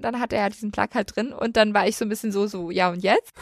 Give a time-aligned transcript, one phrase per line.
[0.00, 2.46] Dann hatte er diesen Plug halt drin und dann war ich so ein bisschen so,
[2.46, 3.32] so, ja und jetzt?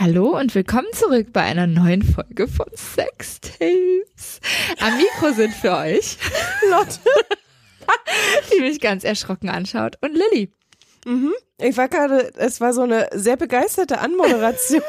[0.00, 4.40] Hallo und willkommen zurück bei einer neuen Folge von Sex Tapes.
[4.78, 6.18] Am Mikro sind für euch
[6.70, 7.00] Lotte,
[8.52, 10.54] die mich ganz erschrocken anschaut, und Lilly.
[11.04, 11.34] Mhm.
[11.60, 14.82] Ich war gerade, es war so eine sehr begeisterte Anmoderation.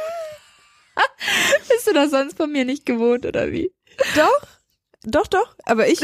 [1.69, 3.73] Bist du das sonst von mir nicht gewohnt, oder wie?
[4.15, 4.41] Doch,
[5.05, 6.01] doch, doch, aber ich.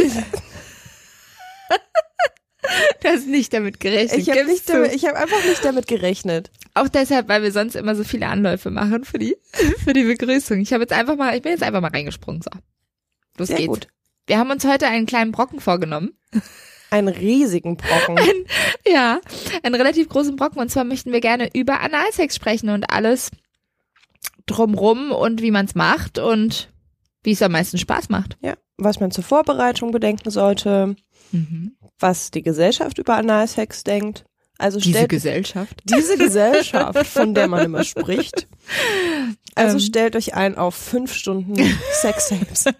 [3.02, 4.20] Du hast nicht damit gerechnet.
[4.20, 6.52] Ich habe nicht damit, ich habe einfach nicht damit gerechnet.
[6.74, 9.36] Auch deshalb, weil wir sonst immer so viele Anläufe machen für die,
[9.84, 10.60] für die Begrüßung.
[10.60, 12.41] Ich habe jetzt einfach mal, ich bin jetzt einfach mal reingesprungen.
[12.41, 12.52] So.
[13.38, 13.68] Los Sehr geht's.
[13.68, 13.88] gut.
[14.28, 16.18] Wir haben uns heute einen kleinen Brocken vorgenommen.
[16.90, 18.18] Einen riesigen Brocken.
[18.18, 18.46] Ein,
[18.88, 19.20] ja,
[19.63, 20.60] einen relativ großen Brocken.
[20.60, 23.32] Und zwar möchten wir gerne über Analsex sprechen und alles
[24.46, 26.71] drumrum und wie man es macht und
[27.24, 28.38] wie es am meisten Spaß macht.
[28.41, 30.96] Ja, was man zur Vorbereitung bedenken sollte,
[31.31, 31.76] Mhm.
[31.99, 34.26] was die Gesellschaft über Analsex denkt.
[34.57, 35.81] Also Diese stellt Gesellschaft.
[35.84, 38.48] diese Gesellschaft, von der man immer spricht.
[39.57, 39.79] Also Ähm.
[39.84, 41.55] stellt euch ein auf fünf Stunden
[42.01, 42.65] Sextapes.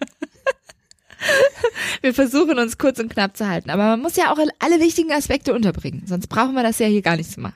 [2.02, 5.10] Wir versuchen uns kurz und knapp zu halten, aber man muss ja auch alle wichtigen
[5.12, 6.02] Aspekte unterbringen.
[6.06, 7.54] Sonst brauchen wir das ja hier gar nicht zu machen.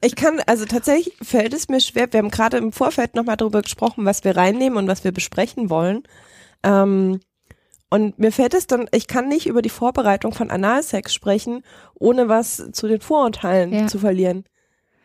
[0.00, 3.62] Ich kann, also tatsächlich fällt es mir schwer, wir haben gerade im Vorfeld nochmal darüber
[3.62, 6.04] gesprochen, was wir reinnehmen und was wir besprechen wollen.
[6.62, 7.18] Ähm,
[7.90, 11.62] und mir fällt es dann, ich kann nicht über die Vorbereitung von Analsex sprechen,
[11.94, 13.86] ohne was zu den Vorurteilen Ja.
[13.86, 14.44] zu verlieren.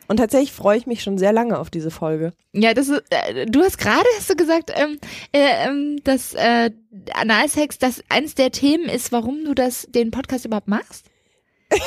[0.10, 2.34] Und tatsächlich freue ich mich schon sehr lange auf diese Folge.
[2.52, 5.00] Ja, das ist, äh, du hast gerade hast du gesagt, ähm,
[5.32, 6.72] äh, ähm, dass äh,
[7.14, 11.06] Analsex das eins der Themen ist, warum du das den Podcast überhaupt machst.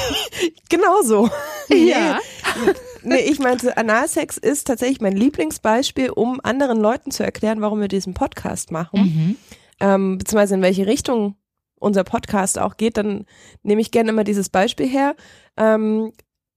[0.68, 1.28] Genau so.
[1.68, 2.20] Ja.
[3.02, 7.88] Nee, ich meinte, Analsex ist tatsächlich mein Lieblingsbeispiel, um anderen Leuten zu erklären, warum wir
[7.88, 9.00] diesen Podcast machen.
[9.00, 9.36] Mhm.
[9.80, 11.36] Ähm, beziehungsweise in welche Richtung
[11.78, 13.26] unser Podcast auch geht, dann
[13.62, 15.14] nehme ich gerne immer dieses Beispiel her.
[15.56, 16.12] Ähm,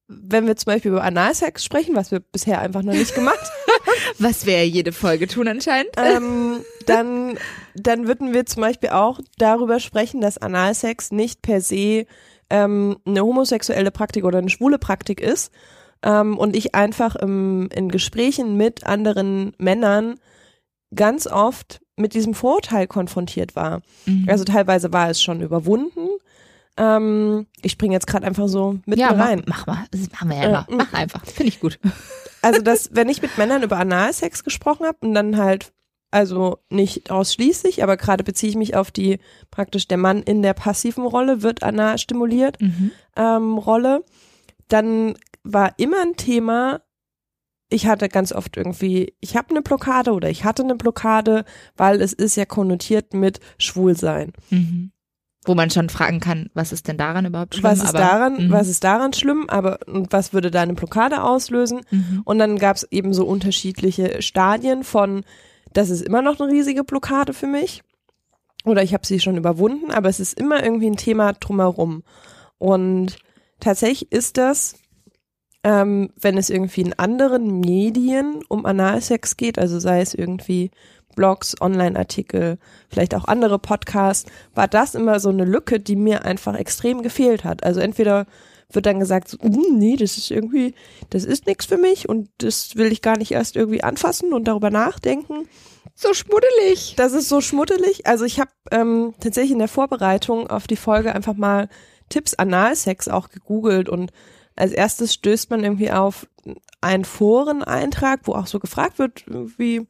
[0.08, 3.52] wenn wir zum Beispiel über Analsex sprechen, was wir bisher einfach noch nicht gemacht
[4.20, 5.92] Was wir ja jede Folge tun anscheinend.
[5.98, 7.38] ähm, dann,
[7.76, 12.06] dann würden wir zum Beispiel auch darüber sprechen, dass Analsex nicht per se
[12.50, 15.52] ähm, eine homosexuelle Praktik oder eine schwule Praktik ist.
[16.02, 20.20] Ähm, und ich einfach im, in Gesprächen mit anderen Männern
[20.96, 23.82] ganz oft mit diesem Vorurteil konfrontiert war.
[24.06, 24.26] Mhm.
[24.30, 26.08] Also teilweise war es schon überwunden.
[26.78, 29.44] Ähm, ich springe jetzt gerade einfach so mit ja, rein.
[29.48, 29.86] mach, mach mal.
[29.92, 30.68] Das machen wir ja Äh, immer.
[30.70, 31.26] Mach einfach.
[31.26, 31.80] Finde ich gut.
[32.42, 35.74] Also, dass, wenn ich mit Männern über Analsex gesprochen habe und dann halt,
[36.10, 39.20] also nicht ausschließlich, aber gerade beziehe ich mich auf die,
[39.52, 42.92] praktisch der Mann in der passiven Rolle wird anal stimuliert, Mhm.
[43.18, 44.06] ähm, Rolle,
[44.70, 46.80] dann war immer ein Thema,
[47.70, 51.46] ich hatte ganz oft irgendwie, ich habe eine Blockade oder ich hatte eine Blockade,
[51.78, 54.34] weil es ist ja konnotiert mit Schwulsein.
[54.50, 54.92] Mhm.
[55.46, 57.64] Wo man schon fragen kann, was ist denn daran überhaupt schlimm?
[57.64, 58.52] was ist aber, daran, Mhm.
[58.52, 61.82] was ist daran schlimm, aber und was würde da eine Blockade auslösen?
[61.92, 62.22] Mhm.
[62.26, 65.24] Und dann gab es eben so unterschiedliche Stadien von,
[65.74, 67.84] das ist immer noch eine riesige Blockade für mich.
[68.66, 72.04] Oder ich habe sie schon überwunden, aber es ist immer irgendwie ein Thema drumherum.
[72.58, 73.18] Und
[73.62, 74.76] tatsächlich ist das,
[75.64, 80.72] ähm, wenn es irgendwie in anderen Medien um Analsex geht, also sei es irgendwie
[81.16, 82.58] Blogs, Online-Artikel,
[82.90, 87.44] vielleicht auch andere Podcasts, war das immer so eine Lücke, die mir einfach extrem gefehlt
[87.44, 87.64] hat.
[87.64, 88.26] Also entweder
[88.72, 90.76] wird dann gesagt, so, "Mm, nee, das ist irgendwie,
[91.10, 94.48] das ist nichts für mich und das will ich gar nicht erst irgendwie anfassen und
[94.48, 95.48] darüber nachdenken.
[95.96, 96.94] So schmuddelig.
[96.96, 98.06] Das ist so schmuddelig.
[98.06, 101.68] Also ich habe ähm, tatsächlich in der Vorbereitung auf die Folge einfach mal
[102.10, 104.12] Tipps Analsex auch gegoogelt und
[104.60, 106.28] als erstes stößt man irgendwie auf
[106.82, 109.24] einen Foreneintrag, wo auch so gefragt wird,
[109.58, 109.88] wie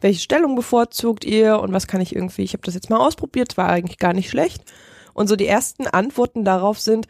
[0.00, 3.56] welche Stellung bevorzugt ihr und was kann ich irgendwie, ich habe das jetzt mal ausprobiert,
[3.56, 4.64] war eigentlich gar nicht schlecht.
[5.12, 7.06] Und so die ersten Antworten darauf sind,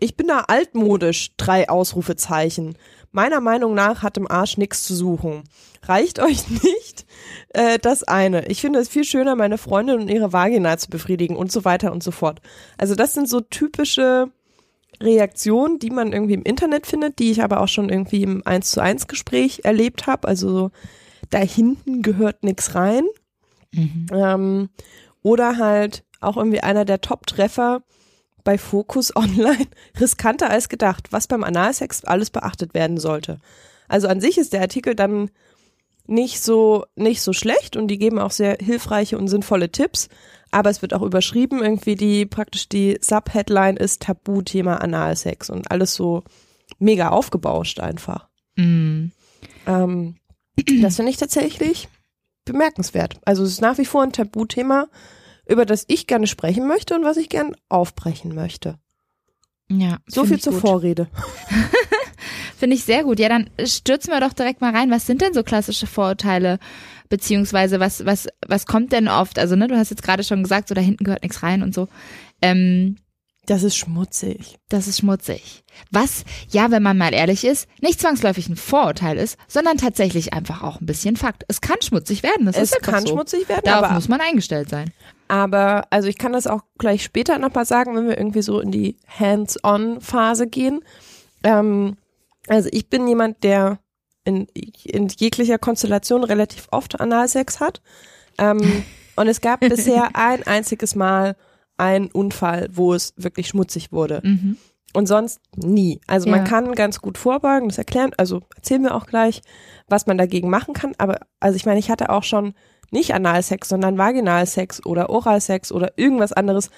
[0.00, 2.76] ich bin da altmodisch, drei Ausrufezeichen.
[3.12, 5.44] Meiner Meinung nach hat im Arsch nichts zu suchen.
[5.82, 7.06] Reicht euch nicht
[7.50, 8.46] äh, das eine.
[8.48, 11.92] Ich finde es viel schöner, meine Freundin und ihre Vagina zu befriedigen und so weiter
[11.92, 12.40] und so fort.
[12.76, 14.30] Also das sind so typische
[15.02, 18.70] Reaktionen, die man irgendwie im Internet findet, die ich aber auch schon irgendwie im 1
[18.70, 20.28] zu 1 Gespräch erlebt habe.
[20.28, 20.70] Also so,
[21.30, 23.04] da hinten gehört nichts rein.
[23.72, 24.06] Mhm.
[24.12, 24.68] Ähm,
[25.22, 27.82] oder halt auch irgendwie einer der Top-Treffer
[28.44, 29.66] bei Focus Online,
[29.98, 33.38] riskanter als gedacht, was beim Analsex alles beachtet werden sollte.
[33.88, 35.30] Also an sich ist der Artikel dann
[36.06, 40.08] nicht so, nicht so schlecht und die geben auch sehr hilfreiche und sinnvolle Tipps.
[40.54, 45.94] Aber es wird auch überschrieben, irgendwie die, praktisch die Subheadline ist Tabuthema Analsex und alles
[45.94, 46.22] so
[46.78, 48.28] mega aufgebauscht einfach.
[48.56, 49.06] Mm.
[49.66, 50.16] Ähm,
[50.80, 51.88] das finde ich tatsächlich
[52.44, 53.20] bemerkenswert.
[53.24, 54.86] Also es ist nach wie vor ein Tabuthema,
[55.46, 58.78] über das ich gerne sprechen möchte und was ich gern aufbrechen möchte.
[59.68, 59.98] Ja.
[60.06, 60.62] So viel zur gut.
[60.62, 61.08] Vorrede.
[62.56, 63.18] Finde ich sehr gut.
[63.18, 64.90] Ja, dann stürzen wir doch direkt mal rein.
[64.90, 66.60] Was sind denn so klassische Vorurteile?
[67.18, 69.38] Beziehungsweise was, was, was kommt denn oft?
[69.38, 71.72] Also, ne, du hast jetzt gerade schon gesagt, so da hinten gehört nichts rein und
[71.72, 71.86] so.
[72.42, 72.96] Ähm,
[73.46, 74.56] Das ist schmutzig.
[74.68, 75.62] das ist schmutzig.
[75.92, 80.62] Was, ja, wenn man mal ehrlich ist, nicht zwangsläufig ein Vorurteil ist, sondern tatsächlich einfach
[80.64, 81.44] auch ein bisschen Fakt.
[81.46, 82.46] Es kann schmutzig werden.
[82.46, 83.12] Das es ist kann so.
[83.12, 84.90] schmutzig werden, Darauf aber, muss man eingestellt sein.
[85.28, 88.72] aber also ich kann das auch gleich später nochmal sagen, wenn wir irgendwie so in
[88.72, 90.80] die Hands-on-Phase gehen.
[91.44, 91.96] Ähm,
[92.48, 93.78] also ich bin jemand, der
[94.24, 94.46] in,
[94.84, 97.80] in jeglicher Konstellation relativ oft Analsex hat.
[98.38, 98.84] Ähm,
[99.16, 101.36] und es gab bisher ein einziges Mal
[101.76, 104.20] einen Unfall, wo es wirklich schmutzig wurde.
[104.22, 104.56] Mhm.
[104.92, 106.00] Und sonst nie.
[106.06, 106.44] Also man Ja.
[106.44, 109.42] kann ganz gut vorbeugen, das erklären, also erzählen wir auch gleich,
[109.88, 110.92] was man dagegen machen kann.
[110.98, 112.54] Aber also ich meine, ich hatte auch schon
[112.92, 116.70] nicht Analsex, sondern Vaginalsex oder Oralsex oder irgendwas anderes.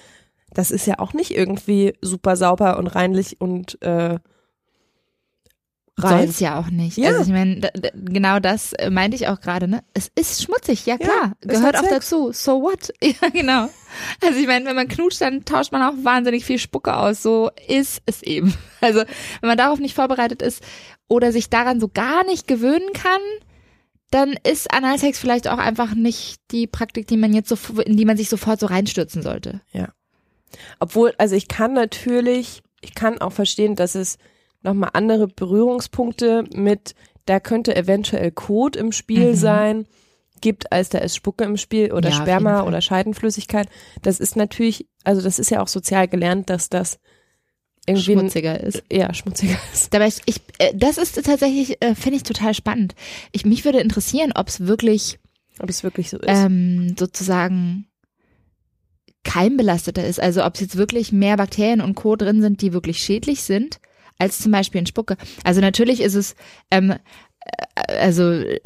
[0.51, 4.17] Das ist ja auch nicht irgendwie super sauber und reinlich und äh,
[5.97, 6.25] rein.
[6.25, 6.97] Soll's ja auch nicht.
[6.97, 7.09] Ja.
[7.09, 9.83] Also ich meine, genau das äh, meinte ich auch gerade, ne?
[9.93, 11.33] Es ist schmutzig, ja Ja, klar.
[11.41, 12.09] ist Gehört auch Sex.
[12.09, 12.31] dazu.
[12.31, 12.93] So what?
[13.03, 13.69] Ja, genau.
[14.23, 17.21] Also ich meine, wenn man knutscht, dann tauscht man auch wahnsinnig viel Spucke aus.
[17.23, 18.53] So ist es eben.
[18.79, 18.99] Also
[19.41, 20.61] wenn man darauf nicht vorbereitet ist
[21.07, 23.21] oder sich daran so gar nicht gewöhnen kann,
[24.11, 28.05] dann ist Analsex vielleicht auch einfach nicht die Praktik, die man jetzt so, in die
[28.05, 29.61] man sich sofort so reinstürzen sollte.
[30.79, 34.17] Obwohl, also ich kann natürlich, ich kann auch verstehen, dass es
[34.63, 36.95] nochmal andere Berührungspunkte mit,
[37.25, 39.35] da könnte eventuell Kot im Spiel Mhm.
[39.35, 39.87] sein,
[40.41, 43.67] gibt, als da ist Spucke im Spiel oder Ja, Sperma oder Scheidenflüssigkeit.
[44.03, 46.99] Das ist natürlich, also das ist ja auch sozial gelernt, dass das
[47.87, 48.83] irgendwie Schmutziger ist.
[48.89, 49.91] eher schmutziger ist.
[49.93, 52.93] Dabei, ich, ich, äh, das ist tatsächlich, äh, finde ich total spannend.
[53.31, 55.17] Ich, mich würde interessieren, ob es wirklich
[55.59, 56.25] Ob es wirklich so ist.
[56.27, 57.87] ähm, sozusagen
[59.23, 60.19] keimbelasteter ist.
[60.19, 62.15] Also ob es jetzt wirklich mehr Bakterien und Co.
[62.15, 63.79] drin sind, die wirklich schädlich sind,
[64.19, 65.17] als zum Beispiel in Spucke.
[65.43, 66.35] Also natürlich ist es
[66.71, 66.97] ähm, äh,
[67.99, 68.59] also äh,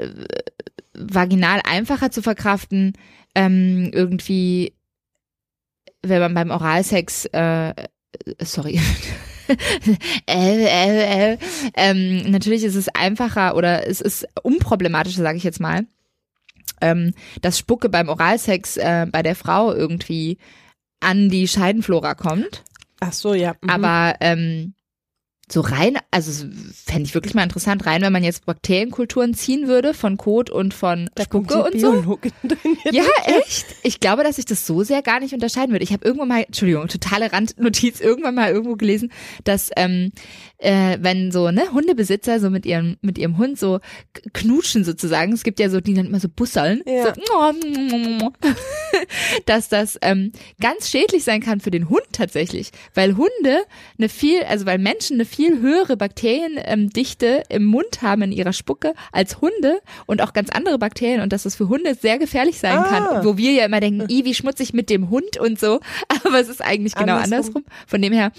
[0.94, 2.94] vaginal einfacher zu verkraften,
[3.36, 4.74] ähm, irgendwie,
[6.01, 7.74] wenn man beim Oralsex, äh,
[8.39, 8.80] sorry,
[10.27, 11.38] äh, äh, äh,
[11.75, 15.86] ähm, natürlich ist es einfacher oder es ist unproblematischer, sage ich jetzt mal,
[16.81, 20.38] ähm, dass Spucke beim Oralsex äh, bei der Frau irgendwie
[21.00, 22.63] an die Scheidenflora kommt.
[23.00, 23.56] Ach so, ja.
[23.62, 23.69] Mhm.
[23.69, 24.74] Aber ähm,
[25.51, 26.45] so rein, also
[26.86, 30.74] fände ich wirklich mal interessant, rein, wenn man jetzt Bakterienkulturen ziehen würde von Kot und
[30.74, 32.19] von da Spucke und so.
[32.92, 33.65] Ja, echt?
[33.83, 35.83] Ich glaube, dass ich das so sehr gar nicht unterscheiden würde.
[35.83, 39.12] Ich habe irgendwann mal, Entschuldigung, totale Randnotiz, irgendwann mal irgendwo gelesen,
[39.44, 40.12] dass ähm,
[40.57, 43.80] äh, wenn so ne Hundebesitzer so mit ihrem mit ihrem Hund so
[44.33, 47.13] knutschen sozusagen, es gibt ja so die dann immer so Busseln, Ja.
[47.15, 48.31] so,
[49.45, 53.63] dass das ähm, ganz schädlich sein kann für den Hund tatsächlich, weil Hunde
[53.98, 58.53] eine viel, also weil Menschen eine viel höhere Bakteriendichte ähm, im Mund haben in ihrer
[58.53, 62.59] Spucke als Hunde und auch ganz andere Bakterien und dass das für Hunde sehr gefährlich
[62.59, 62.83] sein Ah.
[62.83, 65.79] kann, wo wir ja immer denken, i wie schmutzig mit dem Hund und so,
[66.25, 67.55] aber es ist eigentlich genau Andersrum.
[67.57, 67.63] andersrum.
[67.88, 68.31] Von dem her,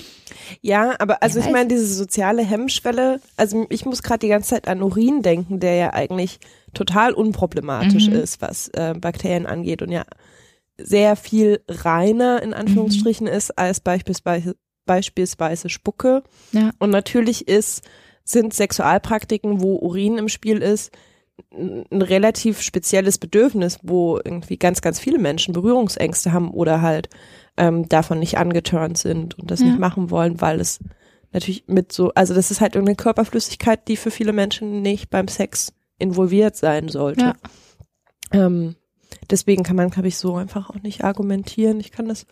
[0.60, 4.68] Ja, aber also ich meine, diese soziale Hemmschwelle, also ich muss gerade die ganze Zeit
[4.68, 6.38] an Urin denken, der ja eigentlich
[6.74, 8.14] total unproblematisch Mhm.
[8.14, 10.04] ist, was äh, Bakterien angeht und ja
[10.78, 13.32] sehr viel reiner in Anführungsstrichen Mhm.
[13.32, 14.56] ist als beispielsweise
[14.86, 16.22] beispielsweise Spucke.
[16.52, 16.70] Ja.
[16.78, 17.82] Und natürlich ist
[18.24, 20.92] sind Sexualpraktiken, wo Urin im Spiel ist,
[21.50, 27.08] ein relativ spezielles Bedürfnis, wo irgendwie ganz, ganz viele Menschen Berührungsängste haben oder halt
[27.56, 29.66] ähm, davon nicht angeturnt sind und das Ja.
[29.66, 30.78] nicht machen wollen, weil es
[31.32, 35.28] natürlich mit so, also das ist halt irgendeine Körperflüssigkeit, die für viele Menschen nicht beim
[35.28, 37.20] Sex involviert sein sollte.
[37.24, 37.34] Ja.
[38.32, 38.76] Ähm,
[39.30, 41.80] deswegen kann man, glaube ich, so einfach auch nicht argumentieren.
[41.80, 42.26] Ich kann das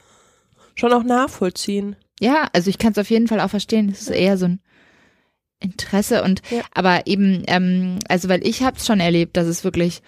[0.75, 1.97] schon auch nachvollziehen.
[2.21, 3.89] Ja, also ich kann es auf jeden Fall auch verstehen.
[3.89, 4.61] Es ist eher so ein
[5.59, 6.63] Interesse und Ja.
[6.73, 10.03] aber eben, ähm, also weil ich habe es schon erlebt, dass es wirklich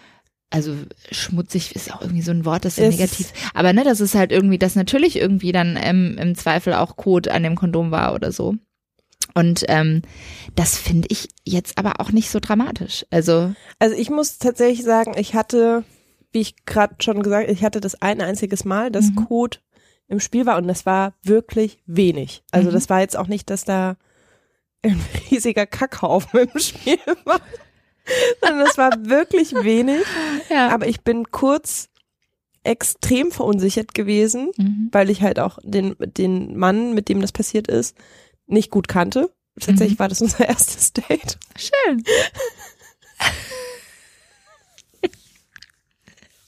[0.54, 0.74] also
[1.10, 3.32] schmutzig ist auch irgendwie so ein Wort, das ist Es- negativ.
[3.54, 7.28] Aber ne, das ist halt irgendwie, dass natürlich irgendwie dann ähm, im Zweifel auch Kot
[7.28, 8.54] an dem Kondom war oder so.
[9.34, 10.02] Und ähm,
[10.54, 13.06] das finde ich jetzt aber auch nicht so dramatisch.
[13.10, 15.84] Also Also ich muss tatsächlich sagen, ich hatte,
[16.32, 19.24] wie ich gerade schon gesagt, ich hatte das ein einziges Mal, dass Mhm.
[19.26, 19.56] Code
[20.12, 22.42] im Spiel war und das war wirklich wenig.
[22.52, 22.74] Also Mhm.
[22.74, 23.96] das war jetzt auch nicht, dass da
[24.82, 25.00] ein
[25.30, 27.40] riesiger Kackhaufen im Spiel war,
[28.40, 30.02] sondern das war wirklich wenig.
[30.50, 31.88] ja, Aber ich bin kurz
[32.64, 34.88] extrem verunsichert gewesen, Mhm.
[34.92, 37.96] weil ich halt auch den, den Mann, mit dem das passiert ist,
[38.46, 39.30] nicht gut kannte.
[39.58, 40.00] Tatsächlich Mhm.
[40.00, 41.38] war das unser erstes Date.
[41.56, 42.04] Schön.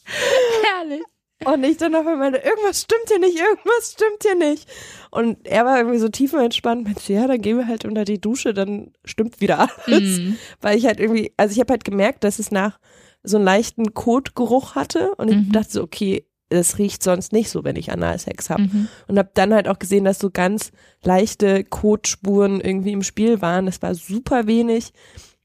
[0.06, 1.02] Herrlich.
[1.44, 4.68] Und ich dann auf einmal irgendwas stimmt hier nicht, irgendwas stimmt hier nicht.
[5.10, 8.54] Und er war irgendwie so tiefenentspannt, meinte, ja, dann gehen wir halt unter die Dusche,
[8.54, 10.18] dann stimmt wieder alles.
[10.18, 10.36] Mhm.
[10.60, 12.78] Weil ich halt irgendwie, also ich habe halt gemerkt, dass es nach
[13.22, 15.52] so einen leichten Kotgeruch hatte und ich Mhm.
[15.52, 18.62] dachte so, okay, das riecht sonst nicht so, wenn ich Analsex habe.
[18.62, 18.88] Mhm.
[19.08, 20.72] Und habe dann halt auch gesehen, dass so ganz
[21.02, 23.66] leichte Kotspuren irgendwie im Spiel waren.
[23.66, 24.92] Das war super wenig.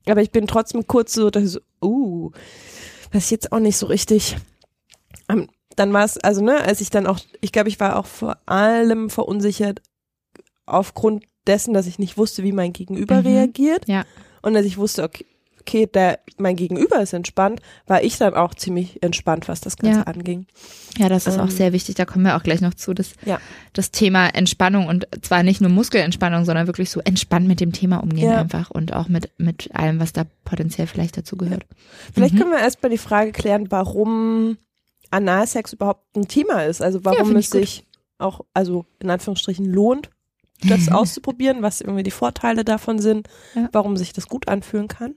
[0.07, 2.31] Aber ich bin trotzdem kurz so, dass ich so, uh,
[3.11, 4.35] das ist jetzt auch nicht so richtig.
[5.29, 5.47] Ähm,
[5.79, 8.37] dann war es, also ne, als ich dann auch, ich glaube, ich war auch vor
[8.45, 9.81] allem verunsichert
[10.65, 13.27] aufgrund dessen, dass ich nicht wusste, wie mein Gegenüber Mhm.
[13.27, 13.87] reagiert.
[13.87, 14.03] Ja.
[14.41, 15.25] Und als ich wusste, okay,
[15.61, 19.99] okay, der, mein Gegenüber ist entspannt, war ich dann auch ziemlich entspannt, was das Ganze
[19.99, 20.03] Ja.
[20.05, 20.47] anging.
[20.97, 21.95] Ja, das ist auch Ähm, sehr wichtig.
[21.95, 22.93] Da kommen wir auch gleich noch zu.
[22.93, 23.39] Das, Ja.
[23.73, 27.97] das Thema Entspannung und zwar nicht nur Muskelentspannung, sondern wirklich so entspannt mit dem Thema
[27.97, 28.39] umgehen Ja.
[28.39, 31.65] einfach und auch mit, mit allem, was da potenziell vielleicht dazu gehört.
[32.13, 32.39] Vielleicht Mhm.
[32.39, 34.57] können wir erst mal die Frage klären, warum
[35.11, 36.81] Analsex überhaupt ein Thema ist.
[36.81, 37.85] Also warum finde es sich
[38.17, 40.09] auch, also in Anführungsstrichen lohnt,
[40.67, 43.69] das auszuprobieren, was irgendwie die Vorteile davon sind, Ja.
[43.71, 45.15] warum sich das gut anfühlen kann.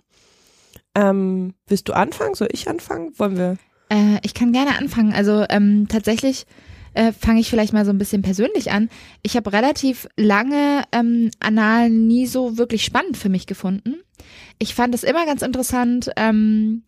[0.95, 2.35] Ähm, willst du anfangen?
[2.35, 3.13] Soll ich anfangen?
[3.19, 3.57] Wollen wir?
[3.89, 5.13] Äh, ich kann gerne anfangen.
[5.13, 6.47] Also ähm, tatsächlich
[6.95, 8.89] äh, fange ich vielleicht mal so ein bisschen persönlich an.
[9.23, 13.97] Ich habe relativ lange ähm, Anal nie so wirklich spannend für mich gefunden.
[14.59, 16.85] Ich fand es immer ganz interessant, ähm,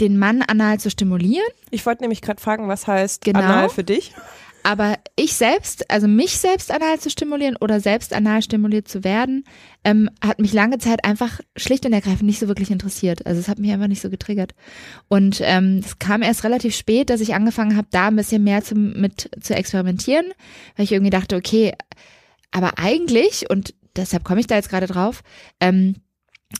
[0.00, 1.46] den Mann anal zu stimulieren.
[1.70, 3.40] Ich wollte nämlich gerade fragen, was heißt Genau.
[3.40, 4.14] Anal für dich?
[4.62, 9.44] Aber ich selbst, also mich selbst anal zu stimulieren oder selbst anal stimuliert zu werden,
[9.84, 13.24] ähm, hat mich lange Zeit einfach schlicht und ergreifend nicht so wirklich interessiert.
[13.26, 14.56] Also es hat mich einfach nicht so getriggert.
[15.06, 18.64] Und ähm, es kam erst relativ spät, dass ich angefangen habe, da ein bisschen mehr
[18.64, 20.26] zu, mit zu experimentieren,
[20.76, 21.72] weil ich irgendwie dachte, okay,
[22.50, 25.22] aber eigentlich, und deshalb komme ich da jetzt gerade drauf,
[25.60, 25.94] ähm,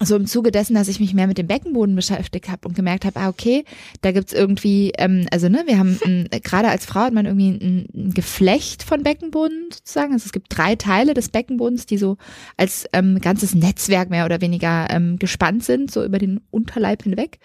[0.03, 3.05] so im Zuge dessen, dass ich mich mehr mit dem Beckenboden beschäftigt habe und gemerkt
[3.05, 3.65] habe, ah, okay,
[4.01, 7.51] da gibt's irgendwie, ähm, also ne, wir haben ein, gerade als Frau hat man irgendwie
[7.51, 10.13] ein, ein Geflecht von Beckenboden sozusagen.
[10.13, 12.17] Also es gibt drei Teile des Beckenbodens, die so
[12.57, 17.39] als ähm, ganzes Netzwerk mehr oder weniger ähm, gespannt sind, so über den Unterleib hinweg.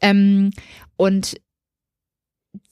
[0.00, 0.50] Ähm,
[0.96, 1.40] und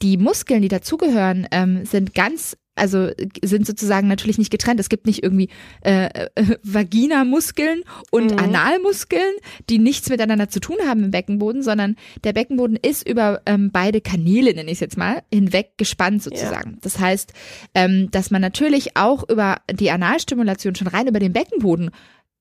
[0.02, 3.11] die Muskeln, die dazugehören, ähm, sind ganz also
[3.42, 4.78] sind sozusagen natürlich nicht getrennt.
[4.78, 5.49] Es gibt nicht irgendwie
[5.85, 8.38] äh, äh, Vaginamuskeln und Mhm.
[8.38, 9.35] Analmuskeln,
[9.68, 14.00] die nichts miteinander zu tun haben im Beckenboden, sondern der Beckenboden ist über ähm, beide
[14.00, 16.78] Kanäle, nenne ich es jetzt mal, hinweg gespannt sozusagen.
[16.83, 17.33] Das heißt,
[17.75, 21.90] ähm, dass man natürlich auch über die Analstimulation schon rein über den Beckenboden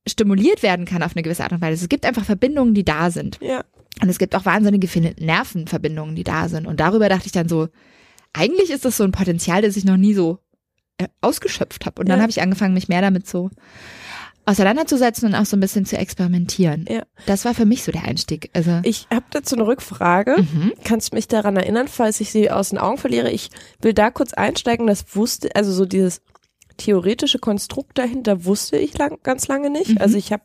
[0.06, 1.82] stimuliert werden kann auf eine gewisse Art und Weise.
[1.82, 3.38] Es gibt einfach Verbindungen, die da sind.
[3.40, 3.64] Ja.
[4.02, 6.66] Und es gibt auch wahnsinnige viele Nervenverbindungen, die da sind.
[6.66, 7.68] Und darüber dachte ich dann so,
[8.36, 10.38] eigentlich ist das so ein Potenzial, das ich noch nie so
[10.98, 12.00] äh, ausgeschöpft habe.
[12.00, 12.22] Und dann Ja.
[12.22, 13.50] habe ich angefangen, mich mehr damit so
[14.44, 16.84] auseinanderzusetzen und auch so ein bisschen zu experimentieren.
[16.88, 17.02] Ja.
[17.26, 18.50] Das war für mich so der Einstieg.
[18.52, 20.36] Also Ich habe dazu eine Rückfrage.
[20.38, 20.72] mhm.
[20.84, 23.30] Kannst du mich daran erinnern, falls ich sie aus den Augen verliere?
[23.30, 23.50] Ich
[23.80, 24.86] will da kurz einsteigen.
[24.86, 26.22] Das wusste, also so dieses
[26.76, 29.90] theoretische Konstrukt dahinter wusste ich lang, ganz lange nicht.
[29.92, 29.98] Mhm.
[29.98, 30.44] Also ich habe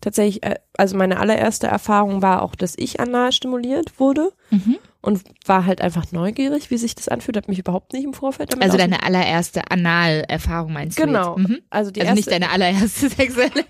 [0.00, 4.78] tatsächlich, äh, also meine allererste Erfahrung war auch, dass ich anal stimuliert wurde Mhm.
[5.02, 7.36] und war halt einfach neugierig, wie sich das anfühlt.
[7.36, 11.36] Habe mich überhaupt nicht im Vorfeld damit Also deine allererste Analerfahrung meinst du Genau.
[11.38, 11.58] Mhm.
[11.70, 13.64] Also die Also nicht erste, deine allererste sexuelle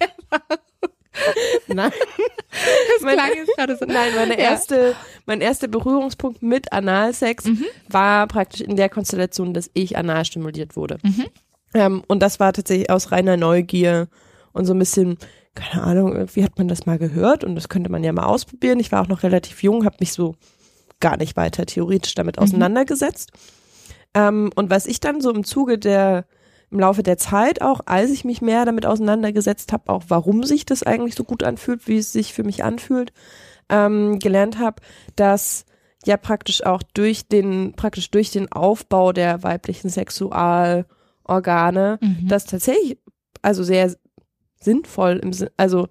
[1.68, 1.90] nein,
[2.50, 3.84] Das Meine- klang jetzt gerade so.
[3.84, 4.50] nein, meine Ja.
[4.50, 4.94] erste,
[5.26, 7.64] mein erster Berührungspunkt mit Analsex Mhm.
[7.88, 10.98] war praktisch in der Konstellation, dass ich anal stimuliert wurde.
[11.02, 11.26] Mhm.
[11.74, 14.08] Ähm, und das war tatsächlich aus reiner Neugier
[14.52, 15.18] und so ein bisschen,
[15.54, 18.80] keine Ahnung, irgendwie hat man das mal gehört und das könnte man ja mal ausprobieren.
[18.80, 20.34] Ich war auch noch relativ jung, habe mich so
[21.00, 22.42] gar nicht weiter theoretisch damit Mhm.
[22.44, 23.30] auseinandergesetzt.
[24.14, 26.24] Ähm, und was ich dann so im Zuge der,
[26.70, 30.66] im Laufe der Zeit auch, als ich mich mehr damit auseinandergesetzt habe, auch warum sich
[30.66, 33.12] das eigentlich so gut anfühlt, wie es sich für mich anfühlt,
[33.68, 34.76] ähm, gelernt habe,
[35.16, 35.64] dass
[36.06, 42.28] ja praktisch auch durch den, praktisch durch den Aufbau der weiblichen Sexualorgane, Mhm.
[42.28, 42.98] das tatsächlich
[43.42, 43.94] also sehr
[44.62, 45.88] sinnvoll im Sinn, also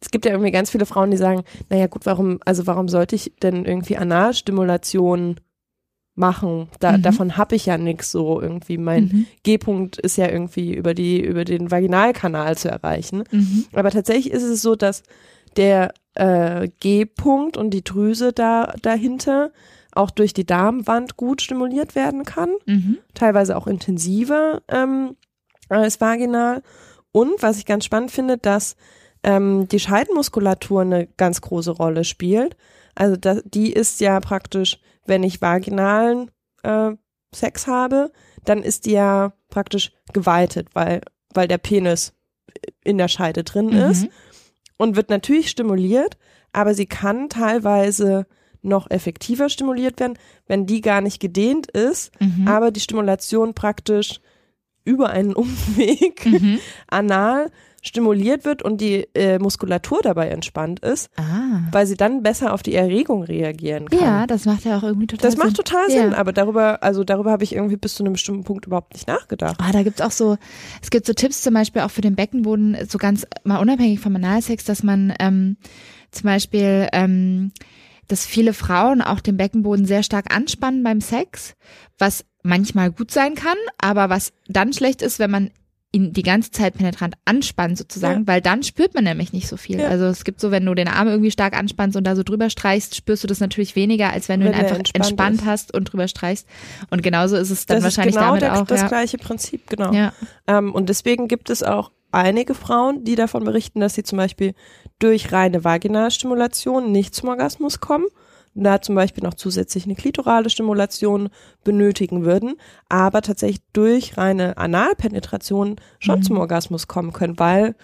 [0.00, 3.16] es gibt ja irgendwie ganz viele Frauen, die sagen, naja gut, warum, also warum sollte
[3.16, 5.40] ich denn irgendwie Analstimulation
[6.14, 6.68] machen?
[6.80, 7.02] Da, Mhm.
[7.02, 8.78] Davon habe ich ja nichts so irgendwie.
[8.78, 9.26] Mein Mhm.
[9.42, 13.24] G-Punkt ist ja irgendwie über die, über den Vaginalkanal zu erreichen.
[13.30, 13.64] Mhm.
[13.72, 15.02] Aber tatsächlich ist es so, dass
[15.56, 19.50] der äh, G-Punkt und die Drüse da dahinter
[19.92, 22.98] auch durch die Darmwand gut stimuliert werden kann, Mhm.
[23.14, 25.16] teilweise auch intensiver ähm,
[25.68, 26.62] als vaginal.
[27.12, 28.76] Und was ich ganz spannend finde, dass
[29.22, 32.56] ähm, die Scheidenmuskulatur eine ganz große Rolle spielt.
[32.94, 36.30] Also das, die ist ja praktisch, wenn ich vaginalen
[36.62, 36.92] äh,
[37.34, 38.12] Sex habe,
[38.44, 41.00] dann ist die ja praktisch geweitet, weil,
[41.34, 42.12] weil der Penis
[42.84, 43.90] in der Scheide drin Mhm.
[43.90, 44.08] ist
[44.76, 46.16] und wird natürlich stimuliert,
[46.52, 48.26] aber sie kann teilweise
[48.62, 52.48] noch effektiver stimuliert werden, wenn die gar nicht gedehnt ist, Mhm.
[52.48, 54.20] aber die Stimulation praktisch
[54.88, 56.58] über einen Umweg Mhm.
[56.88, 61.60] anal stimuliert wird und die äh, Muskulatur dabei entspannt ist, Ah.
[61.70, 64.00] weil sie dann besser auf die Erregung reagieren kann.
[64.00, 65.46] Ja, das macht ja auch irgendwie total das Sinn.
[65.46, 66.02] macht total Ja.
[66.02, 69.06] Sinn, aber darüber, also darüber habe ich irgendwie bis zu einem bestimmten Punkt überhaupt nicht
[69.06, 69.56] nachgedacht.
[69.60, 70.36] Ah, da gibt's auch so,
[70.82, 74.16] es gibt so Tipps zum Beispiel auch für den Beckenboden, so ganz mal unabhängig vom
[74.16, 75.56] Analsex, dass man ähm,
[76.10, 77.52] zum Beispiel, ähm,
[78.08, 81.54] dass viele Frauen auch den Beckenboden sehr stark anspannen beim Sex,
[81.96, 85.50] was manchmal gut sein kann, aber was dann schlecht ist, wenn man
[85.90, 88.26] ihn die ganze Zeit penetrant anspannt sozusagen, Ja.
[88.26, 89.80] weil dann spürt man nämlich nicht so viel.
[89.80, 89.88] Ja.
[89.88, 92.50] Also es gibt so, wenn du den Arm irgendwie stark anspannst und da so drüber
[92.50, 95.40] streichst, spürst du das natürlich weniger, als wenn du Wenn ihn der einfach entspannt entspannt
[95.40, 95.46] ist.
[95.46, 96.46] hast und drüber streichst.
[96.90, 98.66] Und genauso ist es dann das wahrscheinlich ist genau damit der, auch.
[98.66, 98.88] das ja.
[98.88, 99.92] gleiche Prinzip, genau.
[99.94, 100.12] ja.
[100.46, 104.54] Ähm, und deswegen gibt es auch einige Frauen, die davon berichten, dass sie zum Beispiel
[104.98, 108.06] durch reine Vaginalstimulation nicht zum Orgasmus kommen.
[108.64, 111.28] Da zum Beispiel noch zusätzlich eine klitorale Stimulation
[111.64, 112.54] benötigen würden,
[112.88, 116.22] aber tatsächlich durch reine Analpenetration schon Mhm.
[116.22, 117.74] zum Orgasmus kommen können, weil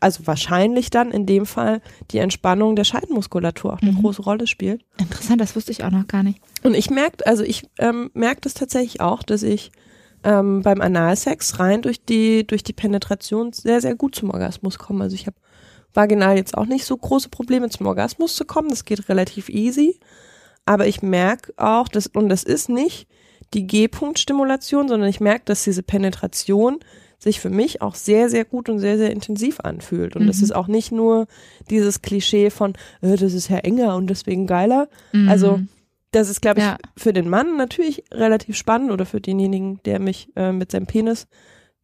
[0.00, 1.80] also wahrscheinlich dann in dem Fall
[2.12, 4.02] die Entspannung der Scheidenmuskulatur auch eine Mhm.
[4.02, 4.84] große Rolle spielt.
[4.98, 6.40] Interessant, das wusste ich auch noch gar nicht.
[6.62, 9.72] Und ich merke, also ich ähm, merke das tatsächlich auch, dass ich
[10.24, 15.02] ähm, beim Analsex rein durch die durch die Penetration sehr sehr gut zum Orgasmus komme.
[15.04, 15.36] Also ich habe
[15.94, 18.68] vaginal jetzt auch nicht so große Probleme zum Orgasmus zu kommen.
[18.70, 19.98] Das geht relativ easy.
[20.64, 23.08] Aber ich merke auch, dass und das ist nicht
[23.54, 26.78] die G-Punkt-Stimulation, sondern ich merke, dass diese Penetration
[27.18, 30.14] sich für mich auch sehr, sehr gut und sehr, sehr intensiv anfühlt.
[30.14, 30.44] Und das Mhm.
[30.44, 31.26] ist auch nicht nur
[31.70, 34.88] dieses Klischee von, äh, das ist ja enger und deswegen geiler.
[35.12, 35.28] Mhm.
[35.28, 35.60] Also
[36.12, 36.76] das ist, glaube ich, Ja.
[36.96, 41.26] für den Mann natürlich relativ spannend oder für denjenigen, der mich äh, mit seinem Penis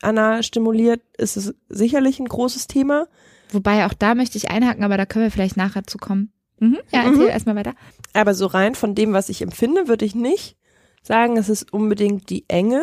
[0.03, 3.07] anal stimuliert, ist es sicherlich ein großes Thema.
[3.53, 6.33] Wobei auch da möchte ich einhaken, aber da können wir vielleicht nachher zu kommen.
[6.61, 6.79] Mhm.
[6.93, 7.29] Ja, erzähl Mhm.
[7.31, 7.75] erstmal weiter.
[8.13, 10.57] Aber so rein von dem, was ich empfinde, würde ich nicht
[11.03, 12.83] sagen, es ist unbedingt die Enge,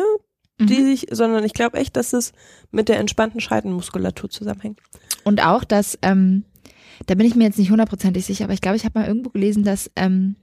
[0.60, 0.84] die Mhm.
[0.84, 2.32] sich, sondern ich glaube echt, dass es
[2.70, 4.78] mit der entspannten Scheidenmuskulatur zusammenhängt.
[5.24, 6.44] Und auch, dass, ähm,
[7.06, 9.30] da bin ich mir jetzt nicht hundertprozentig sicher, aber ich glaube, ich habe mal irgendwo
[9.30, 10.36] gelesen, dass ähm,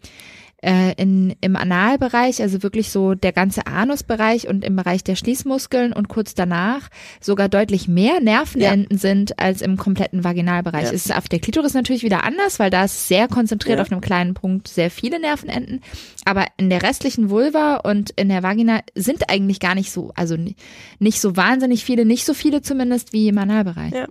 [0.61, 5.93] äh, in, im Analbereich, also wirklich so der ganze Anusbereich und im Bereich der Schließmuskeln
[5.93, 6.89] und kurz danach
[7.21, 10.83] sogar deutlich mehr Nervenenden sind als im kompletten Vaginalbereich.
[10.87, 10.91] Ja.
[10.91, 13.83] Es ist auf der Klitoris natürlich wieder anders, weil da ist sehr konzentriert Ja.
[13.83, 15.81] auf einem kleinen Punkt sehr viele Nervenenden.
[16.25, 20.35] Aber in der restlichen Vulva und in der Vagina sind eigentlich gar nicht so, also
[20.35, 20.55] ni-
[20.99, 23.93] nicht so wahnsinnig viele, nicht so viele zumindest wie im Analbereich.
[23.93, 24.07] Ja.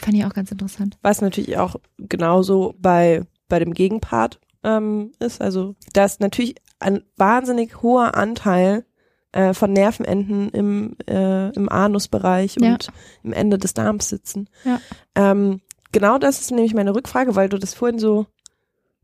[0.00, 0.96] Fand ich auch ganz interessant.
[1.02, 5.40] Was natürlich auch genauso bei, bei dem Gegenpart ähm, ist.
[5.40, 8.84] Also, dass natürlich ein wahnsinnig hoher Anteil
[9.32, 12.72] äh, von Nervenenden im, äh, im Anusbereich Ja.
[12.72, 12.88] und
[13.22, 14.48] im Ende des Darms sitzen.
[14.64, 14.80] Ja.
[15.14, 15.60] Ähm,
[15.92, 18.26] genau das ist nämlich meine Rückfrage, weil du das vorhin so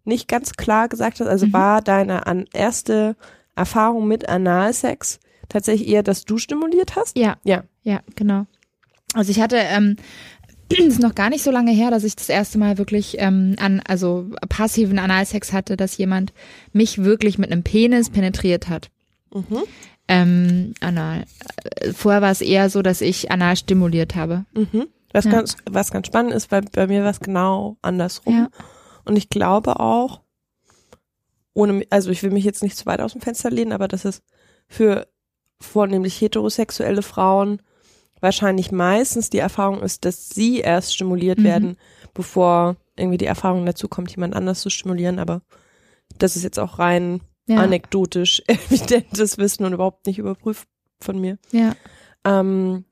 [0.05, 1.27] nicht ganz klar gesagt hast.
[1.29, 1.53] Also Mhm.
[1.53, 3.17] war deine an, erste
[3.57, 5.19] Erfahrung mit Analsex
[5.49, 7.17] tatsächlich eher, dass du stimuliert hast?
[7.19, 7.37] Ja.
[7.45, 7.65] Ja.
[7.83, 8.47] Ja, genau.
[9.15, 9.97] Also ich hatte, ähm,
[10.71, 13.81] ist noch gar nicht so lange her, dass ich das erste Mal wirklich ähm, an,
[13.87, 16.33] also passiven Analsex hatte, dass jemand
[16.73, 18.91] mich wirklich mit einem Penis penetriert hat.
[19.33, 19.63] Mhm.
[20.09, 21.25] Ähm, anal.
[21.95, 24.45] Vorher war es eher so, dass ich anal stimuliert habe.
[24.55, 24.87] Mhm.
[25.13, 25.31] Was, Ja.
[25.31, 28.35] ganz, was ganz spannend ist, weil bei mir war es genau andersrum.
[28.35, 28.49] Ja.
[29.05, 30.21] Und ich glaube auch,
[31.55, 34.05] ohne, also ich will mich jetzt nicht zu weit aus dem Fenster lehnen, aber dass
[34.05, 34.23] es
[34.69, 35.09] für
[35.61, 37.61] vornehmlich heterosexuelle Frauen
[38.21, 41.45] wahrscheinlich meistens die Erfahrung ist, dass sie erst stimuliert Mhm.
[41.45, 41.77] werden,
[42.15, 45.19] bevor irgendwie die Erfahrung dazu kommt, jemand anders zu stimulieren.
[45.19, 45.43] Aber
[46.19, 47.57] das ist jetzt auch rein Ja.
[47.59, 50.69] anekdotisch evidentes Wissen und überhaupt nicht überprüft
[51.01, 51.39] von mir.
[51.53, 51.75] ja.
[52.25, 52.85] Ähm,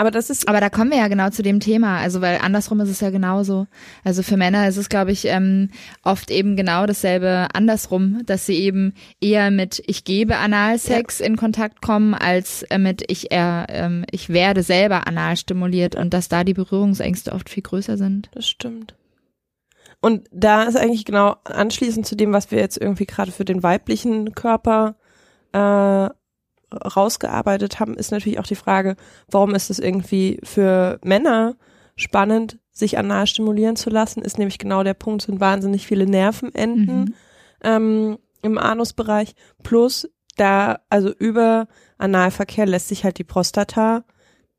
[0.00, 2.80] aber das ist Aber da kommen wir ja genau zu dem Thema, also weil andersrum
[2.80, 3.66] ist es ja genauso.
[4.02, 5.68] Also für Männer ist es, glaube ich, ähm,
[6.02, 11.82] oft eben genau dasselbe andersrum, dass sie eben eher mit ich gebe Analsex in Kontakt
[11.82, 16.44] kommen, als äh, mit ich äh, ähm, ich werde selber anal stimuliert und dass da
[16.44, 18.30] die Berührungsängste oft viel größer sind.
[18.32, 18.94] Das stimmt.
[20.00, 23.62] Und da ist eigentlich genau anschließend zu dem, was wir jetzt irgendwie gerade für den
[23.62, 24.96] weiblichen Körper
[25.52, 26.08] äh,
[26.72, 28.96] rausgearbeitet haben, ist natürlich auch die Frage,
[29.28, 31.56] warum ist es irgendwie für Männer
[31.96, 37.00] spannend, sich anal stimulieren zu lassen, ist nämlich genau der Punkt, sind wahnsinnig viele Nervenenden
[37.00, 37.14] Mhm.
[37.62, 44.04] ähm, im Anusbereich, plus da, also über Analverkehr lässt sich halt die Prostata,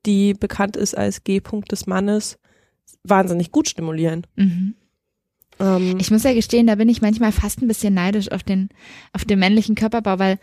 [0.05, 2.37] die bekannt ist als G-Punkt des Mannes,
[3.03, 4.27] wahnsinnig gut stimulieren.
[4.35, 4.75] Mhm.
[5.59, 8.69] Ähm, Ich muss ja gestehen, da bin ich manchmal fast ein bisschen neidisch auf den,
[9.13, 10.37] auf den männlichen Körperbau, weil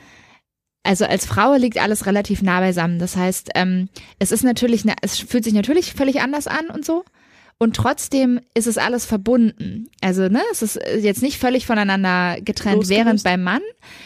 [0.82, 2.98] also als Frau liegt alles relativ nah beisammen.
[2.98, 3.88] Das heißt, ähm,
[4.18, 7.04] es ist natürlich, ne, es fühlt sich natürlich völlig anders an und so.
[7.60, 9.88] Und trotzdem ist es alles verbunden.
[10.00, 13.04] Also, ne, es ist jetzt nicht völlig voneinander getrennt, Losgelöst.
[13.04, 13.62] während beim Mann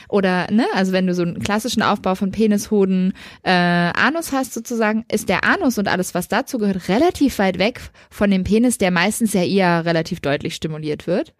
[0.08, 4.54] oder, ne, also wenn du so einen klassischen Aufbau von Penis, Hoden, äh, Anus hast
[4.54, 8.78] sozusagen, ist der Anus und alles, was dazu gehört, relativ weit weg von dem Penis,
[8.78, 11.34] der meistens ja eher relativ deutlich stimuliert wird.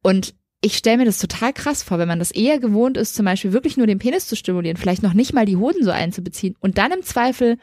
[0.00, 3.24] Und ich stelle mir das total krass vor, wenn man das eher gewohnt ist, zum
[3.24, 6.56] Beispiel wirklich nur den Penis zu stimulieren, vielleicht noch nicht mal die Hoden so einzubeziehen
[6.60, 7.58] und dann im Zweifel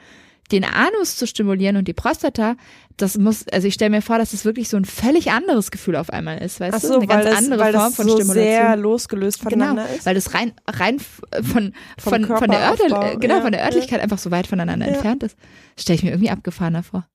[0.52, 2.56] den Anus zu stimulieren und die Prostata,
[2.98, 5.96] das muss, also ich stelle mir vor, dass das wirklich so ein völlig anderes Gefühl
[5.96, 6.88] auf einmal ist, weißt Ach du?
[6.88, 8.48] so, Eine ganz das, andere weil Form das von so Stimulation.
[8.48, 10.06] sehr losgelöst Genau, voneinander ist.
[10.06, 13.62] weil das rein, rein f- von, von, von der Örtel, Körperaufbau, genau, ja, von der
[13.62, 13.66] ja.
[13.66, 14.94] Örtlichkeit einfach so weit voneinander Ja.
[14.94, 15.36] entfernt ist.
[15.80, 17.08] Stelle ich mir irgendwie abgefahrener vor.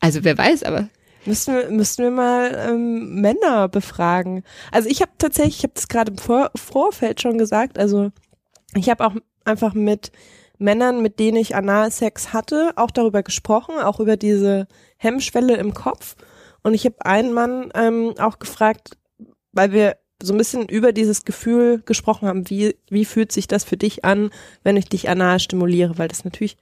[0.00, 0.88] Also wer weiß, aber
[1.26, 4.44] Müssten wir, müssten wir mal ähm, Männer befragen.
[4.70, 8.10] Also ich habe tatsächlich, ich habe das gerade im Vor Vorfeld schon gesagt, also
[8.74, 10.12] ich habe auch einfach mit
[10.58, 16.16] Männern, mit denen ich Analsex hatte, auch darüber gesprochen, auch über diese Hemmschwelle im Kopf.
[16.62, 18.96] Und ich habe einen Mann ähm, auch gefragt,
[19.52, 23.64] weil wir so ein bisschen über dieses Gefühl gesprochen haben, wie, wie fühlt sich das
[23.64, 24.30] für dich an,
[24.62, 26.56] wenn ich dich anal stimuliere, weil das natürlich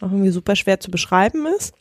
[0.00, 1.74] auch irgendwie super schwer zu beschreiben ist.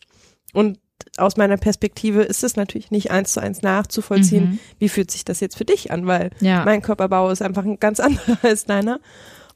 [0.54, 0.80] Und
[1.18, 4.60] aus meiner Perspektive ist es natürlich nicht eins zu eins nachzuvollziehen, Mhm.
[4.80, 6.64] wie fühlt sich das jetzt für dich an, weil ja.
[6.66, 9.00] mein Körperbau ist einfach ein ganz anderer als deiner.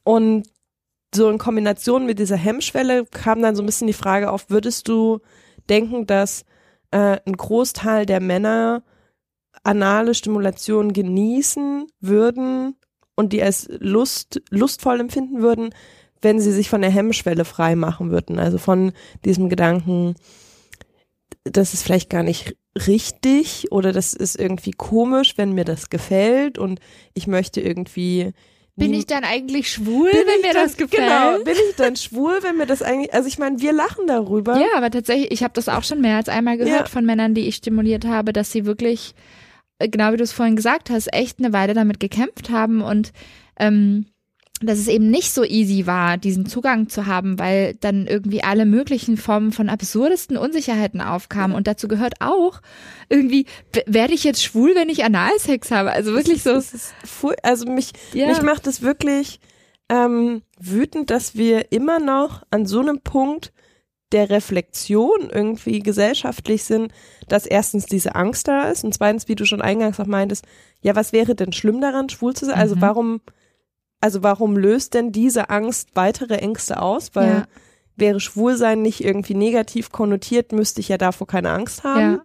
[0.03, 0.47] Und
[1.13, 4.87] so in Kombination mit dieser Hemmschwelle kam dann so ein bisschen die Frage auf, würdest
[4.87, 5.19] du
[5.69, 6.45] denken, dass
[6.91, 8.83] äh, ein Großteil der Männer
[9.63, 12.75] anale Stimulation genießen würden
[13.15, 15.69] und die als Lust, lustvoll empfinden würden,
[16.21, 18.39] wenn sie sich von der Hemmschwelle frei machen würden.
[18.39, 18.93] Also von
[19.25, 20.15] diesem Gedanken,
[21.43, 22.55] das ist vielleicht gar nicht
[22.87, 26.79] richtig oder das ist irgendwie komisch, wenn mir das gefällt und
[27.13, 28.31] ich möchte irgendwie
[28.77, 31.03] Bin ich dann eigentlich schwul, bin wenn mir dann, das gefällt?
[31.03, 34.57] Genau, bin ich dann schwul, wenn mir das eigentlich, also ich meine, wir lachen darüber.
[34.57, 36.85] Ja, aber tatsächlich, ich habe das auch schon mehr als einmal gehört Ja.
[36.85, 39.13] von Männern, die ich stimuliert habe, dass sie wirklich,
[39.79, 43.11] äh, genau wie du es vorhin gesagt hast, echt eine Weile damit gekämpft haben und
[43.59, 44.05] ähm,
[44.67, 48.65] dass es eben nicht so easy war, diesen Zugang zu haben, weil dann irgendwie alle
[48.65, 51.55] möglichen Formen von absurdesten Unsicherheiten aufkamen.
[51.55, 52.61] Und dazu gehört auch
[53.09, 53.45] irgendwie,
[53.85, 55.91] werde ich jetzt schwul, wenn ich Analsex habe?
[55.91, 56.61] Also wirklich so.
[57.43, 58.27] Also mich, Ja.
[58.27, 59.39] mich macht es wirklich
[59.89, 63.51] ähm, wütend, dass wir immer noch an so einem Punkt
[64.13, 66.91] der Reflexion irgendwie gesellschaftlich sind,
[67.29, 70.45] dass erstens diese Angst da ist und zweitens, wie du schon eingangs auch meintest,
[70.81, 72.55] ja, was wäre denn schlimm daran, schwul zu sein?
[72.55, 72.81] Also Mhm.
[72.81, 73.21] warum,
[74.01, 77.11] also warum löst denn diese Angst weitere Ängste aus?
[77.13, 77.47] Weil Ja.
[77.95, 82.19] wäre Schwulsein nicht irgendwie negativ konnotiert, müsste ich ja davor keine Angst haben.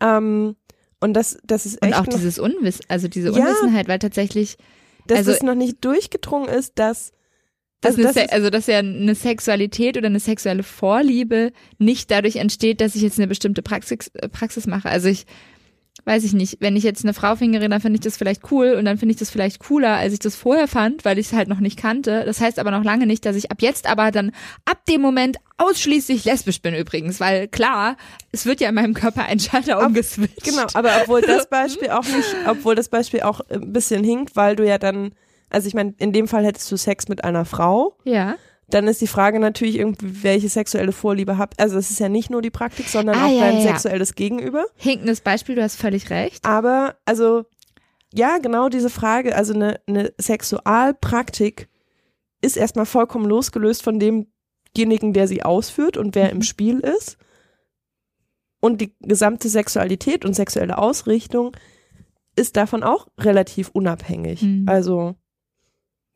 [0.00, 0.18] Ja.
[0.18, 0.56] Ähm,
[1.00, 3.34] und das, das ist Und echt auch noch, dieses Unwiss, also diese Ja.
[3.36, 4.56] Unwissenheit, weil tatsächlich
[5.06, 7.12] dass also- es noch nicht durchgedrungen ist, dass
[7.80, 12.10] dass also eine das Se also dass ja eine Sexualität oder eine sexuelle Vorliebe nicht
[12.10, 14.88] dadurch entsteht, dass ich jetzt eine bestimmte Praxis, Praxis mache.
[14.90, 15.26] Also ich
[16.04, 18.74] weiß ich nicht, wenn ich jetzt eine Frau fingere, dann finde ich das vielleicht cool
[18.78, 21.32] und dann finde ich das vielleicht cooler, als ich das vorher fand, weil ich es
[21.32, 22.24] halt noch nicht kannte.
[22.24, 24.32] Das heißt aber noch lange nicht, dass ich ab jetzt aber dann
[24.64, 27.96] ab dem Moment ausschließlich lesbisch bin übrigens, weil klar,
[28.32, 30.44] es wird ja in meinem Körper ein Schalter umgeswitcht.
[30.44, 34.56] Genau, aber obwohl das Beispiel auch nicht, obwohl das Beispiel auch ein bisschen hinkt, weil
[34.56, 35.12] du ja dann,
[35.50, 38.36] also ich meine, in dem Fall hättest du Sex mit einer Frau, Ja.
[38.70, 41.58] Dann ist die Frage natürlich irgendwie, welche sexuelle Vorliebe habt.
[41.60, 44.14] Also es ist ja nicht nur die Praktik, sondern Ah, auch ja, dein ja, sexuelles
[44.14, 44.66] Gegenüber.
[44.76, 46.44] Hinkendes Beispiel, du hast völlig recht.
[46.44, 47.44] Aber, also,
[48.12, 51.68] ja, genau diese Frage, also eine, eine Sexualpraktik
[52.42, 56.42] ist erstmal vollkommen losgelöst von demjenigen, der sie ausführt und wer im Mhm.
[56.42, 57.16] Spiel ist.
[58.60, 61.56] Und die gesamte Sexualität und sexuelle Ausrichtung
[62.36, 64.42] ist davon auch relativ unabhängig.
[64.42, 64.64] Mhm.
[64.68, 65.14] Also,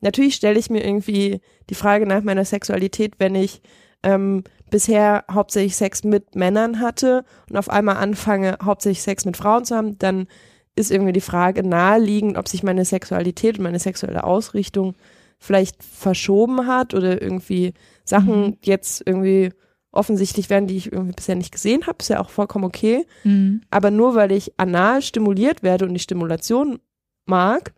[0.03, 3.61] natürlich stelle ich mir irgendwie die Frage nach meiner Sexualität, wenn ich
[4.03, 9.65] ähm, bisher hauptsächlich Sex mit Männern hatte und auf einmal anfange, hauptsächlich Sex mit Frauen
[9.65, 10.27] zu haben, dann
[10.75, 14.95] ist irgendwie die Frage naheliegend, ob sich meine Sexualität und meine sexuelle Ausrichtung
[15.39, 18.57] vielleicht verschoben hat oder irgendwie Sachen Mhm.
[18.63, 19.51] jetzt irgendwie
[19.91, 23.05] offensichtlich werden, die ich irgendwie bisher nicht gesehen habe, ist ja auch vollkommen okay.
[23.23, 23.61] Mhm.
[23.69, 26.79] Aber nur weil ich anal stimuliert werde und die Stimulation
[27.25, 27.73] mag,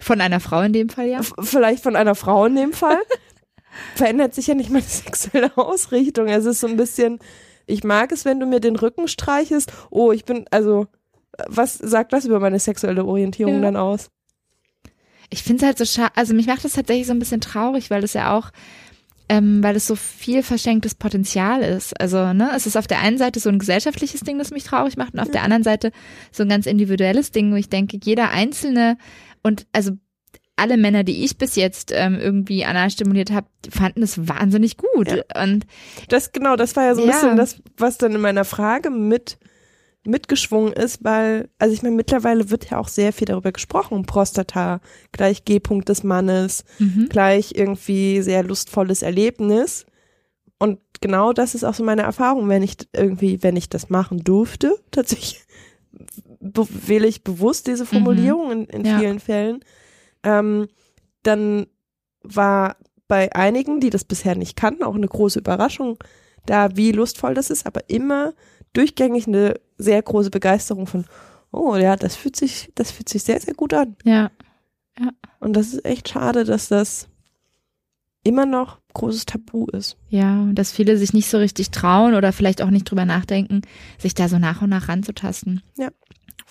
[0.00, 1.20] Von einer Frau in dem Fall ja.
[1.40, 3.00] vielleicht von einer Frau in dem Fall,
[3.94, 6.28] verändert sich ja nicht meine sexuelle Ausrichtung.
[6.28, 7.18] Es ist so ein bisschen,
[7.66, 9.72] ich mag es, wenn du mir den Rücken streichest.
[9.90, 10.86] Oh, ich bin, also,
[11.48, 13.60] was sagt das über meine sexuelle Orientierung Ja.
[13.60, 14.10] dann aus?
[15.30, 17.90] Ich finde es halt so schade, also mich macht das tatsächlich so ein bisschen traurig,
[17.90, 18.50] weil das ja auch,
[19.28, 22.00] ähm, weil es so viel verschenktes Potenzial ist.
[22.00, 24.96] Also, ne, es ist auf der einen Seite so ein gesellschaftliches Ding, das mich traurig
[24.96, 25.90] macht, und auf der anderen Seite
[26.30, 28.98] so ein ganz individuelles Ding, wo ich denke, jeder Einzelne
[29.46, 29.92] und also
[30.56, 35.08] alle Männer, die ich bis jetzt ähm, irgendwie anal stimuliert habe, fanden es wahnsinnig gut.
[35.08, 35.42] Ja.
[35.42, 35.66] Und
[36.08, 37.14] Das genau, das war ja so ein Ja.
[37.14, 39.38] bisschen das, was dann in meiner Frage mit
[40.04, 44.80] mitgeschwungen ist, weil, also ich meine, mittlerweile wird ja auch sehr viel darüber gesprochen, Prostata,
[45.12, 47.08] gleich G-Punkt des Mannes, mhm.
[47.08, 49.84] gleich irgendwie sehr lustvolles Erlebnis.
[50.58, 54.22] Und genau das ist auch so meine Erfahrung, wenn ich irgendwie, wenn ich das machen
[54.22, 55.44] durfte, tatsächlich
[56.40, 58.98] wähle ich bewusst diese Formulierung in, in Ja.
[58.98, 59.60] vielen Fällen,
[60.22, 60.68] ähm,
[61.22, 61.66] dann
[62.22, 62.76] war
[63.08, 65.98] bei einigen, die das bisher nicht kannten, auch eine große Überraschung
[66.46, 68.32] da, wie lustvoll das ist, aber immer
[68.72, 71.04] durchgängig eine sehr große Begeisterung von,
[71.52, 73.96] oh ja, das fühlt sich, das fühlt sich sehr, sehr gut an.
[74.04, 74.30] ja.
[75.40, 77.08] Und das ist echt schade, dass das
[78.22, 79.96] immer noch großes Tabu ist.
[80.08, 83.60] Ja, und dass viele sich nicht so richtig trauen oder vielleicht auch nicht drüber nachdenken,
[83.98, 85.62] sich da so nach und nach ranzutasten.
[85.76, 85.90] Ja.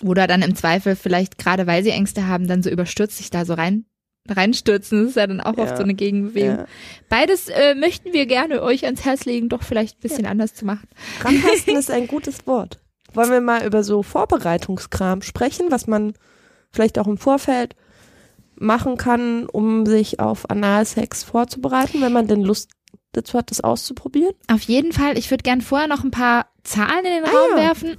[0.02, 3.44] Oder dann im Zweifel vielleicht, gerade weil sie Ängste haben, dann so überstürzt sich da
[3.44, 3.86] so rein
[4.28, 5.02] reinstürzen.
[5.02, 5.76] Das ist ja dann auch oft Ja.
[5.76, 6.56] so eine Gegenbewegung.
[6.58, 6.66] Ja.
[7.08, 10.64] Beides äh, möchten wir gerne euch ans Herz legen, doch vielleicht ein bisschen anders zu
[10.64, 10.88] machen.
[11.20, 12.80] Rantasten ist ein gutes Wort.
[13.14, 16.14] Wollen wir mal über so Vorbereitungskram sprechen, was man
[16.72, 17.76] vielleicht auch im Vorfeld
[18.58, 22.70] machen kann, um sich auf Analsex vorzubereiten, wenn man denn Lust
[23.16, 24.32] dazu hat, das auszuprobieren?
[24.48, 25.18] Auf jeden Fall.
[25.18, 27.56] Ich würde gern vorher noch ein paar Zahlen in den Ah, Raum ja.
[27.56, 27.96] werfen.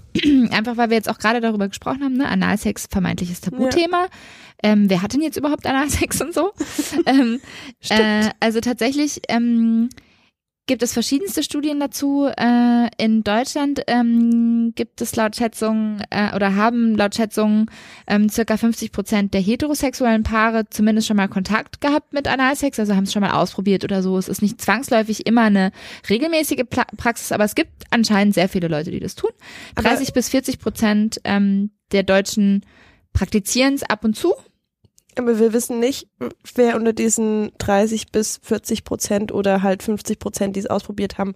[0.51, 2.27] Einfach weil wir jetzt auch gerade darüber gesprochen haben, ne?
[2.27, 4.08] Analsex, vermeintliches Tabuthema.
[4.63, 6.51] Ähm, wer hat denn jetzt überhaupt Analsex und so?
[7.06, 7.39] ähm,
[7.89, 9.89] äh, also tatsächlich ähm,
[10.67, 12.27] gibt es verschiedenste Studien dazu.
[12.27, 17.71] Äh, in Deutschland ähm, gibt es laut Schätzungen äh, oder haben laut Schätzungen
[18.06, 22.95] ähm, circa 50 Prozent der heterosexuellen Paare zumindest schon mal Kontakt gehabt mit Analsex, also
[22.95, 24.17] haben es schon mal ausprobiert oder so.
[24.17, 25.71] Es ist nicht zwangsläufig immer eine
[26.10, 29.32] regelmäßige Pla Praxis, aber es gibt anscheinend sehr viele Leute, die das tun.
[29.75, 32.65] Aber- 30 bis 40 Prozent ähm, der Deutschen
[33.13, 34.34] praktizieren es ab und zu.
[35.17, 36.08] Aber wir wissen nicht,
[36.56, 41.34] wer unter diesen 30 bis 40 Prozent oder halt 50 Prozent, die es ausprobiert haben,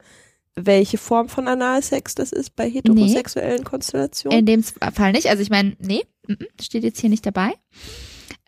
[0.56, 4.40] welche Form von Analsex das ist bei heterosexuellen Konstellationen.
[4.40, 5.28] In dem Fall nicht.
[5.28, 6.02] Also ich meine, nee,
[6.62, 7.54] steht jetzt hier nicht dabei.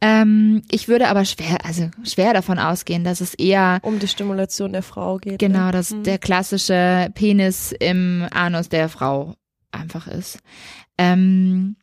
[0.02, 4.74] Ähm, ich würde aber schwer, also schwer davon ausgehen, dass es eher um die Stimulation
[4.74, 5.40] der Frau geht.
[5.40, 5.72] genau, ne?
[5.72, 6.04] dass Mhm.
[6.04, 9.36] der klassische Penis im Anus der Frau
[9.72, 10.40] einfach ist.
[10.98, 11.78] Ähm,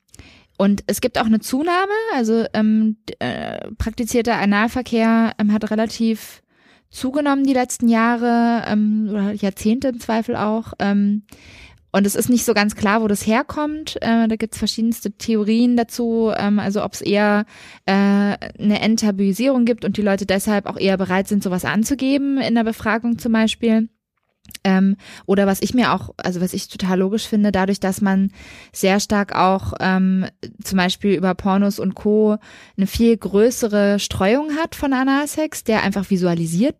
[0.60, 6.42] und es gibt auch eine Zunahme, also ähm, äh, praktizierter Analverkehr ähm, hat relativ
[6.90, 10.74] zugenommen die letzten Jahre ähm, oder Jahrzehnte im Zweifel auch.
[10.78, 11.22] Ähm,
[11.92, 13.96] und es ist nicht so ganz klar, wo das herkommt.
[14.02, 17.46] Äh, da gibt es verschiedenste Theorien dazu, ähm, also ob es eher
[17.86, 22.54] äh, eine Enttabuisierung gibt und die Leute deshalb auch eher bereit sind, sowas anzugeben in
[22.54, 23.88] der Befragung zum Beispiel.
[24.64, 28.30] Ähm, oder was ich mir auch, also was ich total logisch finde, dadurch, dass man
[28.72, 30.26] sehr stark auch ähm,
[30.62, 32.36] zum Beispiel über Pornos und Co.
[32.76, 36.76] eine viel größere Streuung hat von Analsex, der einfach visualisiert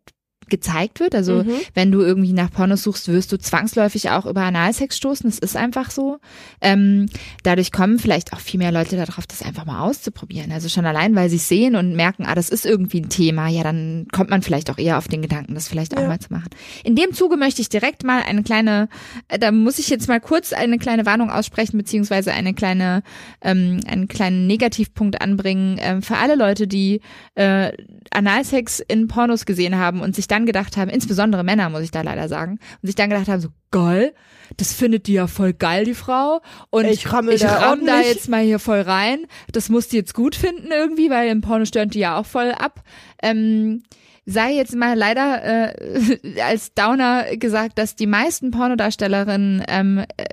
[0.51, 1.15] gezeigt wird.
[1.15, 1.53] Also Mhm.
[1.75, 5.29] wenn du irgendwie nach Pornos suchst, wirst du zwangsläufig auch über Analsex stoßen.
[5.31, 6.19] Das ist einfach so.
[6.61, 7.07] Ähm,
[7.43, 10.53] dadurch kommen vielleicht auch viel mehr Leute darauf, das einfach mal auszuprobieren.
[10.53, 13.49] Also schon allein, weil sie es sehen und merken, ah, das ist irgendwie ein Thema,
[13.49, 16.09] ja, dann kommt man vielleicht auch eher auf den Gedanken, das vielleicht auch Ja.
[16.09, 16.51] mal zu machen.
[16.85, 18.89] In dem Zuge möchte ich direkt mal eine kleine,
[19.29, 23.03] äh, da muss ich jetzt mal kurz eine kleine Warnung aussprechen, beziehungsweise eine kleine,
[23.41, 27.01] ähm, einen kleinen Negativpunkt anbringen ähm, für alle Leute, die
[27.37, 27.71] äh,
[28.11, 32.03] Analsex in Pornos gesehen haben und sich dann gedacht haben, insbesondere Männer, muss ich da
[32.03, 34.15] leider sagen, und sich dann gedacht haben, so geil,
[34.57, 36.41] das findet die ja voll geil, die Frau.
[36.71, 39.27] Und Ich rammel ich da ramm da jetzt mal hier voll rein.
[39.53, 42.53] Das muss die jetzt gut finden irgendwie, weil im Porno stören die ja auch voll
[42.53, 42.83] ab.
[43.23, 43.83] Ähm,
[44.27, 50.25] sei jetzt mal leider äh, als Downer gesagt, dass die meisten Pornodarstellerinnen ähm, äh,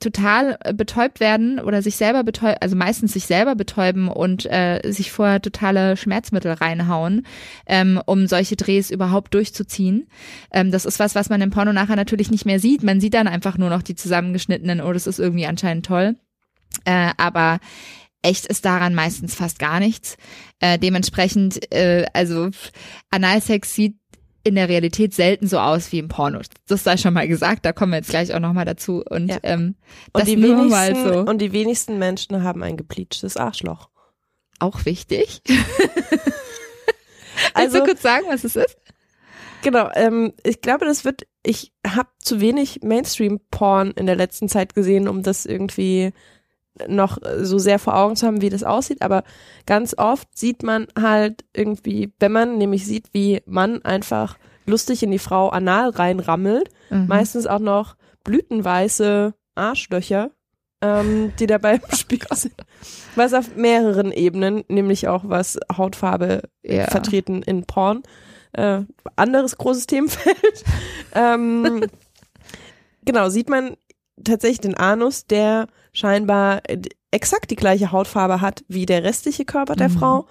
[0.00, 5.10] total betäubt werden oder sich selber betäuben, also meistens sich selber betäuben und äh, sich
[5.10, 7.26] vorher totale Schmerzmittel reinhauen,
[7.66, 10.08] ähm, um solche Drehs überhaupt durchzuziehen.
[10.52, 12.82] Ähm, das ist was, was man im Porno nachher natürlich nicht mehr sieht.
[12.82, 16.16] Man sieht dann einfach nur noch die zusammengeschnittenen, oh, das ist irgendwie anscheinend toll.
[16.84, 17.58] Äh, aber
[18.22, 20.16] echt ist daran meistens fast gar nichts.
[20.60, 22.50] Äh, dementsprechend, äh, also
[23.10, 23.96] Analsex sieht
[24.44, 26.40] in der Realität selten so aus wie im Porno.
[26.68, 29.02] Das sei schon mal gesagt, da kommen wir jetzt gleich auch nochmal dazu.
[29.08, 29.38] Und Ja.
[29.42, 29.74] ähm,
[30.12, 31.18] das Und die, nur wenigsten, mal so.
[31.30, 33.90] und die wenigsten Menschen haben ein gepleatschtes Arschloch.
[34.60, 35.42] auch wichtig.
[37.54, 38.76] Also- Willst du kurz sagen, was es ist?
[39.62, 44.74] Genau, ähm, ich glaube, das wird, ich habe zu wenig Mainstream-Porn in der letzten Zeit
[44.74, 46.12] gesehen, um das irgendwie
[46.88, 49.22] noch so sehr vor Augen zu haben, wie das aussieht, aber
[49.66, 55.10] ganz oft sieht man halt irgendwie, wenn man nämlich sieht, wie Mann einfach lustig in
[55.10, 57.06] die Frau anal reinrammelt, Mhm.
[57.08, 60.30] meistens auch noch blütenweiße Arschlöcher
[60.82, 62.52] ähm, die dabei im Spiel sind.
[63.14, 66.84] Was auf mehreren Ebenen, nämlich auch was Hautfarbe Ja.
[66.84, 68.02] vertreten in Porn.
[68.52, 68.82] Äh,
[69.16, 70.64] anderes großes Themenfeld.
[71.14, 71.86] ähm,
[73.06, 73.76] genau, sieht man
[74.22, 76.78] tatsächlich den Anus, der scheinbar äh,
[77.10, 79.92] exakt die gleiche Hautfarbe hat wie der restliche Körper der Mhm.
[79.98, 80.26] Frau.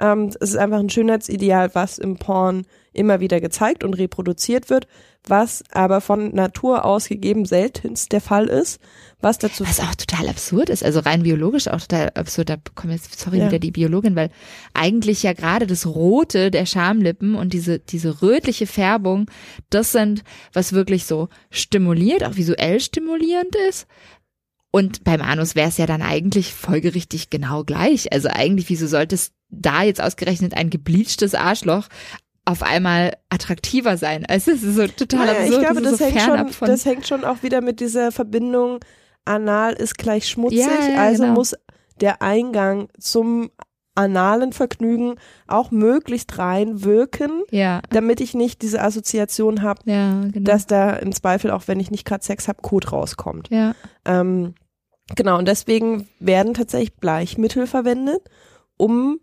[0.00, 4.86] Ähm, es ist einfach ein Schönheitsideal, was im Porn immer wieder gezeigt und reproduziert wird,
[5.26, 8.80] was aber von Natur aus gegeben seltenst der Fall ist,
[9.20, 12.48] was dazu Was auch total absurd ist, also rein biologisch auch total absurd.
[12.48, 13.46] Da kommen jetzt, sorry, Ja.
[13.48, 14.30] wieder die Biologin, weil
[14.72, 19.26] eigentlich ja gerade das Rote der Schamlippen und diese, diese rötliche Färbung,
[19.70, 23.86] das sind, was wirklich so stimuliert, auch visuell stimulierend ist.
[24.70, 28.12] Und beim Anus wäre es ja dann eigentlich folgerichtig genau gleich.
[28.12, 31.88] Also eigentlich, wieso sollte es da jetzt ausgerechnet ein gebleachtes Arschloch
[32.44, 34.26] auf einmal attraktiver sein?
[34.26, 35.52] Also es ist so total Naja, absurd.
[35.52, 36.68] ich glaube, das, so hängt schon, von.
[36.68, 38.80] das hängt schon auch wieder mit dieser Verbindung,
[39.24, 41.34] anal ist gleich schmutzig, Ja, ja, also genau.
[41.34, 41.54] muss
[42.00, 43.50] der Eingang zum
[43.98, 50.44] analen Vergnügen auch möglichst rein wirken, ja, damit ich nicht diese Assoziation habe, ja, genau.
[50.44, 53.48] dass da im Zweifel, auch wenn ich nicht gerade Sex habe, Kot rauskommt.
[53.50, 53.74] ja.
[54.04, 54.54] Ähm,
[55.16, 58.22] genau, und deswegen werden tatsächlich Bleichmittel verwendet,
[58.76, 59.18] um,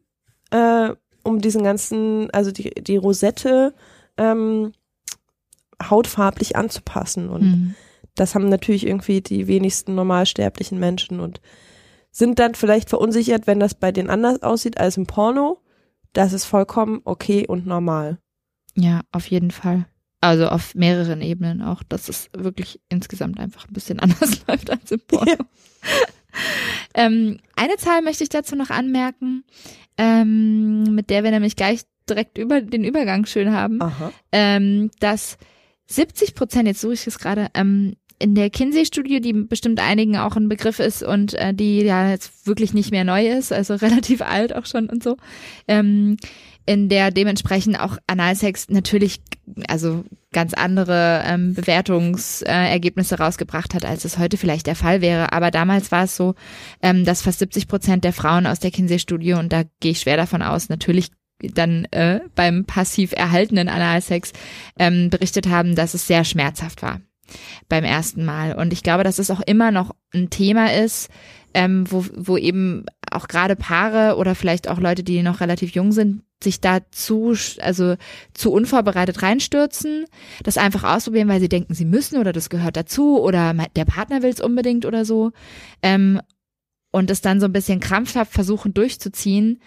[0.51, 0.89] äh,
[1.23, 3.73] um diesen ganzen, also die, die Rosette
[4.17, 4.73] ähm,
[5.89, 7.29] hautfarblich anzupassen.
[7.29, 7.75] Und Mhm.
[8.15, 11.41] das haben natürlich irgendwie die wenigsten normalsterblichen Menschen und
[12.15, 15.60] sind dann vielleicht verunsichert, wenn das bei denen anders aussieht als im Porno.
[16.13, 18.19] Das ist vollkommen okay und normal.
[18.73, 19.86] Ja, auf jeden Fall.
[20.21, 24.91] Also auf mehreren Ebenen auch, dass es wirklich insgesamt einfach ein bisschen anders läuft als
[24.91, 25.30] im Porno.
[25.30, 25.38] Ja.
[26.93, 29.43] ähm, eine Zahl möchte ich dazu noch anmerken,
[29.97, 34.13] ähm, mit der wir nämlich gleich direkt über den Übergang schön haben, Aha.
[34.32, 35.38] ähm, dass
[35.88, 40.36] 70 Prozent, jetzt suche ich es gerade, ähm, in der Kinsey-Studie, die bestimmt einigen auch
[40.36, 44.21] ein Begriff ist und äh, die ja jetzt wirklich nicht mehr neu ist, also relativ
[44.21, 45.17] alt auch schon und so,
[45.67, 46.17] ähm,
[46.65, 49.21] in der dementsprechend auch Analsex natürlich
[49.67, 55.32] also ganz andere ähm, Bewertungsergebnisse äh, rausgebracht hat, als es heute vielleicht der Fall wäre.
[55.32, 56.34] Aber damals war es so,
[56.82, 60.17] ähm, dass fast 70 Prozent der Frauen aus der Kinsey-Studie, und da gehe ich schwer
[60.17, 64.32] davon aus, natürlich dann äh, beim passiv erhaltenen Analsex
[64.80, 67.01] ähm, berichtet haben, dass es sehr schmerzhaft war
[67.69, 68.53] beim ersten Mal.
[68.55, 71.09] Und ich glaube, dass es auch immer noch ein Thema ist,
[71.53, 75.91] ähm, wo, wo eben auch gerade Paare oder vielleicht auch Leute, die noch relativ jung
[75.91, 77.95] sind, sich dazu, also
[78.33, 80.05] zu unvorbereitet reinstürzen,
[80.43, 84.21] das einfach ausprobieren, weil sie denken, sie müssen oder das gehört dazu oder der Partner
[84.21, 85.31] will es unbedingt oder so.
[85.81, 86.19] Ähm,
[86.91, 89.61] und es dann so ein bisschen krampfhaft versuchen durchzuziehen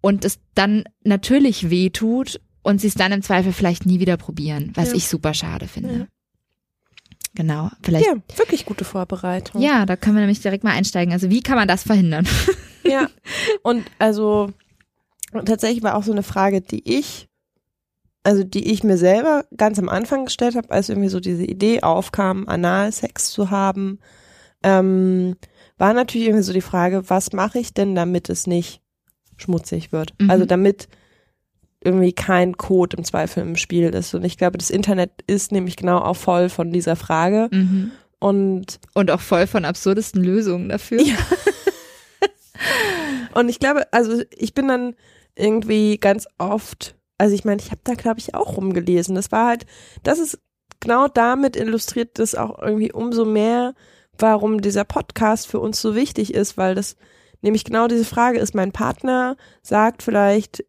[0.00, 4.16] und es dann natürlich weh tut und sie es dann im Zweifel vielleicht nie wieder
[4.16, 4.96] probieren, was Ja.
[4.96, 5.94] ich super schade finde.
[5.94, 6.06] Ja.
[7.36, 8.06] Genau, vielleicht.
[8.06, 9.60] Ja, wirklich gute Vorbereitung.
[9.60, 11.12] Ja, da können wir nämlich direkt mal einsteigen.
[11.12, 12.26] Also wie kann man das verhindern?
[12.88, 13.08] Ja.
[13.64, 14.52] Und also
[15.44, 17.26] tatsächlich war auch so eine Frage, die ich,
[18.22, 21.82] also die ich mir selber ganz am Anfang gestellt habe, als irgendwie so diese Idee
[21.82, 23.98] aufkam, Analsex zu haben,
[24.62, 25.34] ähm,
[25.78, 28.82] war natürlich irgendwie so die Frage, was mache ich denn, damit es nicht
[29.36, 30.14] schmutzig wird?
[30.20, 30.30] Mhm.
[30.30, 30.86] Also damit
[31.86, 34.12] irgendwie kein Code im Zweifel im Spiel ist.
[34.12, 37.48] Und ich glaube, das Internet ist nämlich genau auch voll von dieser Frage.
[37.52, 37.92] Mhm.
[38.18, 41.00] Und Und auch voll von absurdesten Lösungen dafür.
[41.00, 41.16] Ja.
[43.34, 44.94] Und ich glaube, also ich bin dann
[45.36, 49.14] irgendwie ganz oft, also ich meine, ich habe da glaube ich auch rumgelesen.
[49.14, 49.66] Das war halt,
[50.02, 50.40] das ist
[50.80, 53.74] genau damit illustriert das auch irgendwie umso mehr,
[54.18, 56.96] warum dieser Podcast für uns so wichtig ist, weil das
[57.42, 60.64] nämlich genau diese Frage ist, mein Partner sagt vielleicht,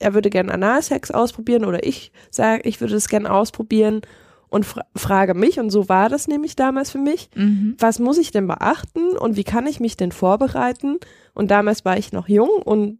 [0.00, 4.00] er würde gerne Analsex ausprobieren oder ich sage, ich würde es gerne ausprobieren
[4.48, 7.76] und fra frage mich, und so war das nämlich damals für mich, Mhm.
[7.78, 10.96] was muss ich denn beachten und wie kann ich mich denn vorbereiten?
[11.34, 12.98] Und damals war ich noch jung und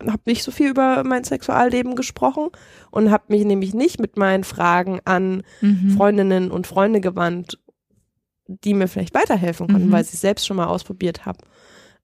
[0.00, 2.48] habe nicht so viel über mein Sexualleben gesprochen
[2.92, 5.90] und habe mich nämlich nicht mit meinen Fragen an Mhm.
[5.96, 7.58] Freundinnen und Freunde gewandt,
[8.46, 9.92] die mir vielleicht weiterhelfen konnten, Mhm.
[9.92, 11.38] weil ich es selbst schon mal ausprobiert habe.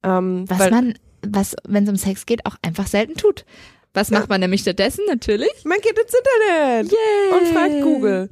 [0.03, 3.45] Ähm, Was man, was, wenn es um Sex geht, auch einfach selten tut.
[3.95, 5.05] Was macht man nämlich stattdessen?
[5.09, 5.51] Natürlich.
[5.65, 7.39] man geht ins Internet Yay.
[7.39, 8.29] und fragt Google.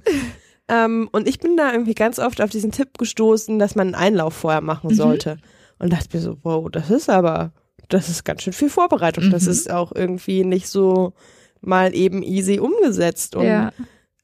[0.69, 3.95] ähm, und ich bin da irgendwie ganz oft auf diesen Tipp gestoßen, dass man einen
[3.97, 4.95] Einlauf vorher machen Mhm.
[4.95, 5.39] sollte.
[5.79, 7.53] Und dachte mir so, wow, das ist aber,
[7.89, 9.31] das ist ganz schön viel Vorbereitung.
[9.31, 9.51] Das Mhm.
[9.51, 11.13] ist auch irgendwie nicht so
[11.61, 13.73] mal eben easy umgesetzt und Ja.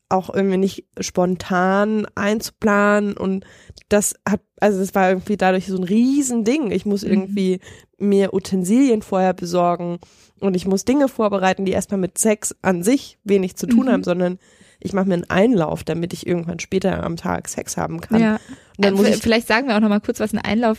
[0.08, 3.16] auch irgendwie nicht spontan einzuplanen.
[3.16, 3.44] Und
[3.88, 6.70] das hat, also das war irgendwie dadurch so ein Riesending.
[6.70, 7.10] Ich muss Mhm.
[7.10, 7.60] irgendwie
[7.98, 9.98] mir Utensilien vorher besorgen
[10.40, 13.90] und ich muss Dinge vorbereiten, die erstmal mit Sex an sich wenig zu tun Mhm.
[13.90, 14.38] haben, sondern
[14.80, 18.20] ich mache mir einen Einlauf, damit ich irgendwann später am Tag Sex haben kann.
[18.20, 18.34] ja.
[18.76, 20.78] Und dann Äh, muss ich Vielleicht sagen wir auch noch mal kurz, was ein Einlauf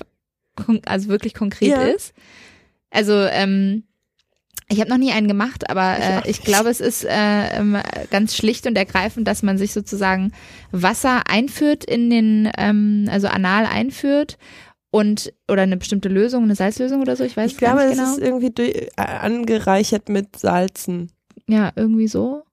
[0.85, 1.83] also wirklich konkret Ja.
[1.83, 2.13] ist.
[2.89, 3.83] Also ähm,
[4.67, 7.77] ich habe noch nie einen gemacht, aber Ich äh, ich glaube, es ist äh, ähm,
[8.09, 10.31] ganz schlicht und ergreifend, dass man sich sozusagen
[10.71, 14.37] Wasser einführt in den, ähm, also anal einführt
[14.91, 17.91] und oder eine bestimmte Lösung, eine Salzlösung oder so, ich weiß Ich es glaube, nicht
[17.91, 18.11] es genau.
[18.11, 21.11] ist irgendwie äh, angereichert mit Salzen.
[21.47, 22.43] Ja, irgendwie so.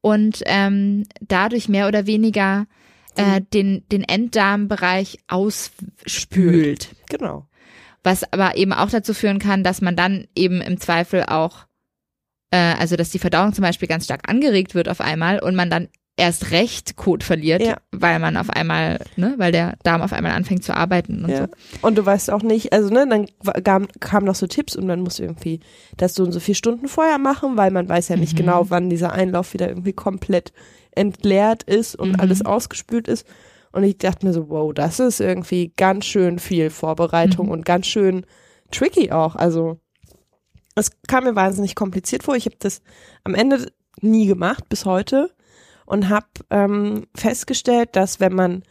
[0.00, 2.66] Und ähm, dadurch mehr oder weniger
[3.16, 6.88] äh, den, den Enddarmbereich ausspült.
[7.08, 7.46] Genau.
[8.04, 11.66] Was aber eben auch dazu führen kann, dass man dann eben im Zweifel auch,
[12.50, 15.70] äh, also dass die Verdauung zum Beispiel ganz stark angeregt wird auf einmal und man
[15.70, 17.78] dann erst recht Kot verliert, Ja.
[17.90, 21.38] weil man auf einmal, ne, weil der Darm auf einmal anfängt zu arbeiten und Ja.
[21.38, 21.46] so.
[21.82, 23.26] Und du weißt auch nicht, also ne, dann
[23.64, 25.58] kam, kamen noch so Tipps und man muss irgendwie
[25.96, 28.36] das so und so vier Stunden vorher machen, weil man weiß ja nicht Mhm.
[28.38, 30.52] genau, wann dieser Einlauf wieder irgendwie komplett
[30.92, 32.20] entleert ist und Mhm.
[32.20, 33.26] alles ausgespült ist.
[33.74, 37.52] Und ich dachte mir so, wow, das ist irgendwie ganz schön viel Vorbereitung Mhm.
[37.52, 38.24] und ganz schön
[38.70, 39.34] tricky auch.
[39.36, 39.80] Also
[40.76, 42.36] es kam mir wahnsinnig kompliziert vor.
[42.36, 42.82] Ich habe das
[43.24, 43.70] am Ende
[44.00, 45.30] nie gemacht bis heute
[45.86, 48.62] und habe ähm, festgestellt, dass wenn man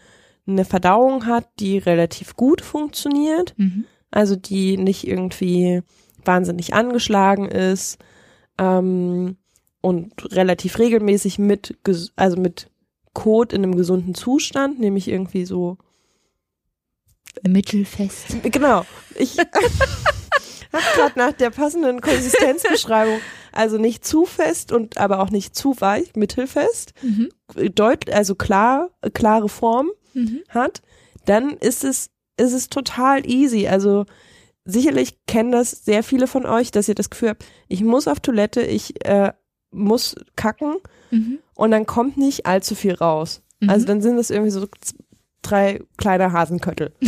[0.48, 3.86] eine Verdauung hat, die relativ gut funktioniert, Mhm.
[4.12, 5.82] also die nicht irgendwie
[6.26, 7.98] wahnsinnig angeschlagen ist
[8.58, 9.38] ähm,
[9.82, 11.78] und relativ regelmäßig mit,
[12.16, 12.70] also mit
[13.14, 15.78] Kot in einem gesunden Zustand, nämlich irgendwie so
[17.48, 18.28] Mittelfest.
[18.44, 18.86] Genau.
[19.16, 19.38] Ich
[20.74, 23.20] habe gerade nach der passenden Konsistenzbeschreibung,
[23.52, 27.30] also nicht zu fest und aber auch nicht zu weich, mittelfest, Mhm.
[27.76, 30.42] deut, also klar, klare Form Mhm.
[30.50, 30.82] hat,
[31.26, 33.68] dann ist es, ist es total easy.
[33.68, 34.06] Also
[34.66, 38.20] sicherlich kennen das sehr viele von euch, dass ihr das Gefühl habt, ich muss auf
[38.20, 39.34] Toilette, ich äh,
[39.72, 40.76] muss kacken
[41.12, 41.40] Mhm.
[41.56, 43.42] Und dann kommt nicht allzu viel raus.
[43.60, 43.70] Mhm.
[43.70, 44.66] Also dann sind es irgendwie so
[45.42, 46.94] drei kleine Hasenköttel.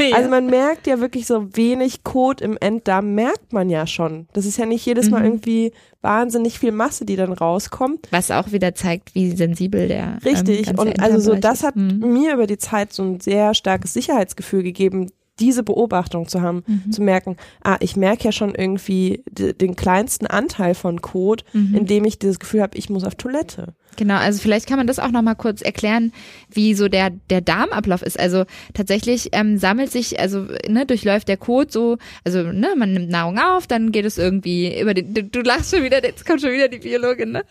[0.00, 0.16] ja.
[0.16, 4.26] Also man merkt ja wirklich so wenig Kot im Enddarm, merkt man ja schon.
[4.32, 5.26] Das ist ja nicht jedes Mal Mhm.
[5.26, 8.08] irgendwie wahnsinnig viel Masse, die dann rauskommt.
[8.10, 10.66] Was auch wieder zeigt, wie sensibel der ähm, Richtig.
[10.66, 12.12] ganze und also so, das hat Mhm.
[12.12, 15.06] mir über die Zeit so ein sehr starkes Sicherheitsgefühl gegeben,
[15.40, 16.92] diese Beobachtung zu haben, Mhm.
[16.92, 21.74] zu merken, ah, ich merke ja schon irgendwie den kleinsten Anteil von Kot, Mhm.
[21.74, 23.74] indem ich dieses Gefühl habe, ich muss auf Toilette.
[23.96, 26.12] Genau, also vielleicht kann man das auch nochmal kurz erklären,
[26.50, 28.18] wie so der, der Darmablauf ist.
[28.18, 33.10] Also tatsächlich ähm, sammelt sich, also ne, durchläuft der Kot so, also ne, man nimmt
[33.10, 36.40] Nahrung auf, dann geht es irgendwie über den, du, du lachst schon wieder, jetzt kommt
[36.40, 37.44] schon wieder die Biologin, ne?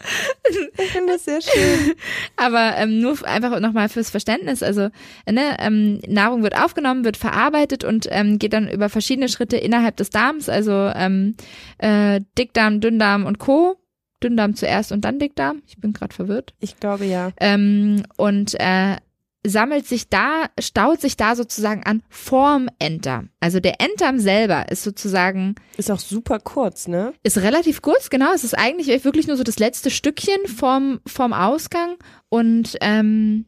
[0.84, 1.94] Ich finde das sehr schön.
[2.38, 4.90] Aber ähm, nur einfach nochmal fürs Verständnis, also
[5.30, 9.98] ne, ähm, Nahrung wird aufgenommen, wird verarbeitet und ähm, geht dann über verschiedene Schritte innerhalb
[9.98, 11.36] des Darms, also ähm,
[11.78, 13.78] äh, Dickdarm, Dünndarm und Co.
[14.24, 15.64] Dünndarm zuerst und dann Dickdarm.
[15.66, 16.54] Ich bin gerade verwirrt.
[16.60, 17.32] Ich glaube ja.
[17.40, 18.98] ähm, und äh,
[19.46, 23.30] sammelt sich da, staut sich da sozusagen an vorm Enddarm.
[23.40, 27.14] Also der Enddarm selber ist sozusagen, Ist auch super kurz, ne?
[27.24, 31.34] ist relativ kurz, genau, es ist eigentlich wirklich nur so das letzte Stückchen vom, vom
[31.34, 31.96] Ausgang
[32.30, 33.46] und ähm,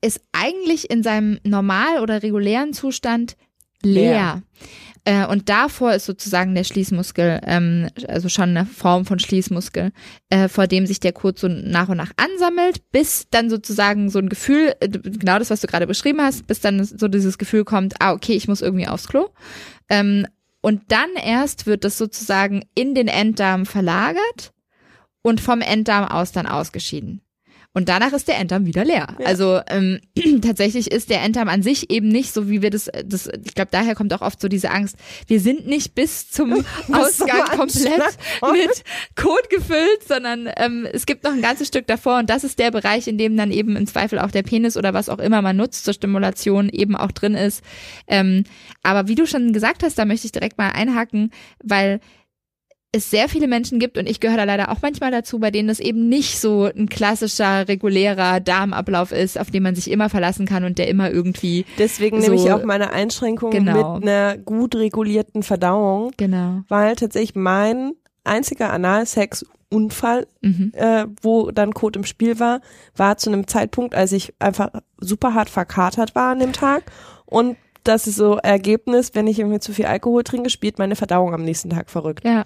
[0.00, 3.36] ist eigentlich in seinem normal oder regulären Zustand
[3.82, 4.12] leer.
[4.12, 4.42] Leer.
[5.04, 9.92] Äh, und davor ist sozusagen der Schließmuskel, ähm, also schon eine Form von Schließmuskel,
[10.28, 14.18] äh, vor dem sich der Kot so nach und nach ansammelt, bis dann sozusagen so
[14.18, 17.64] ein Gefühl, äh, genau das, was du gerade beschrieben hast, bis dann so dieses Gefühl
[17.64, 19.30] kommt, ah, okay, ich muss irgendwie aufs Klo.
[19.88, 20.26] Ähm,
[20.60, 24.52] und dann erst wird das sozusagen in den Enddarm verlagert
[25.22, 27.22] und vom Enddarm aus dann ausgeschieden.
[27.78, 29.06] Und danach ist der Enddarm wieder leer.
[29.20, 29.26] Ja.
[29.26, 30.00] Also ähm,
[30.42, 33.68] tatsächlich ist der Enddarm an sich eben nicht so, wie wir das, das ich glaube,
[33.70, 34.96] daher kommt auch oft so diese Angst.
[35.28, 36.52] Wir sind nicht bis zum
[36.92, 38.18] Ausgang komplett
[38.52, 38.82] mit
[39.14, 42.72] Kot gefüllt, sondern ähm, es gibt noch ein ganzes Stück davor und das ist der
[42.72, 45.56] Bereich, in dem dann eben im Zweifel auch der Penis oder was auch immer man
[45.56, 47.62] nutzt zur Stimulation eben auch drin ist.
[48.08, 48.42] Ähm,
[48.82, 51.30] aber wie du schon gesagt hast, da möchte ich direkt mal einhaken,
[51.62, 52.00] weil
[52.92, 55.68] es sehr viele Menschen gibt und ich gehöre da leider auch manchmal dazu, bei denen
[55.68, 60.46] das eben nicht so ein klassischer, regulärer Darmablauf ist, auf den man sich immer verlassen
[60.46, 63.94] kann und der immer irgendwie Deswegen So- nehme ich auch meine Einschränkung Genau.
[63.98, 66.62] mit einer gut regulierten Verdauung, genau.
[66.68, 67.92] weil tatsächlich mein
[68.24, 70.72] einziger Analsex-Unfall, Mhm.
[70.74, 72.60] äh, wo dann Kot im Spiel war,
[72.96, 76.84] war zu einem Zeitpunkt, als ich einfach super hart verkatert war an dem Tag
[77.26, 81.32] und das ist so Ergebnis, wenn ich irgendwie zu viel Alkohol trinke, spielt meine Verdauung
[81.32, 82.24] am nächsten Tag verrückt.
[82.24, 82.44] Ja.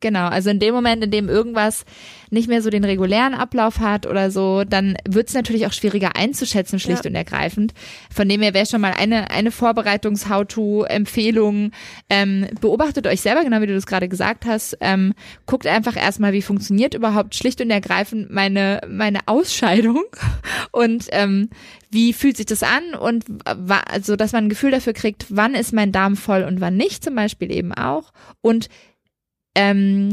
[0.00, 1.84] Genau, also in dem Moment, in dem irgendwas
[2.30, 6.14] nicht mehr so den regulären Ablauf hat oder so, dann wird es natürlich auch schwieriger
[6.14, 7.10] einzuschätzen, schlicht Ja.
[7.10, 7.74] und ergreifend.
[8.14, 11.72] Von dem her wäre schon mal eine, eine Vorbereitungs-How-To-Empfehlung.
[12.08, 14.76] Ähm, beobachtet euch selber, genau wie du das gerade gesagt hast.
[14.80, 15.14] Ähm,
[15.46, 20.04] guckt einfach erstmal, wie funktioniert überhaupt schlicht und ergreifend meine, meine Ausscheidung
[20.70, 21.50] und ähm,
[21.90, 23.24] wie fühlt sich das an und
[23.90, 27.02] also, dass man ein Gefühl dafür kriegt, wann ist mein Darm voll und wann nicht,
[27.02, 28.12] zum Beispiel eben auch.
[28.42, 28.68] Und
[29.58, 30.12] ähm,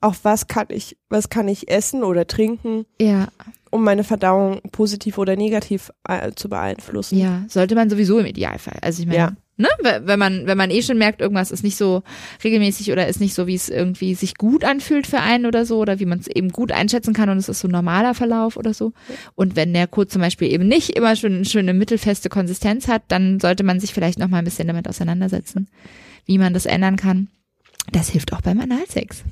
[0.00, 3.28] Auch was kann ich, was kann ich essen oder trinken, ja,
[3.70, 7.18] um meine Verdauung positiv oder negativ äh, zu beeinflussen.
[7.18, 8.78] ja, sollte man sowieso im Idealfall.
[8.82, 9.32] Also ich meine, Ja.
[9.56, 12.02] ne, we- wenn man, wenn man eh schon merkt, irgendwas ist nicht so
[12.44, 15.78] regelmäßig oder ist nicht so, wie es irgendwie sich gut anfühlt für einen oder so,
[15.78, 18.56] oder wie man es eben gut einschätzen kann und es ist so ein normaler Verlauf
[18.58, 18.92] oder so.
[19.34, 23.40] Und wenn der Code zum Beispiel eben nicht immer schon, eine mittelfeste Konsistenz hat, dann
[23.40, 25.66] sollte man sich vielleicht noch mal ein bisschen damit auseinandersetzen,
[26.26, 27.28] wie man das ändern kann.
[27.92, 29.24] Das hilft auch beim Analsex.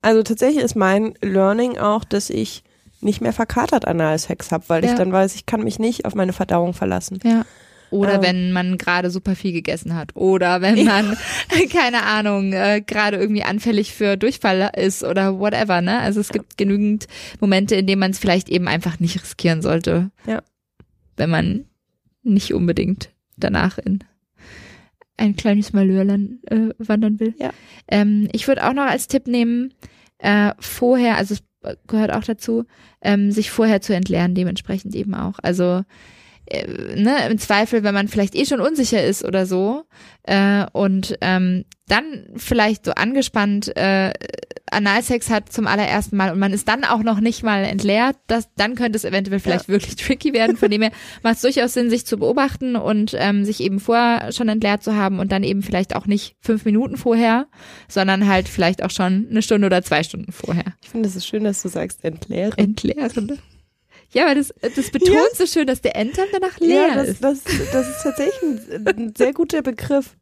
[0.00, 2.64] Also tatsächlich ist mein Learning auch, dass ich
[3.00, 4.96] nicht mehr verkatert Analsex habe, weil ich Ja.
[4.96, 7.18] dann weiß, ich kann mich nicht auf meine Verdauung verlassen.
[7.24, 7.44] Ja.
[7.90, 8.22] Oder Ähm.
[8.22, 10.16] wenn man gerade super viel gegessen hat.
[10.16, 11.16] Oder wenn man,
[11.72, 15.98] keine Ahnung, äh, gerade irgendwie anfällig für Durchfall ist oder whatever, ne?
[16.00, 17.06] Also es gibt genügend
[17.38, 20.10] Momente, in denen man es vielleicht eben einfach nicht riskieren sollte.
[20.26, 20.42] Ja.
[21.16, 21.64] Wenn man
[22.22, 24.02] nicht unbedingt danach in
[25.22, 27.34] ein kleines Malheur äh, wandern will.
[27.38, 27.50] Ja.
[27.88, 29.72] Ähm, ich würde auch noch als Tipp nehmen,
[30.18, 31.42] äh, vorher, also es
[31.86, 32.64] gehört auch dazu,
[33.00, 35.38] ähm, sich vorher zu entleeren, dementsprechend eben auch.
[35.42, 35.82] Also
[36.46, 36.66] äh,
[36.96, 39.84] ne, im Zweifel, wenn man vielleicht eh schon unsicher ist oder so
[40.24, 44.12] äh, und ähm, dann vielleicht so angespannt äh,
[44.72, 48.48] Analsex hat zum allerersten Mal und man ist dann auch noch nicht mal entleert, das,
[48.56, 50.56] dann könnte es eventuell vielleicht wirklich tricky werden.
[50.56, 50.92] Von dem her
[51.22, 54.96] macht es durchaus Sinn, sich zu beobachten und ähm, sich eben vorher schon entleert zu
[54.96, 57.46] haben und dann eben vielleicht auch nicht fünf Minuten vorher,
[57.88, 60.64] sondern halt vielleicht auch schon eine Stunde oder zwei Stunden vorher.
[60.82, 62.56] Ich finde es ist schön, dass du sagst entleeren.
[62.56, 63.38] Entleeren.
[64.12, 65.22] Ja, aber das, das betont Ja.
[65.34, 67.24] so schön, dass der Enddarm danach leer ja, das, ist.
[67.24, 70.16] das, das ist tatsächlich ein, ein sehr guter Begriff.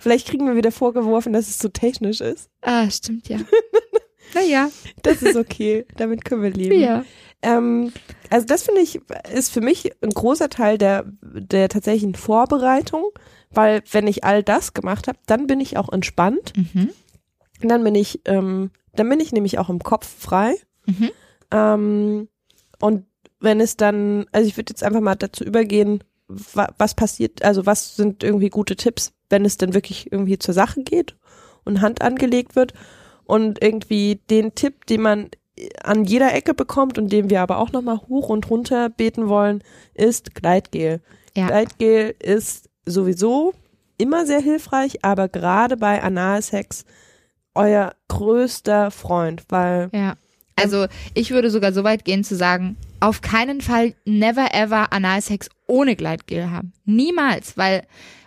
[0.00, 2.48] Vielleicht kriegen wir wieder vorgeworfen, dass es so technisch ist.
[2.62, 3.38] Ah, stimmt, ja.
[4.34, 4.70] naja,
[5.02, 5.86] Das ist okay.
[5.96, 6.80] Damit können wir leben.
[6.80, 7.04] ja.
[7.42, 7.92] Ähm,
[8.28, 9.00] also das finde ich,
[9.32, 13.10] ist für mich ein großer Teil der, der tatsächlichen Vorbereitung,
[13.50, 16.52] weil wenn ich all das gemacht habe, dann bin ich auch entspannt.
[16.56, 16.90] Mhm.
[17.62, 20.54] Und dann bin ich, ähm, dann bin ich nämlich auch im Kopf frei.
[20.86, 21.10] Mhm.
[21.50, 22.28] Ähm,
[22.80, 23.04] und
[23.40, 27.96] wenn es dann, also ich würde jetzt einfach mal dazu übergehen, was passiert, also was
[27.96, 31.16] sind irgendwie gute Tipps, wenn es dann wirklich irgendwie zur Sache geht
[31.64, 32.74] und Hand angelegt wird
[33.24, 35.30] und irgendwie den Tipp, den man
[35.82, 39.62] an jeder Ecke bekommt und den wir aber auch nochmal hoch und runter beten wollen,
[39.94, 41.00] ist Gleitgel.
[41.36, 41.48] Ja.
[41.48, 43.52] Gleitgel ist sowieso
[43.98, 46.84] immer sehr hilfreich, aber gerade bei Analsex
[47.54, 50.16] euer größter Freund, weil Ja.
[50.56, 55.48] Also ich würde sogar so weit gehen zu sagen, auf keinen Fall never ever Analsex
[55.66, 56.72] ohne Gleitgel haben.
[56.84, 57.82] Niemals, weil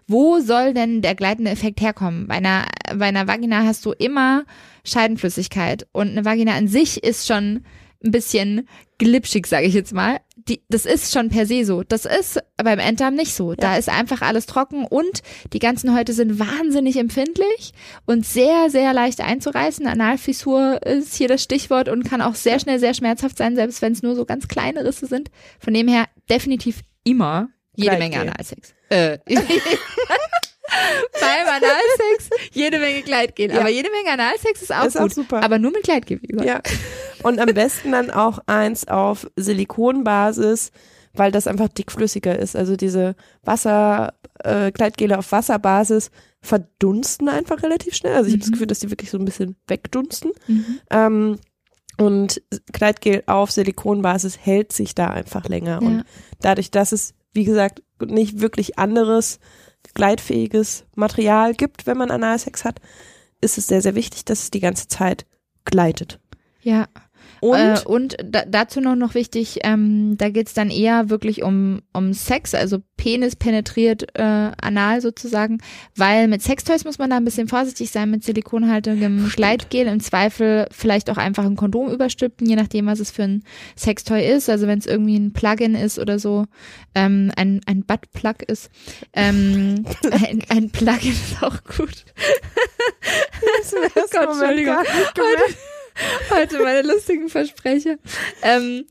[0.08, 2.28] wo soll denn der gleitende Effekt herkommen?
[2.28, 2.66] Bei einer,
[2.96, 4.44] bei einer Vagina hast du immer
[4.84, 7.64] Scheidenflüssigkeit und eine Vagina an sich ist schon
[8.04, 8.68] ein bisschen
[8.98, 10.20] glitschig, sage ich jetzt mal.
[10.48, 11.84] Die, das ist schon per se so.
[11.84, 13.54] Das ist beim Enddarm nicht so.
[13.56, 15.22] Da ist einfach alles trocken und
[15.54, 17.74] die ganzen Häute sind wahnsinnig empfindlich
[18.06, 19.88] und sehr, sehr leicht einzureißen.
[19.88, 23.94] Analfissur ist hier das Stichwort und kann auch sehr schnell sehr schmerzhaft sein, selbst wenn
[23.94, 25.32] es nur so ganz kleine Risse sind.
[25.60, 28.20] Von dem her definitiv immer jede Gleitgel.
[28.20, 28.74] Menge Analsex.
[28.90, 29.18] Äh,
[31.20, 33.52] beim Analsex jede Menge Gleitgel.
[33.52, 33.60] Ja.
[33.60, 35.14] Aber jede Menge Analsex ist auch Ist auch gut.
[35.14, 35.44] super.
[35.44, 36.48] Aber nur mit wie gesagt.
[36.48, 36.62] Ja.
[37.24, 40.72] Und am besten dann auch eins auf Silikonbasis,
[41.14, 42.56] weil das einfach dickflüssiger ist.
[42.56, 44.14] Also diese Wasser,
[44.44, 46.10] äh, Gleitgele auf Wasserbasis
[46.42, 48.16] verdunsten einfach relativ schnell.
[48.16, 48.54] Also ich habe das Mhm.
[48.54, 50.32] Gefühl, dass die wirklich so ein bisschen wegdunsten.
[50.48, 50.80] Mhm.
[50.90, 51.40] Ähm,
[52.00, 55.80] und Gleitgel auf Silikonbasis hält sich da einfach länger.
[55.82, 55.88] Ja.
[55.88, 56.04] Und
[56.42, 59.40] dadurch, dass es, wie gesagt, nicht wirklich anderes
[59.94, 62.80] gleitfähiges Material gibt, wenn man Analsex hat,
[63.42, 65.26] ist es sehr, sehr wichtig, dass es die ganze Zeit
[65.66, 66.20] gleitet.
[66.62, 66.88] Ja.
[67.44, 71.82] Und äh, und da, dazu noch noch wichtig, ähm, da geht's dann eher wirklich um,
[71.92, 75.58] um Sex, also Penis penetriert äh, anal sozusagen,
[75.94, 80.68] weil mit Sextoys muss man da ein bisschen vorsichtig sein, mit silikonhaltigem Gleitgel, im Zweifel
[80.72, 83.44] vielleicht auch einfach ein Kondom überstülpen, je nachdem, was es für ein
[83.76, 86.46] Sextoy ist, also wenn es irgendwie ein Plugin ist oder so,
[86.96, 88.70] ähm, ein, ein Buttplug ist,
[89.12, 92.06] ähm, ein, ein Plugin ist auch gut.
[93.58, 93.78] das ersten
[94.12, 94.78] Gott, Entschuldigung.
[95.14, 95.58] gemerkt.
[96.30, 97.98] Heute meine lustigen Versprecher.
[98.42, 98.86] Ähm,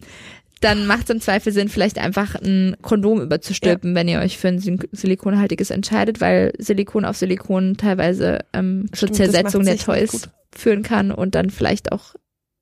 [0.63, 3.97] dann macht es im Zweifel Sinn, vielleicht einfach ein Kondom überzustülpen, ja.
[3.97, 9.65] wenn ihr euch für ein silikonhaltiges entscheidet, weil Silikon auf Silikon teilweise ähm, zur Zersetzung
[9.65, 12.15] der Toys führen kann und dann vielleicht auch,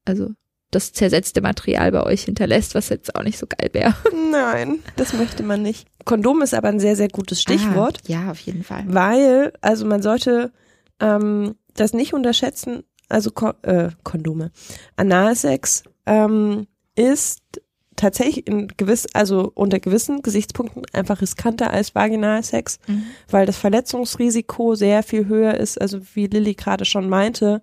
[0.06, 0.30] also
[0.70, 3.94] das zersetzte Material bei euch hinterlässt, was jetzt auch nicht so geil wäre.
[4.30, 5.86] Nein, das möchte man nicht.
[6.04, 7.98] Kondom ist aber ein sehr, sehr gutes Stichwort.
[8.04, 8.84] Ah, ja, auf jeden Fall.
[8.86, 10.52] Weil, also man sollte
[11.00, 14.50] ähm, das nicht unterschätzen, also Ko äh, Kondome.
[14.96, 17.60] Analsex ähm, ist
[18.00, 23.04] tatsächlich in gewiss, also unter gewissen Gesichtspunkten einfach riskanter als Vaginalsex, mhm.
[23.28, 25.80] weil das Verletzungsrisiko sehr viel höher ist.
[25.80, 27.62] Also wie Lilly gerade schon meinte,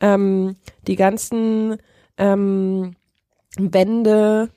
[0.00, 0.56] ähm,
[0.86, 1.78] die ganzen
[2.18, 2.94] ähm,
[3.56, 4.50] Wände,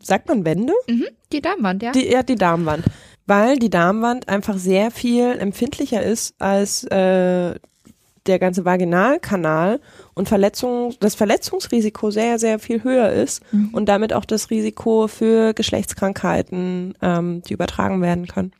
[0.00, 0.74] sagt man Wände?
[0.88, 1.92] Mhm, die Darmwand, ja.
[1.92, 2.84] Die, ja, die Darmwand.
[3.26, 7.54] Weil die Darmwand einfach sehr viel empfindlicher ist als äh,
[8.26, 9.80] der ganze Vaginalkanal
[10.14, 13.70] und Verletzung, das Verletzungsrisiko sehr, sehr viel höher ist mhm.
[13.72, 18.52] und damit auch das Risiko für Geschlechtskrankheiten, ähm, die übertragen werden können.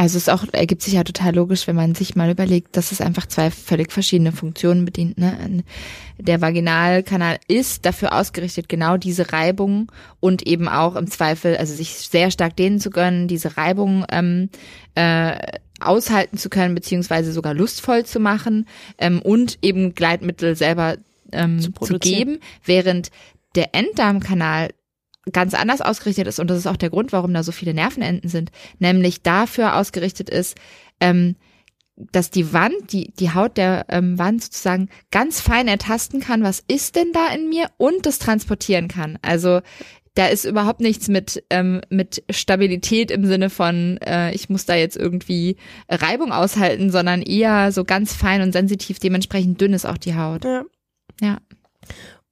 [0.00, 3.02] Also es auch ergibt sich ja total logisch, wenn man sich mal überlegt, dass es
[3.02, 5.18] einfach zwei völlig verschiedene Funktionen bedient.
[5.18, 5.62] Ne?
[6.16, 11.90] Der Vaginalkanal ist dafür ausgerichtet, genau diese Reibung und eben auch im Zweifel, also sich
[11.90, 14.48] sehr stark dehnen zu können, diese Reibung ähm,
[14.94, 15.36] äh,
[15.80, 20.96] aushalten zu können, beziehungsweise sogar lustvoll zu machen ähm, und eben Gleitmittel selber
[21.30, 23.10] ähm, zu, zu geben, während
[23.54, 24.70] der Enddarmkanal
[25.32, 28.30] ganz anders ausgerichtet ist und das ist auch der Grund, warum da so viele Nervenenden
[28.30, 30.56] sind, nämlich dafür ausgerichtet ist,
[31.00, 31.36] ähm,
[32.12, 36.64] dass die Wand, die, die Haut der ähm, Wand sozusagen ganz fein ertasten kann, was
[36.66, 39.18] ist denn da in mir und das transportieren kann.
[39.20, 39.60] Also
[40.14, 44.74] da ist überhaupt nichts mit, ähm, mit Stabilität im Sinne von, äh, ich muss da
[44.74, 45.56] jetzt irgendwie
[45.88, 50.44] Reibung aushalten, sondern eher so ganz fein und sensitiv, dementsprechend dünn ist auch die Haut.
[50.44, 50.64] Ja.
[51.20, 51.38] Ja.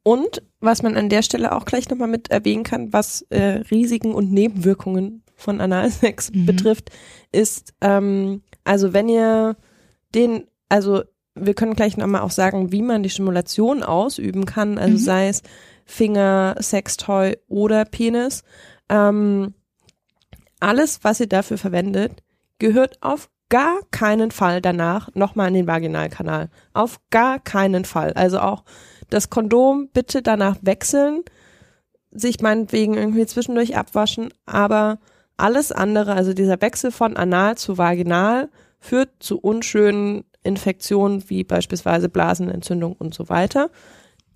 [0.02, 4.14] Und was man an der Stelle auch gleich nochmal mit erwähnen kann, was äh, Risiken
[4.14, 6.46] und Nebenwirkungen von Analsex mhm.
[6.46, 6.90] betrifft,
[7.32, 9.56] ist, ähm, also wenn ihr
[10.14, 11.02] den, also
[11.34, 14.98] wir können gleich nochmal auch sagen, wie man die Stimulation ausüben kann, also mhm.
[14.98, 15.42] sei es
[15.84, 18.42] Finger, Sextoy oder Penis.
[18.88, 19.54] Ähm,
[20.60, 22.22] alles, was ihr dafür verwendet,
[22.58, 26.50] gehört auf gar keinen Fall danach nochmal in den Vaginalkanal.
[26.74, 28.12] Auf gar keinen Fall.
[28.12, 28.64] Also auch
[29.10, 31.22] das Kondom bitte danach wechseln,
[32.10, 34.98] sich meinetwegen irgendwie zwischendurch abwaschen, aber
[35.36, 38.48] alles andere, also dieser Wechsel von anal zu vaginal,
[38.80, 43.70] führt zu unschönen Infektionen wie beispielsweise Blasenentzündung und so weiter.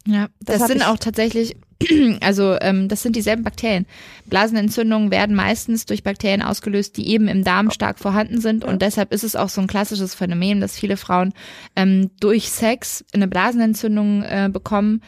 [0.07, 1.57] Ja, das, das sind auch tatsächlich,
[2.21, 3.87] also ähm, das sind dieselben Bakterien.
[4.27, 9.13] Blasenentzündungen werden meistens durch Bakterien ausgelöst, die eben im Darm stark vorhanden sind und deshalb
[9.13, 11.33] ist es auch so ein klassisches Phänomen, dass viele Frauen
[11.77, 15.03] ähm, durch Sex eine Blasenentzündung äh, bekommen,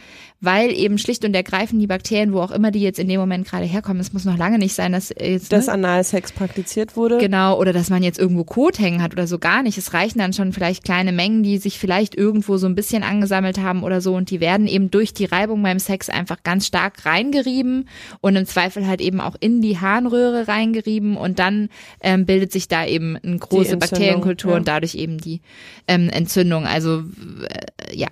[0.44, 3.48] weil eben schlicht und ergreifend die Bakterien, wo auch immer die jetzt in dem Moment
[3.48, 5.72] gerade herkommen, es muss noch lange nicht sein, dass jetzt dass ne?
[5.72, 7.18] Analsex praktiziert wurde.
[7.18, 9.78] Genau, oder dass man jetzt irgendwo Kot hängen hat oder so gar nicht.
[9.78, 13.58] Es reichen dann schon vielleicht kleine Mengen, die sich vielleicht irgendwo so ein bisschen angesammelt
[13.58, 17.06] haben oder so und die werden eben durch die Reibung beim Sex einfach ganz stark
[17.06, 17.88] reingerieben
[18.20, 21.68] und im Zweifel halt eben auch in die Harnröhre reingerieben und dann
[22.00, 24.56] ähm, bildet sich da eben eine große Bakterienkultur ja.
[24.56, 25.40] und dadurch eben die
[25.86, 26.66] ähm, Entzündung.
[26.66, 27.04] Also
[27.48, 28.08] äh, ja,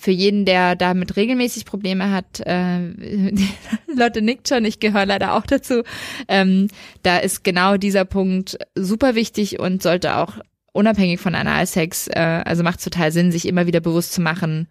[0.00, 2.78] für jeden, der damit regelmäßig Probleme hat, äh,
[3.94, 5.82] Lotte nickt schon, ich gehöre leider auch dazu,
[6.26, 6.68] ähm,
[7.02, 10.38] da ist genau dieser Punkt super wichtig und sollte auch
[10.72, 14.68] unabhängig von Analsex, äh, also macht total Sinn, sich immer wieder bewusst zu machen,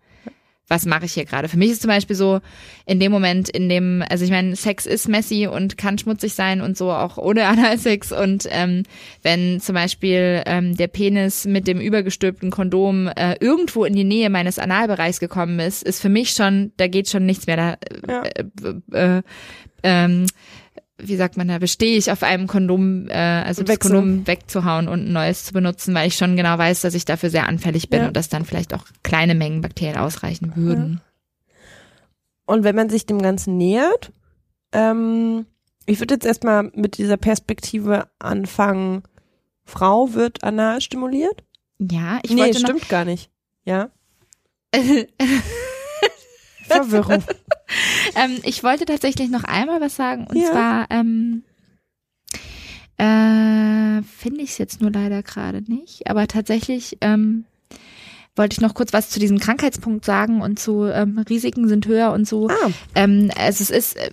[0.70, 1.50] was mache ich hier gerade?
[1.50, 2.40] Für mich ist zum Beispiel so,
[2.86, 6.62] in dem Moment, in dem, also ich meine, Sex ist messy und kann schmutzig sein
[6.62, 8.84] und so auch ohne Analsex und ähm,
[9.24, 14.30] wenn zum Beispiel ähm, der Penis mit dem übergestülpten Kondom äh, irgendwo in die Nähe
[14.30, 17.78] meines Analbereichs gekommen ist, ist für mich schon, da geht schon nichts mehr da.
[18.08, 18.24] Ja.
[18.24, 19.22] Äh, äh,
[19.82, 20.26] ähm,
[21.02, 25.08] wie sagt man da, bestehe ich auf einem Kondom, äh, also das Kondom wegzuhauen und
[25.08, 28.02] ein neues zu benutzen, weil ich schon genau weiß, dass ich dafür sehr anfällig bin
[28.02, 28.08] ja.
[28.08, 31.02] und dass dann vielleicht auch kleine Mengen Bakterien ausreichen würden.
[32.46, 34.12] Und wenn man sich dem Ganzen nähert,
[34.72, 35.46] ähm,
[35.86, 39.04] ich würde jetzt erstmal mit dieser Perspektive anfangen,
[39.66, 41.44] Frau wird anal stimuliert?
[41.80, 43.30] Ja, ich nee, wollte stimmt gar nicht.
[43.66, 43.90] Ja.
[46.68, 47.24] Verwirrung.
[48.16, 50.52] ähm, ich wollte tatsächlich noch einmal was sagen und ja.
[50.52, 51.44] zwar ähm,
[52.98, 57.46] äh, finde ich es jetzt nur leider gerade nicht, aber tatsächlich ähm,
[58.40, 62.14] wollte ich noch kurz was zu diesem Krankheitspunkt sagen und zu ähm, Risiken sind höher
[62.14, 62.48] und so.
[62.48, 62.72] Ah.
[62.96, 64.10] Ähm, also es ist, äh,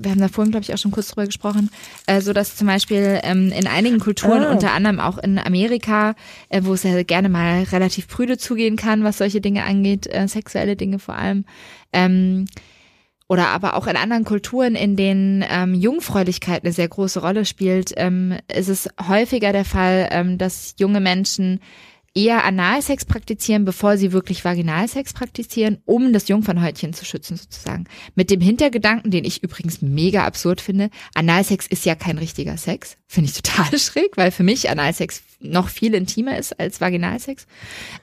[0.00, 1.70] wir haben da vorhin, glaube ich, auch schon kurz drüber gesprochen,
[2.06, 4.50] äh, so dass zum Beispiel ähm, in einigen Kulturen, ah.
[4.50, 6.16] unter anderem auch in Amerika,
[6.48, 10.26] äh, wo es ja gerne mal relativ prüde zugehen kann, was solche Dinge angeht, äh,
[10.26, 11.44] sexuelle Dinge vor allem,
[11.92, 12.46] ähm,
[13.28, 17.92] oder aber auch in anderen Kulturen, in denen ähm, Jungfräulichkeit eine sehr große Rolle spielt,
[17.96, 21.60] ähm, ist es häufiger der Fall, ähm, dass junge Menschen
[22.14, 27.84] eher Analsex praktizieren, bevor sie wirklich Vaginalsex praktizieren, um das Jungfernhäutchen zu schützen sozusagen.
[28.16, 32.96] Mit dem Hintergedanken, den ich übrigens mega absurd finde, Analsex ist ja kein richtiger Sex.
[33.06, 37.46] Finde ich total schräg, weil für mich Analsex noch viel intimer ist als Vaginalsex.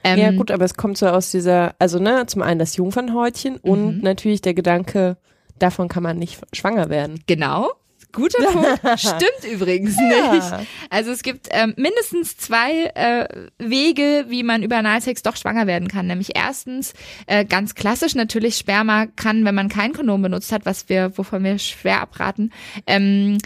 [0.04, 3.58] Ähm, ja gut, aber es kommt so aus dieser, also ne, zum einen das Jungfernhäutchen
[3.58, 4.02] und mhm.
[4.04, 5.18] natürlich der Gedanke,
[5.60, 7.22] davon kann man nicht schwanger werden.
[7.28, 7.72] Genau,
[8.18, 9.00] Guter Punkt.
[9.00, 10.34] Stimmt übrigens ja.
[10.34, 10.68] nicht.
[10.90, 13.28] Also es gibt ähm, mindestens zwei äh,
[13.60, 16.08] Wege, wie man über Analsex doch schwanger werden kann.
[16.08, 16.94] Nämlich erstens
[17.28, 21.44] äh, ganz klassisch natürlich Sperma kann, wenn man kein Kondom benutzt hat, was wir, wovon
[21.44, 22.52] wir schwer abraten,
[22.88, 23.38] ähm,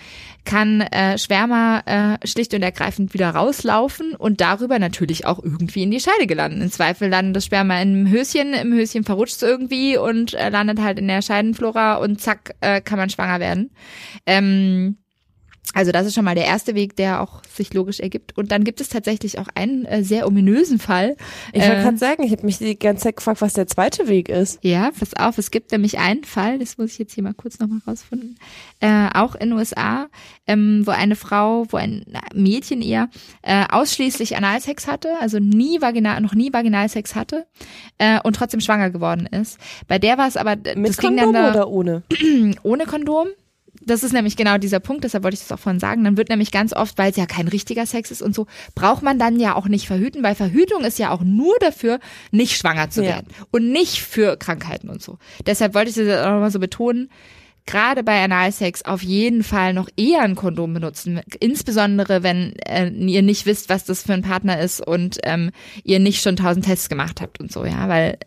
[0.46, 5.92] kann äh, Schwärmer äh, schlicht und ergreifend wieder rauslaufen und darüber natürlich auch irgendwie in
[5.92, 6.62] die Scheide gelandet.
[6.62, 10.80] Im Zweifel landet das Sperma im Höschen, im Höschen verrutscht es irgendwie und äh, landet
[10.82, 13.72] halt in der Scheidenflora und zack, äh, kann man schwanger werden.
[14.26, 14.98] Ähm,
[15.74, 18.38] also das ist schon mal der erste Weg, der auch sich logisch ergibt.
[18.38, 21.16] Und dann gibt es tatsächlich auch einen äh, sehr ominösen Fall.
[21.54, 24.10] Ich wollte äh, gerade sagen, ich habe mich die ganze Zeit gefragt, was der zweite
[24.10, 24.60] Weg ist.
[24.64, 27.60] Ja, pass auf, es gibt nämlich einen Fall, das muss ich jetzt hier mal kurz
[27.60, 28.38] nochmal rausfinden,
[28.82, 30.08] äh, auch in den USA,
[30.46, 33.10] ähm, wo eine Frau, wo ein Mädchen eher
[33.42, 37.46] äh, ausschließlich Analsex hatte, also nie vaginal, noch nie Vaginalsex hatte
[37.98, 39.58] äh, und trotzdem schwanger geworden ist.
[39.88, 42.04] Bei der war es aber, Mit das Kondom ging dann da, oder ohne?
[42.64, 43.28] ohne Kondom
[43.86, 46.04] das ist nämlich genau dieser Punkt, deshalb wollte ich das auch vorhin sagen.
[46.04, 49.04] Dann wird nämlich ganz oft, weil es ja kein richtiger Sex ist und so, braucht
[49.04, 52.00] man dann ja auch nicht verhüten, weil Verhütung ist ja auch nur dafür,
[52.32, 53.46] nicht schwanger zu werden ja.
[53.52, 55.18] und nicht für Krankheiten und so.
[55.46, 57.10] Deshalb wollte ich das auch nochmal so betonen.
[57.68, 63.22] Gerade bei Analsex auf jeden Fall noch eher ein Kondom benutzen, insbesondere wenn äh, ihr
[63.22, 65.52] nicht wisst, was das für ein Partner ist und ähm,
[65.84, 68.18] ihr nicht schon tausend Tests gemacht habt und so, ja, weil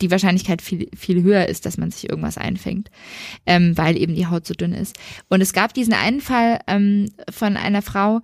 [0.00, 2.90] die Wahrscheinlichkeit viel, viel höher ist, dass man sich irgendwas einfängt,
[3.46, 4.96] ähm, weil eben die Haut so dünn ist.
[5.28, 8.20] Und es gab diesen einen Fall ähm, von einer Frau,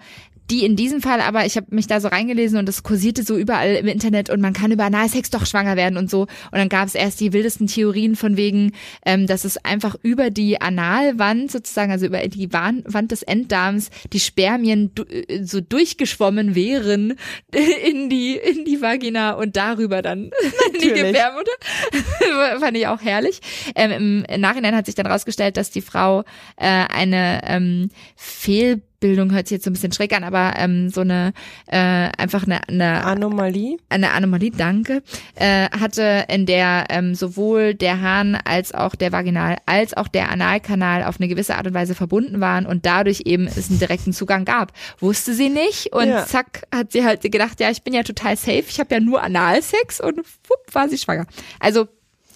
[0.50, 3.36] die in diesem Fall aber, ich habe mich da so reingelesen und es kursierte so
[3.36, 6.22] überall im Internet und man kann über Analsex doch schwanger werden und so.
[6.22, 8.72] Und dann gab es erst die wildesten Theorien von wegen,
[9.06, 14.20] ähm, dass es einfach über die Analwand sozusagen, also über die Wand des Enddarms, die
[14.20, 17.14] Spermien äh, so durchgeschwommen wären
[17.88, 20.24] in die, in die Vagina und darüber dann
[20.74, 21.52] in die Gebärmutter.
[22.60, 23.40] Fand ich auch herrlich.
[23.74, 26.20] Ähm, Im Nachhinein hat sich dann rausgestellt, dass die Frau
[26.56, 30.88] äh, eine ähm, Fehl Bildung hört sich jetzt so ein bisschen schräg an, aber ähm,
[30.88, 31.34] so eine
[31.66, 35.02] äh, einfach eine, eine Anomalie, eine Anomalie, danke,
[35.34, 40.30] äh, hatte, in der ähm, sowohl der Hahn als auch der Vaginal als auch der
[40.30, 44.14] Analkanal auf eine gewisse Art und Weise verbunden waren und dadurch eben es einen direkten
[44.14, 44.72] Zugang gab.
[45.00, 46.24] Wusste sie nicht und ja.
[46.24, 49.22] zack hat sie halt gedacht, ja, ich bin ja total safe, ich habe ja nur
[49.22, 51.26] Analsex und wupp, war sie schwanger.
[51.60, 51.88] Also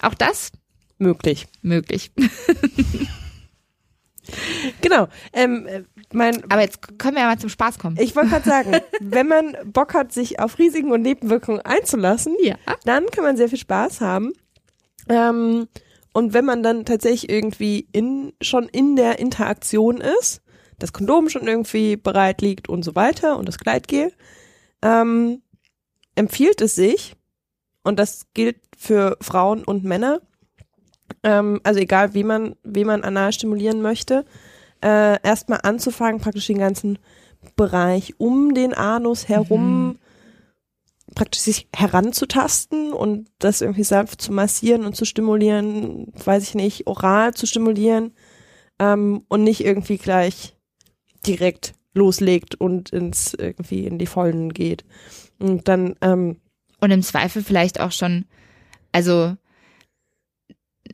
[0.03, 0.51] auch das
[0.99, 2.11] möglich, möglich.
[4.81, 5.07] Genau.
[5.33, 5.67] Ähm,
[6.13, 7.97] mein, Aber jetzt können wir ja mal zum Spaß kommen.
[7.99, 12.55] Ich wollte gerade sagen, wenn man Bock hat, sich auf Risiken und Nebenwirkungen einzulassen, ja.
[12.85, 14.33] dann kann man sehr viel Spaß haben.
[15.07, 15.67] Ähm,
[16.13, 20.41] und wenn man dann tatsächlich irgendwie in, schon in der Interaktion ist,
[20.79, 24.11] das Kondom schon irgendwie bereit liegt und so weiter und das Gleitgel,
[24.81, 25.41] ähm,
[26.15, 27.15] empfiehlt es sich,
[27.83, 30.21] und das gilt für Frauen und Männer,
[31.23, 34.25] ähm, also egal wie man, wie man anal stimulieren möchte,
[34.81, 36.99] äh, erstmal anzufangen, praktisch den ganzen
[37.55, 39.99] Bereich um den Anus herum mhm.
[41.15, 46.87] praktisch sich heranzutasten und das irgendwie sanft zu massieren und zu stimulieren, weiß ich nicht,
[46.87, 48.13] oral zu stimulieren
[48.77, 50.57] ähm, und nicht irgendwie gleich
[51.25, 54.85] direkt loslegt und ins irgendwie in die Vollen geht.
[55.39, 56.37] Und dann ähm,
[56.81, 58.25] und im Zweifel vielleicht auch schon,
[58.91, 59.35] also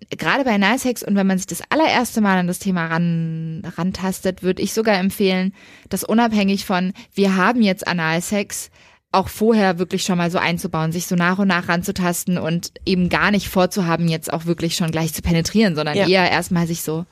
[0.09, 4.43] gerade bei Nicex und wenn man sich das allererste Mal an das Thema ran, rantastet,
[4.43, 5.53] würde ich sogar empfehlen,
[5.89, 8.69] das unabhängig von, wir haben jetzt Analsex,
[9.11, 13.07] auch vorher wirklich schon mal so einzubauen, sich so nach und nach ranzutasten und eben
[13.07, 16.07] gar nicht vorzuhaben, jetzt auch wirklich schon gleich zu penetrieren, sondern ja.
[16.07, 17.05] eher erstmal sich so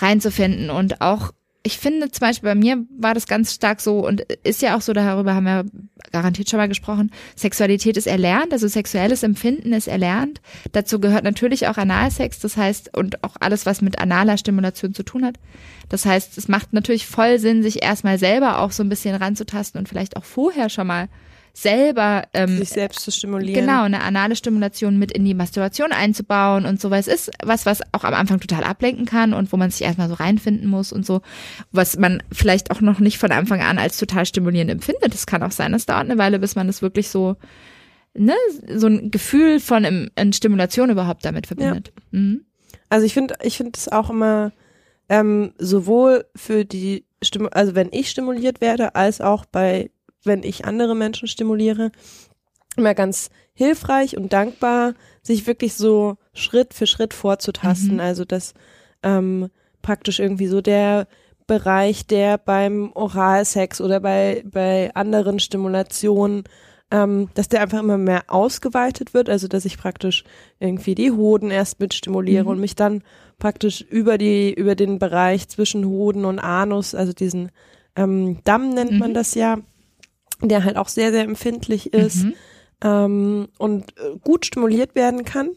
[0.00, 1.32] reinzufinden und auch
[1.66, 4.82] ich finde zum Beispiel bei mir war das ganz stark so und ist ja auch
[4.82, 5.64] so, darüber haben wir
[6.12, 10.42] garantiert schon mal gesprochen, Sexualität ist erlernt, also sexuelles Empfinden ist erlernt.
[10.72, 15.04] Dazu gehört natürlich auch Analsex, das heißt, und auch alles, was mit analer Stimulation zu
[15.04, 15.36] tun hat.
[15.88, 19.78] Das heißt, es macht natürlich voll Sinn, sich erstmal selber auch so ein bisschen ranzutasten
[19.78, 21.08] und vielleicht auch vorher schon mal
[21.56, 23.64] selber ähm, sich selbst zu stimulieren.
[23.64, 27.64] Genau, eine anale Stimulation mit in die Masturbation einzubauen und so, weil es ist was,
[27.64, 30.92] was auch am Anfang total ablenken kann und wo man sich erstmal so reinfinden muss
[30.92, 31.22] und so,
[31.70, 35.14] was man vielleicht auch noch nicht von Anfang an als total stimulierend empfindet.
[35.14, 37.36] Es kann auch sein, es dauert eine Weile, bis man das wirklich so,
[38.14, 38.34] ne,
[38.68, 41.92] so ein Gefühl von in Stimulation überhaupt damit verbindet.
[41.94, 42.18] Ja.
[42.18, 42.44] Mhm.
[42.88, 44.52] Also ich finde, ich finde es auch immer
[45.08, 49.90] ähm, sowohl für die Stimme, also wenn ich stimuliert werde, als auch bei,
[50.26, 51.90] wenn ich andere Menschen stimuliere,
[52.76, 57.94] immer ganz hilfreich und dankbar, sich wirklich so Schritt für Schritt vorzutasten.
[57.94, 58.00] Mhm.
[58.00, 58.54] Also dass
[59.02, 59.50] ähm,
[59.82, 61.06] praktisch irgendwie so der
[61.46, 66.44] Bereich, der beim Oralsex oder bei, bei anderen Stimulationen,
[66.90, 70.24] ähm, dass der einfach immer mehr ausgeweitet wird, also dass ich praktisch
[70.58, 72.50] irgendwie die Hoden erst mit stimuliere Mhm.
[72.50, 73.02] und mich dann
[73.38, 77.50] praktisch über die, über den Bereich zwischen Hoden und Anus, also diesen
[77.94, 79.14] ähm, Damm nennt man Mhm.
[79.14, 79.58] das ja,
[80.40, 82.34] der halt auch sehr, sehr empfindlich ist Mhm.
[82.82, 85.50] ähm, und äh, gut stimuliert werden kann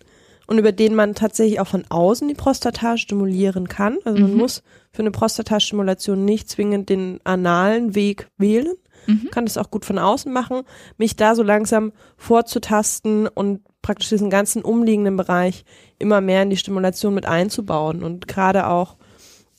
[0.47, 3.97] und über den man tatsächlich auch von außen die Prostata stimulieren kann.
[4.05, 4.37] Also man Mhm.
[4.37, 4.63] muss
[4.93, 8.73] für eine Prostatastimulation nicht zwingend den analen Weg wählen,
[9.07, 9.29] Mhm.
[9.31, 10.61] kann das auch gut von außen machen,
[10.97, 15.65] mich da so langsam vorzutasten und praktisch diesen ganzen umliegenden Bereich
[15.97, 18.95] immer mehr in die Stimulation mit einzubauen und gerade auch,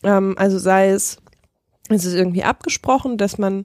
[0.03, 1.19] ähm, also sei es,
[1.89, 3.65] es ist irgendwie abgesprochen, dass man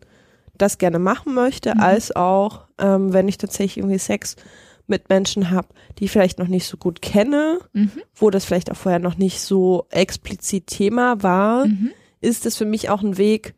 [0.58, 1.80] das gerne machen möchte, Mhm.
[1.82, 4.36] als auch, ähm, wenn ich tatsächlich irgendwie Sex
[4.88, 7.92] mit Menschen habe, die ich vielleicht noch nicht so gut kenne, Mhm.
[8.16, 11.92] wo das vielleicht auch vorher noch nicht so explizit Thema war, Mhm.
[12.22, 13.56] ist es für mich auch ein Weg,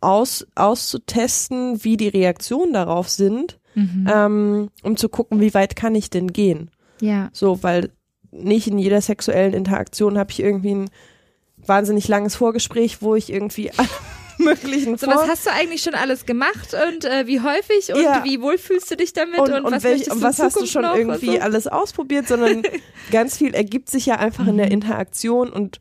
[0.00, 4.06] aus, auszutesten, wie die Reaktionen darauf sind, Mhm.
[4.12, 6.70] ähm, um zu gucken, wie weit kann ich denn gehen.
[7.00, 7.28] ja.
[7.32, 7.90] So, weil
[8.30, 10.90] nicht in jeder sexuellen Interaktion habe ich irgendwie ein
[11.56, 13.70] wahnsinnig langes Vorgespräch, wo ich irgendwie
[14.38, 18.22] möglichen So, was hast du eigentlich schon alles gemacht und äh, wie häufig und Ja.
[18.24, 20.66] wie wohl fühlst du dich damit und, und, und, was welch, und was hast du
[20.66, 21.40] schon noch irgendwie und so?
[21.42, 22.62] alles ausprobiert, sondern
[23.10, 24.72] ganz viel ergibt sich ja einfach in der Mhm.
[24.72, 25.80] Interaktion und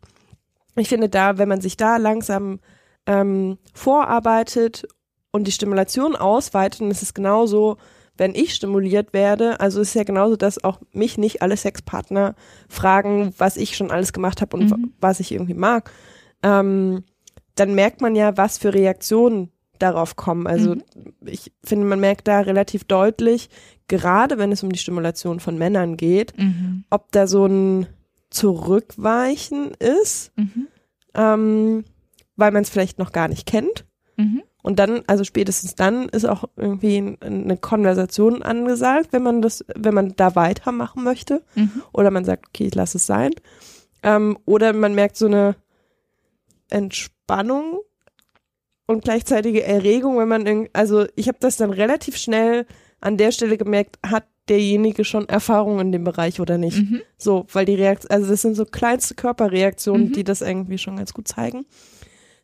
[0.75, 2.59] ich finde da, wenn man sich da langsam
[3.05, 4.87] ähm, vorarbeitet
[5.31, 7.77] und die Stimulation ausweitet, es ist genauso,
[8.17, 12.35] wenn ich stimuliert werde, also es ist ja genauso, dass auch mich nicht alle Sexpartner
[12.69, 14.71] fragen, was ich schon alles gemacht habe und Mhm.
[14.71, 15.91] wa- was ich irgendwie mag,
[16.43, 17.03] ähm,
[17.55, 19.49] dann merkt man ja, was für Reaktionen
[19.79, 20.47] darauf kommen.
[20.47, 20.83] Also Mhm.
[21.25, 23.49] ich finde, man merkt da relativ deutlich,
[23.87, 26.85] gerade wenn es um die Stimulation von Männern geht, Mhm.
[26.89, 27.87] ob da so ein
[28.29, 30.67] Zurückweichen ist, Mhm.
[31.15, 31.85] ähm,
[32.35, 33.85] weil man es vielleicht noch gar nicht kennt.
[34.17, 34.43] Mhm.
[34.61, 39.65] Und dann, also spätestens dann ist auch irgendwie ein- eine Konversation angesagt, wenn man das,
[39.75, 41.43] wenn man da weitermachen möchte.
[41.55, 41.83] Mhm.
[41.91, 43.31] Oder man sagt, okay, ich lasse es sein.
[44.03, 45.55] Ähm, oder man merkt so eine
[46.69, 47.12] Entspannung
[48.85, 52.65] und gleichzeitige Erregung, wenn man, irgend- also ich habe das dann relativ schnell
[52.99, 56.77] an der Stelle gemerkt, hat derjenige schon Erfahrung in dem Bereich oder nicht.
[56.79, 57.01] Mhm.
[57.17, 60.13] So, weil die Reaktion, also das sind so kleinste Körperreaktionen, Mhm.
[60.13, 61.65] die das irgendwie schon ganz gut zeigen.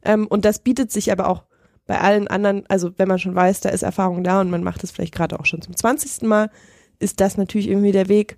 [0.04, 1.44] Ähm, und das bietet sich aber auch
[1.86, 4.84] bei allen anderen, also wenn man schon weiß, da ist Erfahrung da und man macht
[4.84, 6.22] es vielleicht gerade auch schon zum 20.
[6.28, 6.50] Mal,
[7.00, 8.38] ist das natürlich irgendwie der Weg.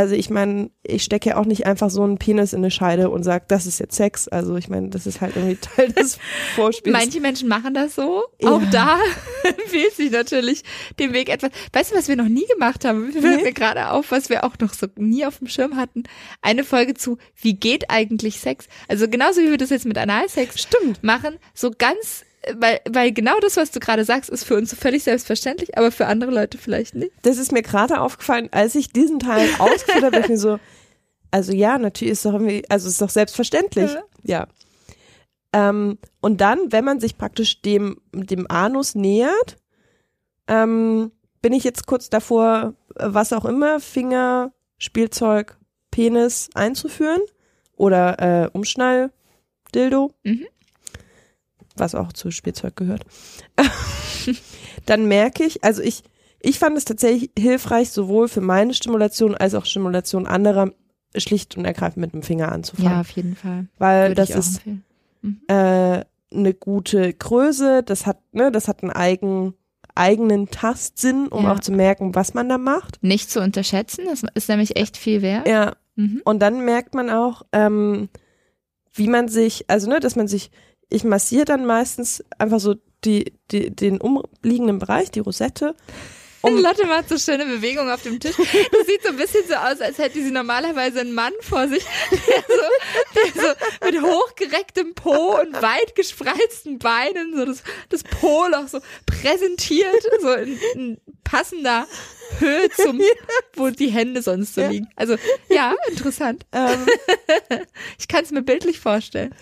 [0.00, 3.10] Also ich meine, ich stecke ja auch nicht einfach so einen Penis in eine Scheide
[3.10, 4.28] und sage, das ist jetzt Sex.
[4.28, 6.16] Also ich meine, das ist halt irgendwie Teil des
[6.54, 6.96] Vorspiels.
[6.98, 8.24] Manche Menschen machen das so.
[8.40, 8.50] Ja.
[8.52, 8.98] Auch da
[9.44, 10.62] empfiehlt sich natürlich
[10.98, 11.50] den Weg etwas.
[11.74, 13.12] Weißt du, was wir noch nie gemacht haben?
[13.12, 13.42] Fällt Nee.
[13.42, 16.04] mir gerade auf, was wir auch noch so nie auf dem Schirm hatten.
[16.40, 18.68] Eine Folge zu, wie geht eigentlich Sex?
[18.88, 21.04] Also genauso wie wir das jetzt mit Analsex Stimmt.
[21.04, 22.24] machen, so ganz,
[22.54, 26.06] weil, weil genau das, was du gerade sagst, ist für uns völlig selbstverständlich, aber für
[26.06, 27.12] andere Leute vielleicht nicht.
[27.22, 30.58] Das ist mir gerade aufgefallen, als ich diesen Teil ausgeführt habe, ich mir so,
[31.30, 33.90] also ja, natürlich ist doch irgendwie, also ist doch selbstverständlich.
[34.22, 34.46] Ja.
[35.52, 39.56] Ähm, und dann, wenn man sich praktisch dem, dem Anus nähert,
[40.48, 41.12] ähm,
[41.42, 45.58] bin ich jetzt kurz davor, was auch immer, Finger, Spielzeug,
[45.90, 47.20] Penis einzuführen
[47.76, 49.12] oder äh, Umschnall,
[49.74, 50.46] Dildo, Mhm.
[51.80, 53.04] Was auch zu Spielzeug gehört.
[54.86, 56.02] dann merke ich, also ich,
[56.40, 60.70] ich fand es tatsächlich hilfreich, sowohl für meine Stimulation als auch Stimulation anderer
[61.16, 62.92] schlicht und ergreifend mit dem Finger anzufangen.
[62.92, 63.66] Ja, auf jeden Fall.
[63.78, 64.84] weil Würde das ist empfehlen.
[65.48, 69.54] äh, eine gute Größe, das hat, ne, das hat einen eigen,
[69.96, 71.52] eigenen Tastsinn, um Ja.
[71.54, 73.02] auch zu merken, was man da macht.
[73.02, 75.48] Nicht zu unterschätzen, das ist nämlich echt viel wert.
[75.48, 75.74] Ja.
[75.96, 76.22] Mhm.
[76.24, 78.08] Und dann merkt man auch, ähm,
[78.92, 80.52] wie man sich, also ne, dass man sich,
[80.90, 82.74] ich massiere dann meistens einfach so
[83.04, 85.74] die, die, den umliegenden Bereich, die Rosette.
[86.42, 88.36] Um, Lotte macht so schöne Bewegungen auf dem Tisch.
[88.36, 91.84] Das sieht so ein bisschen so aus, als hätte sie normalerweise einen Mann vor sich,
[92.10, 92.64] der so,
[93.14, 100.02] der so mit hochgerecktem Po und weit gespreizten Beinen so das, das Po-Loch so präsentiert,
[100.20, 101.86] so in, in passender
[102.38, 103.00] Höhe zum,
[103.54, 104.88] wo die Hände sonst so liegen.
[104.96, 105.16] Also
[105.48, 106.46] ja, interessant.
[106.52, 106.86] ähm,
[107.98, 109.34] Ich kann es mir bildlich vorstellen.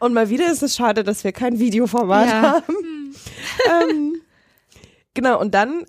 [0.00, 2.42] Und mal wieder ist es schade, dass wir kein Videoformat Ja.
[2.42, 3.14] haben.
[3.90, 4.20] ähm,
[5.14, 5.84] genau, und dann,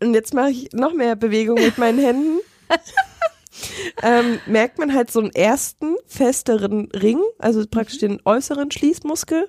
[0.00, 2.38] und jetzt mache ich noch mehr Bewegung mit meinen Händen.
[4.02, 9.48] ähm, merkt man halt so einen ersten festeren Ring, also praktisch den äußeren Schließmuskel.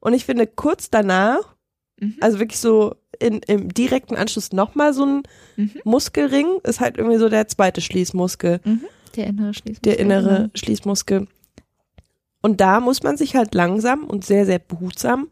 [0.00, 1.54] Und ich finde kurz danach,
[2.02, 2.16] Mhm.
[2.22, 5.22] also wirklich so in, im direkten Anschluss nochmal so ein
[5.56, 5.72] Mhm.
[5.84, 8.60] Muskelring, ist halt irgendwie so der zweite Schließmuskel,
[9.16, 9.82] Der innere Schließmuskel.
[9.82, 10.48] der innere genau.
[10.54, 11.26] Schließmuskel.
[12.42, 15.28] Und da muss man sich halt langsam und sehr, sehr behutsam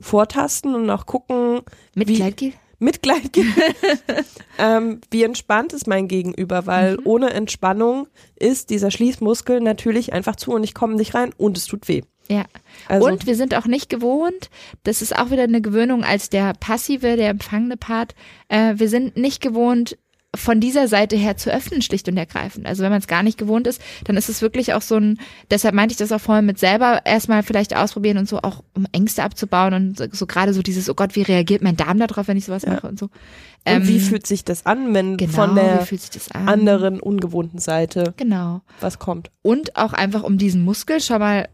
[0.00, 1.60] vortasten und auch gucken,
[1.94, 2.52] Mit wie- Gleitgel?
[2.80, 3.48] Mitleid gibt.
[4.58, 7.00] ähm, wie entspannt ist mein Gegenüber, weil Mhm.
[7.06, 8.06] ohne Entspannung
[8.36, 12.02] ist dieser Schließmuskel natürlich einfach zu und ich komme nicht rein und es tut weh.
[12.30, 12.44] Ja.
[12.88, 14.50] Also, Und wir sind auch nicht gewohnt,
[14.84, 18.14] das ist auch wieder eine Gewöhnung als der passive, der empfangene Part,
[18.48, 19.98] äh, wir sind nicht gewohnt,
[20.36, 22.66] von dieser Seite her zu öffnen, schlicht und ergreifend.
[22.66, 25.18] Also wenn man es gar nicht gewohnt ist, dann ist es wirklich auch so ein,
[25.50, 28.86] deshalb meinte ich das auch vorhin mit selber erstmal vielleicht ausprobieren und so auch, um
[28.92, 32.28] Ängste abzubauen und so, so gerade so dieses, oh Gott, wie reagiert mein Darm darauf,
[32.28, 32.74] wenn ich sowas Ja.
[32.74, 33.06] mache und so.
[33.06, 35.86] und wie Ähm, fühlt sich das an, wenn genau, von der
[36.34, 36.48] an?
[36.48, 38.60] anderen ungewohnten Seite Genau.
[38.80, 39.30] was kommt?
[39.40, 41.48] Und auch einfach, um diesen Muskel schon mal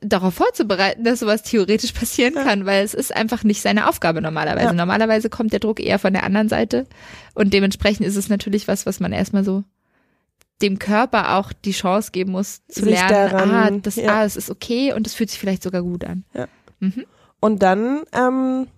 [0.00, 2.44] darauf vorzubereiten, dass sowas theoretisch passieren Ja.
[2.44, 4.66] kann, weil es ist einfach nicht seine Aufgabe normalerweise.
[4.66, 4.72] Ja.
[4.72, 6.86] Normalerweise kommt der Druck eher von der anderen Seite
[7.34, 9.64] und dementsprechend ist es natürlich was, was man erstmal so
[10.60, 14.20] dem Körper auch die Chance geben muss zu Sich lernen, daran- ah, das, ja.
[14.20, 16.24] ah, es ist okay und es fühlt sich vielleicht sogar gut an.
[16.34, 16.46] Ja.
[16.78, 17.04] Mhm.
[17.40, 18.68] Und dann, ähm,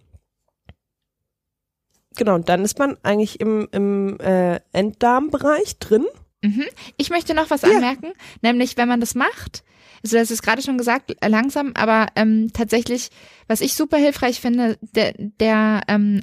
[2.17, 6.05] genau, und dann ist man eigentlich im, im äh, Enddarmbereich drin.
[6.43, 6.65] Mhm.
[6.97, 8.13] Ich möchte noch was anmerken,
[8.43, 9.65] nämlich wenn man das macht,
[10.05, 13.09] also das ist gerade schon gesagt, äh, langsam, aber ähm, tatsächlich,
[13.49, 16.21] was ich super hilfreich finde, der, der ähm,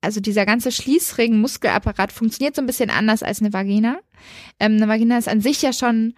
[0.00, 3.98] also dieser ganze Schließring-Muskelapparat funktioniert so ein bisschen anders als eine Vagina.
[4.58, 6.14] Ähm, eine Vagina ist an sich ja schon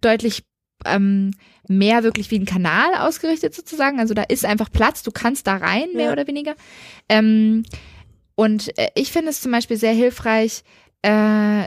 [0.00, 0.42] deutlich
[0.86, 1.32] ähm,
[1.68, 4.00] mehr wirklich wie ein Kanal ausgerichtet sozusagen.
[4.00, 6.12] Also da ist einfach Platz, du kannst da rein, mehr Ja.
[6.12, 6.54] oder weniger.
[7.10, 7.64] Ähm,
[8.36, 10.62] und äh, ich finde es zum Beispiel sehr hilfreich,
[11.02, 11.66] äh,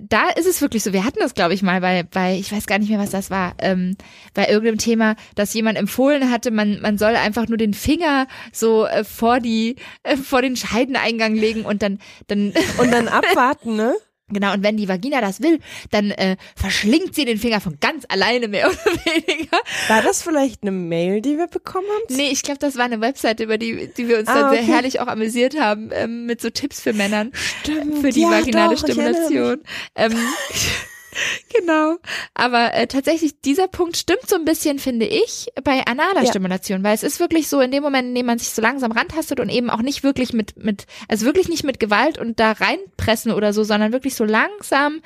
[0.00, 2.66] da ist es wirklich so, wir hatten das, glaube ich, mal bei, bei, ich weiß
[2.66, 3.96] gar nicht mehr, was das war, ähm,
[4.34, 8.86] bei irgendeinem Thema, dass jemand empfohlen hatte, man, man soll einfach nur den Finger so
[8.86, 13.94] äh, vor die, äh, vor den Scheideneingang legen und dann, dann, Und dann abwarten, ne?
[14.28, 15.60] Genau, und wenn die Vagina das will,
[15.90, 19.58] dann äh, verschlingt sie den Finger von ganz alleine mehr oder weniger.
[19.88, 22.16] War das vielleicht eine Mail, die wir bekommen haben?
[22.16, 24.62] Nee, ich glaube, das war eine Webseite, über die, die wir uns Ah, dann sehr
[24.62, 24.72] okay.
[24.72, 27.32] herrlich auch amüsiert haben, ähm, mit so Tipps für Männern.
[27.32, 28.00] Stimmt.
[28.00, 28.82] für die ja, vaginale doch.
[28.82, 29.60] Stimulation.
[29.94, 30.12] Ähm,
[31.54, 31.96] genau.
[32.34, 36.30] Aber äh, tatsächlich, dieser Punkt stimmt so ein bisschen, finde ich, bei analer Ja.
[36.30, 38.92] Stimulation, weil es ist wirklich so, in dem Moment, in dem man sich so langsam
[38.92, 42.52] rantastet und eben auch nicht wirklich mit, mit, also wirklich nicht mit Gewalt und da
[42.52, 45.00] reinpressen oder so, sondern wirklich so langsam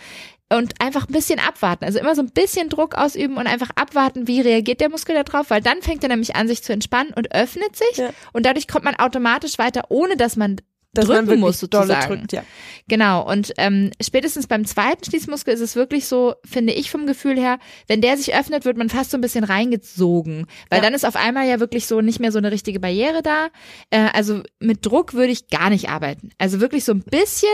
[0.52, 1.84] und einfach ein bisschen abwarten.
[1.84, 5.22] Also immer so ein bisschen Druck ausüben und einfach abwarten, wie reagiert der Muskel da
[5.22, 8.10] drauf, weil dann fängt er nämlich an, sich zu entspannen und öffnet sich Ja.
[8.32, 10.56] und dadurch kommt man automatisch weiter, ohne dass man
[10.92, 12.08] Dass drücken muss sozusagen.
[12.16, 12.42] drückt, ja.
[12.88, 17.38] Genau, und ähm, spätestens beim zweiten Schließmuskel ist es wirklich so, finde ich vom Gefühl
[17.38, 20.46] her, wenn der sich öffnet, wird man fast so ein bisschen reingezogen.
[20.68, 20.84] Weil Ja.
[20.84, 23.48] dann ist auf einmal ja wirklich so nicht mehr so eine richtige Barriere da.
[23.90, 26.30] Äh, also mit Druck würde ich gar nicht arbeiten.
[26.38, 27.48] Also wirklich so ein bisschen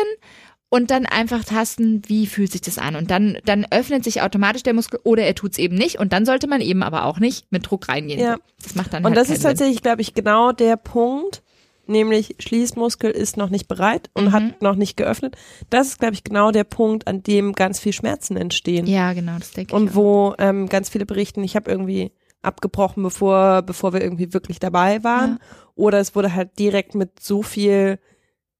[0.68, 2.96] und dann einfach tasten, wie fühlt sich das an.
[2.96, 5.98] Und dann, dann öffnet sich automatisch der Muskel oder er tut's eben nicht.
[5.98, 8.18] Und dann sollte man eben aber auch nicht mit Druck reingehen.
[8.18, 8.36] Ja.
[8.62, 9.50] Das macht dann Und halt das ist Sinn.
[9.50, 11.42] tatsächlich, glaube ich, genau der Punkt,
[11.88, 14.32] nämlich Schließmuskel ist noch nicht bereit und Mhm.
[14.32, 15.36] hat noch nicht geöffnet.
[15.70, 18.86] Das ist, glaube ich, genau der Punkt, an dem ganz viel Schmerzen entstehen.
[18.86, 19.80] Ja, genau, das denke ich.
[19.80, 22.12] Und wo ähm, ganz viele berichten, ich habe irgendwie
[22.42, 25.38] abgebrochen, bevor, bevor wir irgendwie wirklich dabei waren.
[25.74, 27.98] Oder es wurde halt direkt mit so viel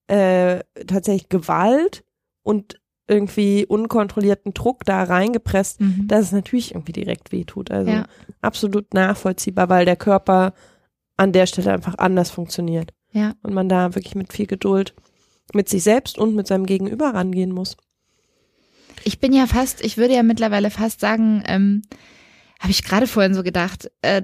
[0.09, 2.05] äh, tatsächlich Gewalt
[2.43, 6.09] und irgendwie unkontrollierten Druck da reingepresst, Mhm.
[6.09, 7.71] dass es natürlich irgendwie direkt wehtut.
[7.71, 8.07] Also Ja.
[8.41, 10.53] absolut nachvollziehbar, weil der Körper
[11.17, 12.93] an der Stelle einfach anders funktioniert.
[13.17, 13.35] Ja.
[13.43, 14.95] Und man da wirklich mit viel Geduld
[15.55, 17.79] mit sich selbst und mit seinem Gegenüber rangehen muss.
[19.05, 21.83] Ich bin ja fast, ich würde ja mittlerweile fast sagen, ähm,
[22.61, 24.23] habe ich gerade vorhin so gedacht, äh,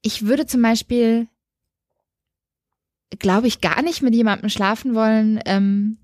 [0.00, 1.28] ich würde zum Beispiel,
[3.18, 5.98] glaube ich, gar nicht mit jemandem schlafen wollen ähm,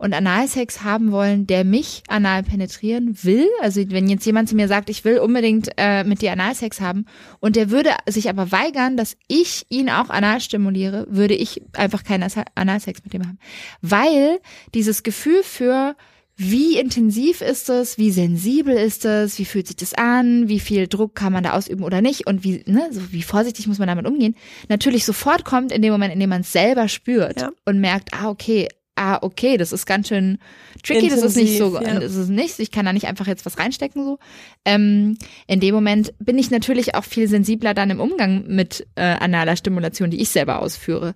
[0.00, 3.46] und Analsex haben wollen, der mich anal penetrieren will.
[3.60, 7.04] Also wenn jetzt jemand zu mir sagt, ich will unbedingt äh, mit dir Analsex haben
[7.38, 12.02] und der würde sich aber weigern, dass ich ihn auch anal stimuliere, würde ich einfach
[12.02, 13.38] keinen Analsex mit ihm haben.
[13.82, 14.40] Weil
[14.74, 15.94] dieses Gefühl für
[16.34, 20.88] wie intensiv ist es, wie sensibel ist es, wie fühlt sich das an, wie viel
[20.88, 23.88] Druck kann man da ausüben oder nicht und wie, ne, so wie vorsichtig muss man
[23.88, 24.34] damit umgehen,
[24.70, 27.50] natürlich sofort kommt in dem Moment, in dem man es selber spürt Ja.
[27.66, 30.38] und merkt, ah, okay, ah, okay, das ist ganz schön
[30.82, 32.00] tricky, das ist nicht so, Intensiv, ja.
[32.00, 34.18] das ist nicht, ich kann da nicht einfach jetzt was reinstecken so.
[34.64, 35.16] Ähm,
[35.46, 39.56] in dem Moment bin ich natürlich auch viel sensibler dann im Umgang mit äh, analer
[39.56, 41.14] Stimulation, die ich selber ausführe.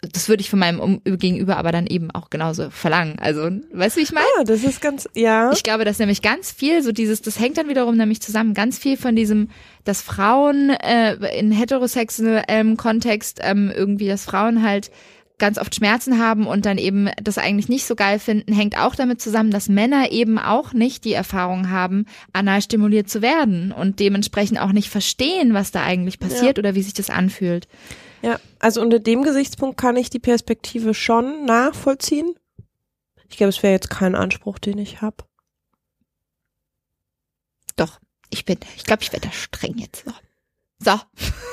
[0.00, 3.18] das würde ich von meinem um Gegenüber aber dann eben auch genauso verlangen.
[3.18, 4.26] Also, weißt du, wie ich meine?
[4.38, 5.50] Ah, das ist ganz, ja.
[5.52, 8.78] Ich glaube, dass nämlich ganz viel, so dieses, das hängt dann wiederum nämlich zusammen, ganz
[8.78, 9.48] viel von diesem,
[9.84, 14.90] dass Frauen äh, in heterosexuellem Kontext ähm, irgendwie, dass Frauen halt
[15.38, 18.94] ganz oft Schmerzen haben und dann eben das eigentlich nicht so geil finden, hängt auch
[18.94, 24.00] damit zusammen, dass Männer eben auch nicht die Erfahrung haben, anal stimuliert zu werden und
[24.00, 26.62] dementsprechend auch nicht verstehen, was da eigentlich passiert Ja.
[26.62, 27.68] oder wie sich das anfühlt.
[28.22, 32.34] Ja, also unter dem Gesichtspunkt kann ich die Perspektive schon nachvollziehen.
[33.28, 35.16] Ich glaube, es wäre jetzt kein Anspruch, den ich habe.
[37.76, 40.04] Doch, ich bin, ich glaube, ich werde da streng jetzt.
[40.06, 40.12] So.
[40.78, 40.92] So.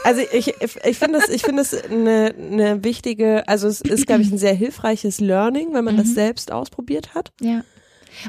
[0.04, 4.22] Also ich, ich finde es, ich finde es eine, eine wichtige, also es ist, glaube
[4.22, 6.14] ich, ein sehr hilfreiches Learning, wenn man das Mhm.
[6.16, 7.32] selbst ausprobiert hat.
[7.40, 7.64] Ja.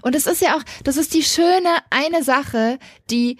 [0.03, 2.79] Und es ist ja auch, das ist die schöne eine Sache,
[3.11, 3.39] die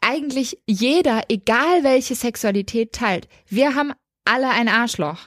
[0.00, 3.28] eigentlich jeder, egal welche Sexualität teilt.
[3.48, 3.92] Wir haben
[4.24, 5.18] alle ein Arschloch.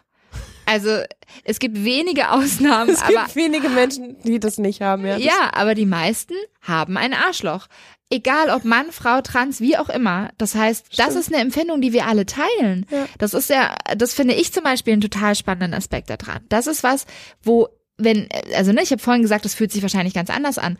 [0.66, 1.02] Also
[1.44, 5.16] es gibt wenige Ausnahmen, Es gibt aber wenige Menschen, die das nicht haben, ja.
[5.16, 7.68] Das- ja, aber die meisten haben ein Arschloch.
[8.12, 10.30] Egal ob Mann, Frau, Trans, wie auch immer.
[10.38, 11.20] Das heißt, das Stimmt.
[11.20, 12.86] ist eine Empfindung, die wir alle teilen.
[12.92, 13.08] Ja.
[13.18, 16.46] Das ist ja, das finde ich zum Beispiel einen total spannenden Aspekt daran.
[16.50, 17.06] Das ist was,
[17.42, 20.78] wo, wenn, also ne, ich habe vorhin gesagt, das fühlt sich wahrscheinlich ganz anders an,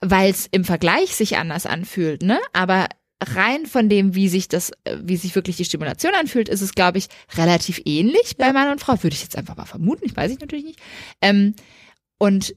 [0.00, 2.38] weil es im Vergleich sich anders anfühlt, ne?
[2.52, 2.86] Aber
[3.20, 4.70] rein von dem, wie sich das,
[5.02, 8.80] wie sich wirklich die Stimulation anfühlt, ist es, glaube ich, relativ ähnlich bei Mann und
[8.80, 9.02] Frau.
[9.02, 10.04] Würde ich jetzt einfach mal vermuten.
[10.04, 10.80] Ich weiß ich natürlich nicht.
[11.20, 11.54] Ähm,
[12.18, 12.54] und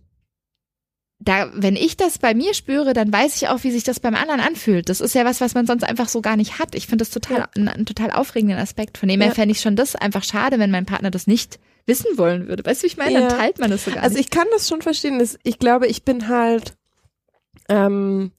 [1.23, 4.15] da, wenn ich das bei mir spüre, dann weiß ich auch, wie sich das beim
[4.15, 4.89] anderen anfühlt.
[4.89, 6.73] Das ist ja was, was man sonst einfach so gar nicht hat.
[6.73, 7.49] Ich finde das total, Ja.
[7.55, 8.97] einen, einen total aufregenden Aspekt.
[8.97, 9.35] Von dem her Ja.
[9.35, 12.65] fände ich schon das einfach schade, wenn mein Partner das nicht wissen wollen würde.
[12.65, 13.13] Weißt du, wie ich meine?
[13.13, 13.27] Ja.
[13.27, 14.25] Dann teilt man das so gar Also nicht.
[14.25, 15.21] ich kann das schon verstehen.
[15.43, 16.73] Ich glaube, ich bin halt,
[17.69, 18.31] ähm,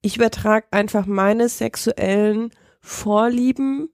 [0.00, 3.90] ich übertrage einfach meine sexuellen Vorlieben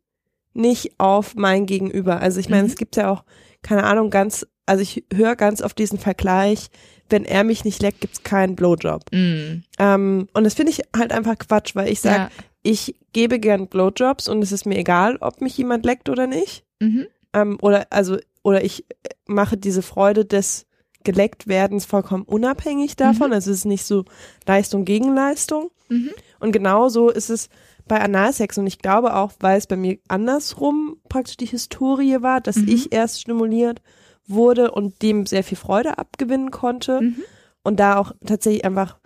[0.55, 2.21] nicht auf mein Gegenüber.
[2.21, 2.69] Also ich meine, Mhm.
[2.71, 3.25] es gibt ja auch,
[3.63, 6.69] keine Ahnung, ganz, also ich höre ganz oft diesen Vergleich,
[7.09, 9.03] wenn er mich nicht leckt, gibt's keinen Blowjob.
[9.12, 12.31] Mm, Ähm, und das finde ich halt einfach Quatsch, weil ich sage, ja.
[12.62, 16.64] ich gebe gern Blowjobs und es ist mir egal, ob mich jemand leckt oder nicht.
[16.81, 17.07] Mhm.
[17.33, 20.67] Ähm, oder also oder ich äh, mache diese Freude des
[21.05, 23.29] geleckt werdens vollkommen unabhängig davon.
[23.29, 23.35] Mhm.
[23.35, 24.05] Also es ist nicht so
[24.47, 25.71] Leistung gegen Leistung.
[25.89, 26.11] Mhm.
[26.41, 27.49] Und genauso ist es
[27.87, 32.41] bei Analsex und ich glaube auch, weil es bei mir andersrum praktisch die Historie war,
[32.41, 32.67] dass Mhm.
[32.69, 33.81] ich erst stimuliert
[34.27, 37.22] wurde und dem sehr viel Freude abgewinnen konnte Mhm.
[37.62, 38.99] und da auch tatsächlich einfach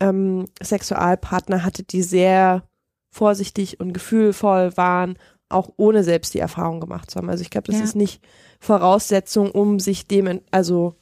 [0.00, 2.62] ähm, Sexualpartner hatte, die sehr
[3.10, 5.18] vorsichtig und gefühlvoll waren,
[5.48, 7.30] auch ohne selbst die Erfahrung gemacht zu haben.
[7.30, 7.84] Also ich glaube, das Ja.
[7.84, 8.22] ist nicht
[8.60, 10.94] Voraussetzung, um sich dem also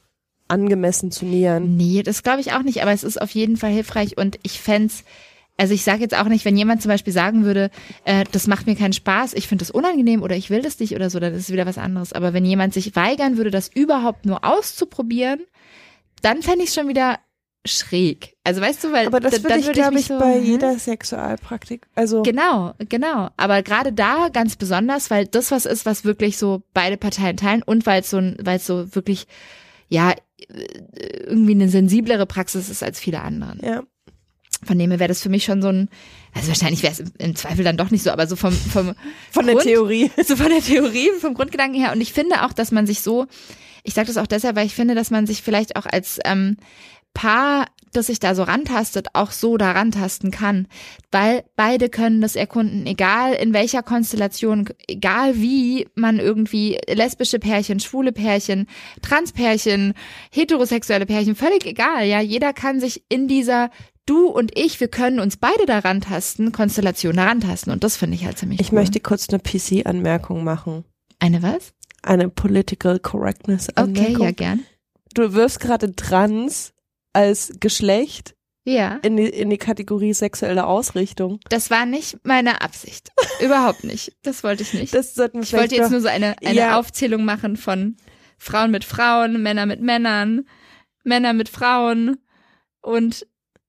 [0.49, 1.77] angemessen zu nähern.
[1.77, 4.61] Nee, das glaube ich auch nicht, aber es ist auf jeden Fall hilfreich und ich
[4.61, 5.03] fänd's,
[5.59, 7.71] also ich sage jetzt auch nicht, wenn jemand zum Beispiel sagen würde,
[8.05, 10.95] äh, das macht mir keinen Spaß, ich finde das unangenehm oder ich will das nicht
[10.95, 12.13] oder so, dann ist es wieder was anderes.
[12.13, 15.41] Aber wenn jemand sich weigern würde, das überhaupt nur auszuprobieren,
[16.23, 17.19] dann fände ich schon wieder
[17.67, 18.37] schräg.
[18.45, 20.35] Also weißt du, weil Aber das da- würde ich, würde glaube mich ich, so, bei
[20.35, 20.39] hä?
[20.41, 21.87] jeder Sexualpraktik.
[21.95, 23.31] Also Genau, genau.
[23.37, 27.63] Aber gerade da ganz besonders, weil das was ist, was wirklich so beide Parteien teilen
[27.65, 29.27] und weil es so, weil es so wirklich,
[29.89, 30.15] ja, äh,
[31.27, 33.59] irgendwie eine sensiblere Praxis ist als viele anderen.
[33.65, 33.83] ja.
[34.67, 35.89] Von dem her wäre das für mich schon so ein,
[36.35, 38.95] also wahrscheinlich wäre es im, im Zweifel dann doch nicht so, aber so vom, vom
[39.31, 40.11] von der Grund- Theorie.
[40.25, 41.93] so von der Theorie, vom Grundgedanken her.
[41.93, 43.27] Und ich finde auch, dass man sich so,
[43.85, 46.57] ich sage das auch deshalb, weil ich finde, dass man sich vielleicht auch als ähm,
[47.17, 47.65] Paar,
[47.95, 50.69] das sich da so rantastet, auch so da rantasten kann.
[51.11, 57.81] Weil beide können das erkunden, egal in welcher Konstellation, egal wie man irgendwie lesbische Pärchen,
[57.81, 58.67] schwule Pärchen,
[59.01, 59.95] Transpärchen,
[60.31, 62.21] heterosexuelle Pärchen, völlig egal, ja.
[62.21, 63.71] Jeder kann sich in dieser
[64.07, 67.71] Du und ich, wir können uns beide daran tasten, Konstellation daran tasten.
[67.71, 68.79] Und das finde ich halt ziemlich Ich cool.
[68.79, 70.85] möchte kurz eine PC-Anmerkung machen.
[71.19, 71.73] Eine was?
[72.03, 74.23] Eine Political Correctness Okay, Anmerkung.
[74.27, 74.61] ja, gern.
[75.15, 76.73] Du wirfst gerade Trans
[77.13, 81.41] als Geschlecht Ja, in die, in die Kategorie sexuelle Ausrichtung.
[81.49, 83.11] das war nicht meine Absicht.
[83.41, 84.13] Überhaupt nicht.
[84.23, 84.95] Das wollte ich nicht.
[84.95, 86.79] Das sollten wir ich wollte jetzt nur so eine, eine Ja.
[86.79, 87.97] Aufzählung machen von
[88.39, 90.47] Frauen mit Frauen, Männer mit Männern,
[91.03, 92.19] Männer mit Frauen
[92.83, 93.27] und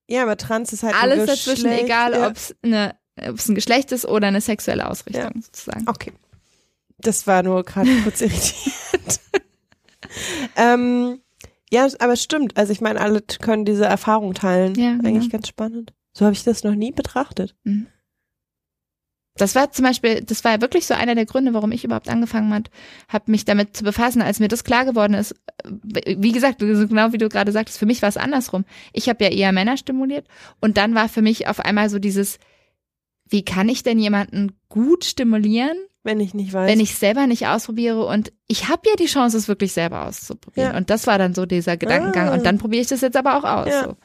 [0.07, 2.27] Ja, aber Trans ist halt alles dazwischen, Geschlecht, egal ja.
[2.27, 2.95] ob es eine,
[3.27, 5.87] ob's ein Geschlecht ist oder eine sexuelle Ausrichtung sozusagen.
[5.87, 6.13] Okay.
[6.97, 9.19] Das war nur gerade kurz irritierend.
[10.55, 11.21] ähm,
[11.69, 12.55] ja, aber es stimmt.
[12.57, 14.75] Also ich meine, alle können diese Erfahrung teilen.
[14.75, 14.91] Ja.
[15.03, 15.93] Eigentlich ganz spannend.
[16.13, 17.55] So habe ich das noch nie betrachtet.
[19.37, 22.09] Das war zum Beispiel, das war ja wirklich so einer der Gründe, warum ich überhaupt
[22.09, 22.69] angefangen habe,
[23.07, 25.35] hab mich damit zu befassen, als mir das klar geworden ist.
[25.95, 28.65] äh, Wie gesagt, genau wie du gerade sagtest, für mich war es andersrum.
[28.93, 30.27] Ich habe ja eher Männer stimuliert
[30.59, 32.39] und dann war für mich auf einmal so dieses,
[33.29, 36.71] wie kann ich denn jemanden gut stimulieren, wenn ich nicht weiß.
[36.71, 40.05] wenn ich es selber nicht ausprobiere und ich habe ja die Chance, es wirklich selber
[40.05, 40.71] auszuprobieren.
[40.71, 40.77] Ja.
[40.77, 42.29] Und das war dann so dieser Gedankengang.
[42.29, 42.33] Ah.
[42.33, 43.67] Und dann probiere ich das jetzt aber auch aus.
[43.67, 43.83] Ja.
[43.83, 43.97] So.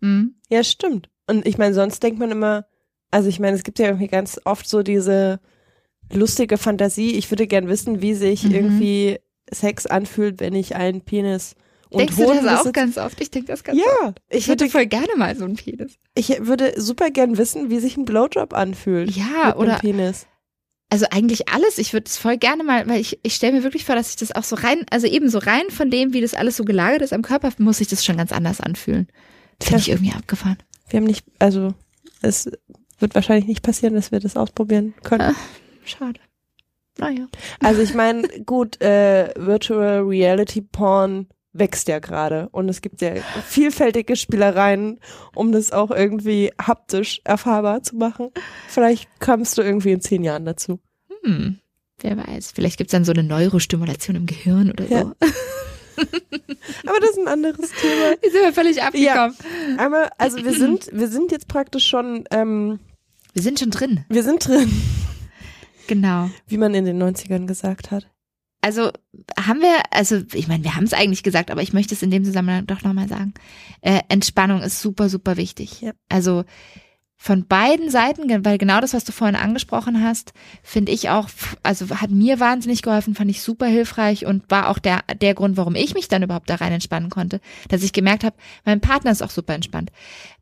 [0.00, 0.34] Mhm.
[0.50, 1.08] Ja, stimmt.
[1.26, 2.66] Und ich meine, sonst denkt man immer,
[3.10, 5.40] also ich meine, es gibt ja irgendwie ganz oft so diese
[6.12, 8.52] lustige Fantasie, ich würde gern wissen, wie sich Mhm.
[8.54, 9.18] irgendwie
[9.50, 11.54] Sex anfühlt, wenn ich einen Penis
[11.90, 13.20] und Denkst du Hoden das auch ganz oft?
[13.20, 13.86] Ich denke das ganz oft.
[14.02, 15.94] Ja, ich Ich hätte voll gerne mal so einen Penis.
[16.14, 19.10] ich würde super gern wissen, wie sich ein Blowjob anfühlt.
[19.12, 20.26] Ja, mit oder Penis.
[20.90, 21.78] also eigentlich alles.
[21.78, 24.16] Ich würde es voll gerne mal, weil ich, ich stelle mir wirklich vor, dass ich
[24.16, 27.02] das auch so rein, also eben so rein von dem, wie das alles so gelagert
[27.02, 29.06] ist am Körper, muss ich das schon ganz anders anfühlen.
[29.62, 30.58] Finde ich irgendwie abgefahren.
[30.90, 31.72] Wir haben nicht, also
[32.20, 32.50] es
[32.98, 35.22] wird wahrscheinlich nicht passieren, dass wir das ausprobieren können.
[35.22, 35.34] Ah.
[35.84, 36.20] Schade.
[36.98, 37.26] Naja.
[37.60, 43.14] Also ich meine, gut, äh, Virtual Reality Porn wächst ja gerade und es gibt ja
[43.46, 45.00] vielfältige Spielereien,
[45.34, 48.30] um das auch irgendwie haptisch erfahrbar zu machen.
[48.68, 50.80] Vielleicht kommst du irgendwie in zehn Jahren dazu.
[51.22, 51.58] Hm.
[52.00, 52.52] Wer weiß.
[52.54, 55.02] Vielleicht gibt's dann so eine Neurostimulation im Gehirn oder Ja.
[55.02, 55.12] so.
[56.86, 58.10] Aber das ist ein anderes Thema.
[58.22, 59.34] Jetzt sind wir völlig abgekommen.
[59.78, 62.80] Einmal, also wir sind, wir sind jetzt praktisch schon, ähm,
[63.36, 64.02] Wir sind schon drin.
[64.08, 64.72] wir sind drin,
[65.88, 66.30] Genau.
[66.46, 68.10] wie man in den 90ern gesagt hat.
[68.62, 68.90] Also
[69.38, 72.10] haben wir, also ich meine, wir haben es eigentlich gesagt, aber ich möchte es in
[72.10, 73.34] dem Zusammenhang doch nochmal sagen.
[73.82, 75.82] Äh, Entspannung ist super, super wichtig.
[75.82, 75.92] Ja.
[76.08, 76.44] Also
[77.26, 80.32] von beiden Seiten, weil genau das, was du vorhin angesprochen hast,
[80.62, 81.28] finde ich auch,
[81.64, 85.56] also hat mir wahnsinnig geholfen, fand ich super hilfreich und war auch der, der Grund,
[85.56, 89.10] warum ich mich dann überhaupt da rein entspannen konnte, dass ich gemerkt habe, mein Partner
[89.10, 89.90] ist auch super entspannt.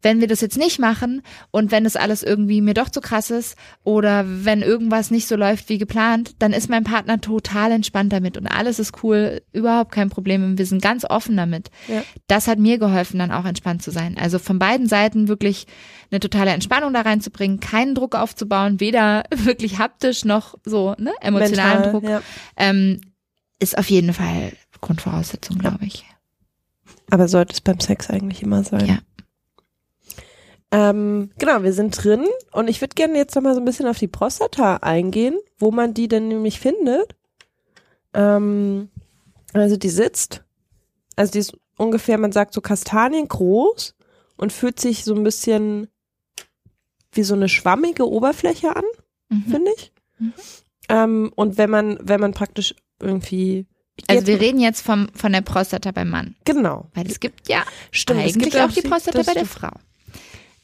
[0.02, 3.30] Wenn wir das jetzt nicht machen und wenn das alles irgendwie mir doch zu krass
[3.30, 8.12] ist oder wenn irgendwas nicht so läuft wie geplant, dann ist mein Partner total entspannt
[8.12, 11.70] damit und alles ist cool, überhaupt kein Problem und wir sind ganz offen damit.
[11.88, 12.02] Ja.
[12.26, 14.18] Das hat mir geholfen, dann auch entspannt zu sein.
[14.20, 15.66] Also von beiden Seiten wirklich
[16.14, 21.80] eine totale Entspannung da reinzubringen, keinen Druck aufzubauen, weder wirklich haptisch noch so ne, emotionalen
[21.80, 22.22] Mental, Druck, Ja.
[22.56, 23.00] ähm,
[23.58, 26.04] ist auf jeden Fall Grundvoraussetzung, glaube ich.
[27.10, 28.86] Aber sollte es beim Sex eigentlich immer sein.
[28.86, 28.98] Ja.
[30.70, 33.98] Ähm, genau, wir sind drin und ich würde gerne jetzt nochmal so ein bisschen auf
[33.98, 37.14] die Prostata eingehen, wo man die denn nämlich findet.
[38.12, 38.88] Ähm,
[39.52, 40.42] also die sitzt,
[41.14, 43.94] also die ist ungefähr, man sagt so Kastanien groß
[44.36, 45.88] und fühlt sich so ein bisschen
[47.14, 48.84] wie so eine schwammige Oberfläche an,
[49.30, 49.44] Mhm.
[49.50, 49.92] finde ich.
[50.18, 50.32] Mhm.
[50.88, 53.66] Ähm, und wenn man, wenn man praktisch irgendwie
[54.08, 56.34] Also wir reden jetzt vom, von der Prostata beim Mann.
[56.44, 58.20] genau, Weil es gibt ja stimmt.
[58.20, 59.46] es eigentlich gibt auch die Prostata bei der.
[59.46, 59.70] Frau.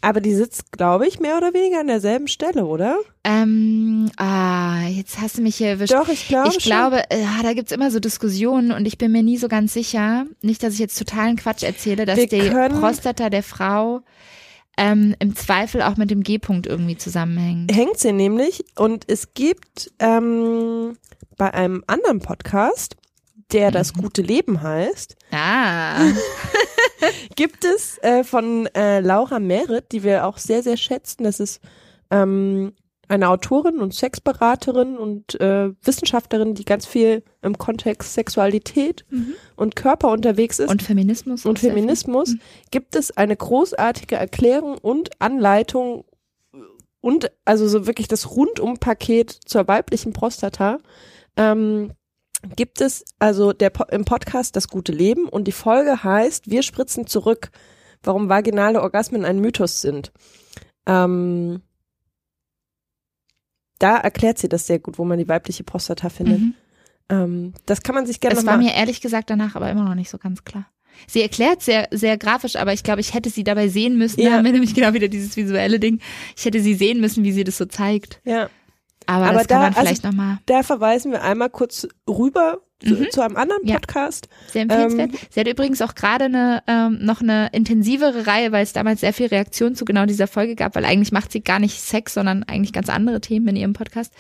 [0.03, 2.97] Aber die sitzt, glaube ich, mehr oder weniger an derselben Stelle, oder?
[3.23, 5.93] Ähm, ah, jetzt hast du mich hier erwischt.
[5.93, 6.71] Doch, ich glaube ich schon.
[6.71, 10.25] glaube, äh, da gibt's immer so Diskussionen und ich bin mir nie so ganz sicher,
[10.41, 12.41] nicht, dass ich jetzt totalen Quatsch erzähle, dass Wir die
[12.79, 14.01] Prostata der Frau
[14.81, 17.75] ähm, im Zweifel auch mit dem G-Punkt irgendwie zusammenhängt.
[17.75, 20.97] hängt sie nämlich und es gibt ähm,
[21.37, 22.97] bei einem anderen Podcast,
[23.53, 24.03] der das Mhm.
[24.03, 26.01] gute Leben heißt, Ah,
[27.37, 31.25] gibt es äh, von äh, Laura Merritt, die wir auch sehr, sehr schätzen.
[31.25, 31.61] Das ist
[32.11, 32.73] ähm,
[33.11, 39.35] eine Autorin und Sexberaterin und äh, Wissenschaftlerin, die ganz viel im Kontext Sexualität Mhm.
[39.57, 40.71] und Körper unterwegs ist.
[40.71, 41.45] und Feminismus.
[41.45, 41.59] und.
[41.59, 42.41] Feminismus Mhm.
[42.71, 46.05] gibt es eine großartige Erklärung und Anleitung
[47.01, 50.79] und also so wirklich das Rundum-Paket zur weiblichen Prostata.
[51.37, 51.93] Ähm,
[52.57, 57.07] gibt es also der im Podcast Das gute Leben und die Folge heißt Wir spritzen
[57.07, 57.51] zurück,
[58.03, 60.13] warum vaginale Orgasmen ein Mythos sind.
[60.87, 61.63] Ähm,
[63.81, 66.39] da erklärt sie das sehr gut, wo man die weibliche Prostata findet.
[66.39, 66.55] Mhm.
[67.09, 69.97] Ähm, das kann man sich gerne noch war mir ehrlich gesagt danach aber immer noch
[69.97, 70.67] nicht so ganz klar.
[71.09, 74.21] Sie erklärt sehr, sehr grafisch, aber ich glaube, ich hätte sie dabei sehen müssen.
[74.21, 74.31] Ja.
[74.31, 75.99] Da haben wir nämlich genau wieder dieses visuelle Ding.
[76.37, 78.21] Ich hätte sie sehen müssen, wie sie das so zeigt.
[78.25, 78.49] ja.
[79.07, 80.39] Aber, Aber das kann da- man vielleicht noch nochmal.
[80.47, 83.09] Da verweisen wir einmal kurz rüber Mhm.
[83.11, 83.75] zu einem anderen Ja.
[83.75, 84.29] Podcast.
[84.49, 85.11] Sehr empfehlenswert.
[85.13, 89.01] Ähm, Sie hat übrigens auch gerade eine, ähm, noch eine intensivere Reihe, weil es damals
[89.01, 92.15] sehr viel Reaktion zu genau dieser Folge gab, weil eigentlich macht sie gar nicht Sex,
[92.15, 94.13] sondern eigentlich ganz andere Themen in ihrem Podcast.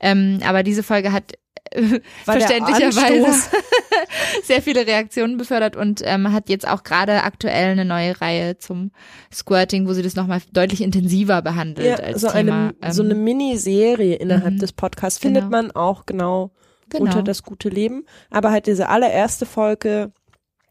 [0.00, 1.32] Ähm, aber diese Folge hat
[1.72, 3.50] äh, verständlicherweise
[4.44, 8.92] sehr viele Reaktionen befördert und ähm, hat jetzt auch gerade aktuell eine neue Reihe zum
[9.32, 12.72] Squirting, wo sie das nochmal deutlich intensiver behandelt Ja, als so, Thema.
[12.80, 14.58] eine, so eine ähm, Miniserie innerhalb mhm.
[14.58, 15.50] des Podcasts findet Genau.
[15.50, 16.52] man auch genau,
[16.90, 17.04] genau.
[17.04, 18.04] unter das gute Leben.
[18.30, 20.12] Aber halt diese allererste Folge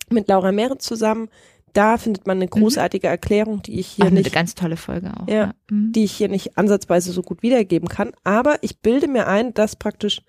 [0.10, 1.30] mit Laura Mehret zusammen,
[1.74, 5.12] da findet man eine großartige Erklärung, die ich auch hier eine nicht, ganz tolle Folge
[5.20, 5.28] auch.
[5.28, 5.54] Ja.
[5.70, 5.92] Mhm.
[5.92, 8.12] die ich hier nicht ansatzweise so gut wiedergeben kann.
[8.24, 10.22] Aber ich bilde mir ein, dass praktisch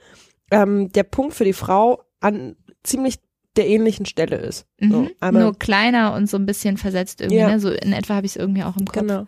[0.51, 3.17] ähm, der Punkt für die Frau an ziemlich
[3.57, 4.67] der ähnlichen Stelle ist.
[4.81, 5.11] So, Mhm.
[5.21, 7.49] aber Nur kleiner und so ein bisschen versetzt irgendwie, Ja.
[7.49, 7.61] ne?
[7.61, 8.99] So in etwa habe ich es irgendwie auch im Kopf.
[9.01, 9.27] Genau.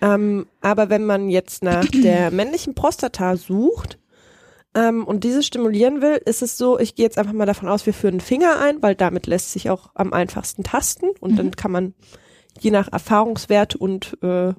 [0.00, 3.98] Ähm, aber wenn man jetzt nach der männlichen Prostata sucht,
[4.76, 7.86] ähm, und diese stimulieren will, ist es so, ich gehe jetzt einfach mal davon aus,
[7.86, 11.36] wir führen einen Finger ein, weil damit lässt sich auch am einfachsten tasten und Mhm.
[11.36, 11.94] dann kann man
[12.60, 14.52] je nach Erfahrungswert und äh,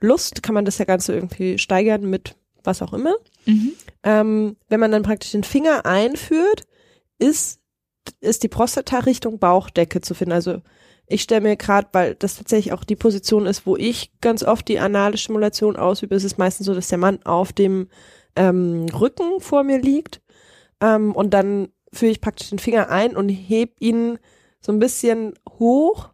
[0.00, 3.14] Lust kann man das ja Ganze irgendwie steigern mit was auch immer.
[3.44, 3.72] Mhm.
[4.02, 6.62] Ähm, wenn man dann praktisch den Finger einführt,
[7.18, 7.60] ist,
[8.20, 10.32] ist die Prostata Richtung Bauchdecke zu finden.
[10.32, 10.62] Also
[11.06, 14.66] ich stelle mir gerade, weil das tatsächlich auch die Position ist, wo ich ganz oft
[14.68, 17.88] die anale Stimulation ausübe, ist es meistens so, dass der Mann auf dem
[18.36, 20.20] ähm, Rücken vor mir liegt
[20.80, 24.18] ähm, und dann führe ich praktisch den Finger ein und heb ihn
[24.60, 26.10] so ein bisschen hoch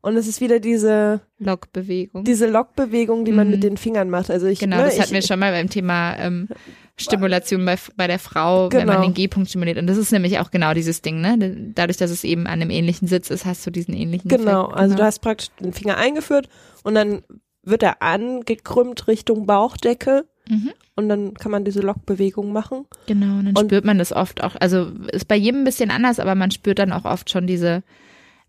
[0.00, 2.24] und es ist wieder diese Lockbewegung.
[2.24, 3.52] diese Lockbewegung, die man Mhm.
[3.54, 4.30] mit den Fingern macht.
[4.30, 6.48] Also ich Genau, ne, das hatten wir schon mal beim Thema ähm,
[6.96, 9.06] Stimulation bei, bei der Frau, wenn man Genau.
[9.08, 9.78] den G-Punkt stimuliert.
[9.78, 11.72] Und das ist nämlich auch genau dieses Ding, ne?
[11.74, 14.76] Dadurch, dass es eben an einem ähnlichen Sitz ist, hast du diesen ähnlichen Genau, Effekt.
[14.78, 16.48] also du hast praktisch den Finger eingeführt
[16.82, 17.22] und dann
[17.62, 20.72] wird er angekrümmt Richtung Bauchdecke Mhm.
[20.96, 22.84] und dann kann man diese Lockbewegung machen.
[23.06, 24.56] Genau, und dann Und- spürt man das oft auch.
[24.60, 27.82] Also ist bei jedem ein bisschen anders, aber man spürt dann auch oft schon diese,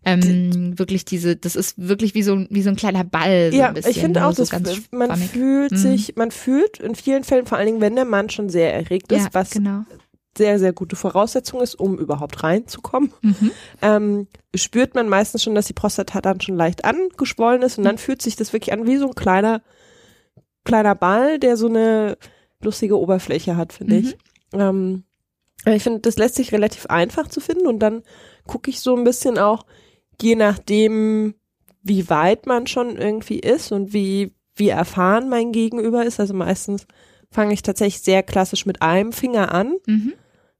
[0.04, 3.50] ähm, wirklich diese, das ist wirklich wie so, ein- wie so ein kleiner Ball.
[3.50, 5.76] So ja, ein bisschen, ich finde nur auch, so ganz man fühlt Mhm.
[5.76, 9.10] sich, man fühlt in vielen Fällen, vor allen Dingen, wenn der Mann schon sehr erregt
[9.10, 9.84] ist, ja, was genau.
[10.36, 13.50] sehr, sehr gute Voraussetzung ist, um überhaupt reinzukommen, Mhm.
[13.82, 17.88] ähm, spürt man meistens schon, dass die Prostata dann schon leicht angeschwollen ist und Mhm.
[17.88, 19.62] dann fühlt sich das wirklich an wie so ein kleiner,
[20.66, 22.18] kleiner Ball, der so eine
[22.60, 24.00] lustige Oberfläche hat, finde Mhm.
[24.02, 24.16] ich.
[24.52, 25.04] Ähm,
[25.64, 28.02] ich finde, das lässt sich relativ einfach zu finden und dann
[28.46, 29.64] gucke ich so ein bisschen auch,
[30.20, 31.34] je nachdem,
[31.82, 36.20] wie weit man schon irgendwie ist und wie, wie erfahren mein Gegenüber ist.
[36.20, 36.86] Also meistens
[37.30, 39.74] fange ich tatsächlich sehr klassisch mit einem Finger an.
[39.86, 40.12] Mhm.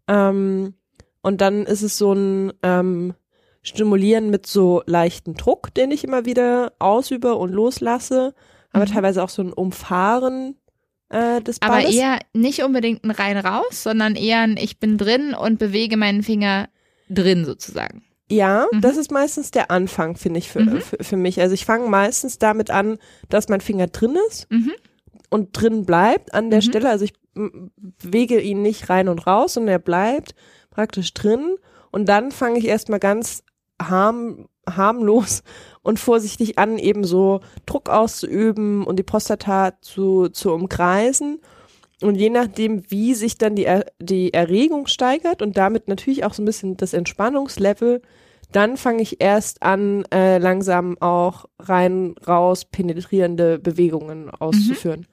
[0.09, 0.75] Ähm,
[1.23, 3.15] und dann ist es so ein ähm,
[3.63, 8.35] Stimulieren mit so leichten Druck, den ich immer wieder ausübe und loslasse,
[8.77, 8.93] aber Mhm.
[8.95, 10.57] teilweise auch so ein Umfahren
[11.09, 11.95] äh, des Aber Balles.
[11.95, 16.23] eher nicht unbedingt ein rein raus, sondern eher ein Ich bin drin und bewege meinen
[16.25, 16.69] Finger
[17.09, 18.03] drin sozusagen.
[18.29, 18.81] Ja, Mhm.
[18.81, 20.81] das ist meistens der Anfang, finde ich, für, Mhm.
[20.81, 21.41] für, für mich.
[21.41, 22.99] Also ich fange meistens damit an,
[23.29, 24.73] dass mein Finger drin ist Mhm.
[25.31, 26.63] und drin bleibt an der Mhm.
[26.65, 26.91] Stelle.
[26.91, 27.13] Also ich
[28.03, 30.35] bewege ihn nicht rein und raus, sondern er bleibt
[30.71, 31.57] praktisch drin.
[31.93, 33.45] Und dann fange ich erstmal ganz
[33.81, 35.45] harm, harmlos
[35.87, 41.41] und vorsichtig an, eben so Druck auszuüben und die Prostata zu, zu umkreisen.
[42.03, 46.35] Und je nachdem, wie sich dann die, Er- die Erregung steigert und damit natürlich auch
[46.35, 48.03] so ein bisschen das Entspannungslevel,
[48.53, 55.07] dann fange ich erst an, äh, langsam auch rein, raus penetrierende Bewegungen auszuführen.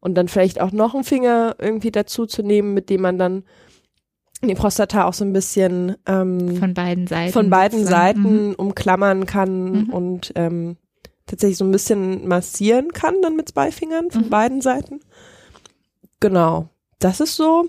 [0.00, 3.44] Und dann vielleicht auch noch einen Finger irgendwie dazu zu nehmen, mit dem man dann
[4.42, 7.32] die Prostata auch so ein bisschen ähm, Von beiden Seiten.
[7.32, 7.84] von beiden.
[7.84, 8.54] Seiten Mhm.
[8.54, 9.90] umklammern kann Mhm.
[9.90, 10.76] und ähm,
[11.26, 14.30] tatsächlich so ein bisschen massieren kann dann mit zwei Fingern von Mhm.
[14.30, 15.00] beiden Seiten.
[16.20, 16.68] Genau.
[16.98, 17.68] Das ist so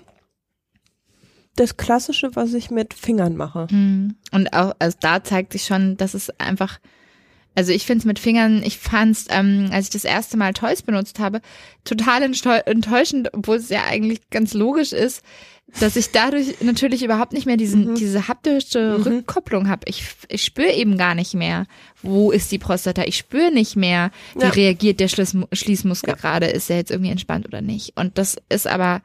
[1.55, 3.67] das Klassische, was ich mit Fingern mache.
[3.69, 4.15] Mhm.
[4.31, 6.79] Und auch, also da zeigt sich schon, dass es einfach,
[7.55, 10.53] also ich finde es mit Fingern, ich fand es, ähm, als ich das erste Mal
[10.53, 11.41] Toys benutzt habe,
[11.83, 15.21] total enttäu- enttäuschend, obwohl es ja eigentlich ganz logisch ist,
[15.79, 17.95] dass ich dadurch natürlich überhaupt nicht mehr diesen, Mhm.
[17.95, 19.03] diese haptische Mhm.
[19.03, 19.83] Rückkopplung habe.
[19.85, 21.65] Ich, ich spüre eben gar nicht mehr,
[22.03, 23.03] wo ist die Prostata.
[23.05, 24.49] Ich spüre nicht mehr, wie Ja.
[24.49, 26.15] reagiert der Schließ, Schließmuskel Ja.
[26.15, 27.97] gerade, ist er jetzt irgendwie entspannt oder nicht.
[27.97, 29.01] Und das ist aber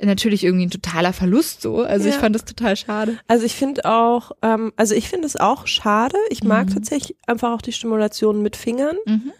[0.00, 1.78] natürlich irgendwie ein totaler Verlust so.
[1.82, 2.20] Also ich Ja.
[2.20, 3.18] fand das total schade.
[3.26, 6.16] Also ich finde auch, ähm, also ich finde es auch schade.
[6.30, 6.74] Ich mag Mhm.
[6.74, 8.96] tatsächlich einfach auch die Stimulation mit Fingern.
[9.06, 9.32] Mhm.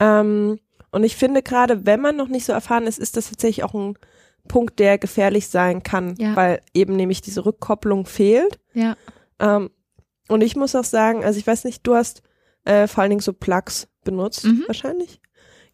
[0.00, 0.58] Ähm,
[0.90, 3.74] und ich finde gerade, wenn man noch nicht so erfahren ist, ist das tatsächlich auch
[3.74, 3.94] ein
[4.48, 6.34] Punkt, der gefährlich sein kann, Ja.
[6.36, 8.58] weil eben nämlich diese Rückkopplung fehlt.
[8.74, 8.96] Ja.
[9.38, 9.70] Ähm,
[10.28, 12.22] und ich muss auch sagen, also ich weiß nicht, du hast
[12.64, 14.64] äh, vor allen Dingen so Plugs benutzt, Mhm.
[14.66, 15.20] wahrscheinlich.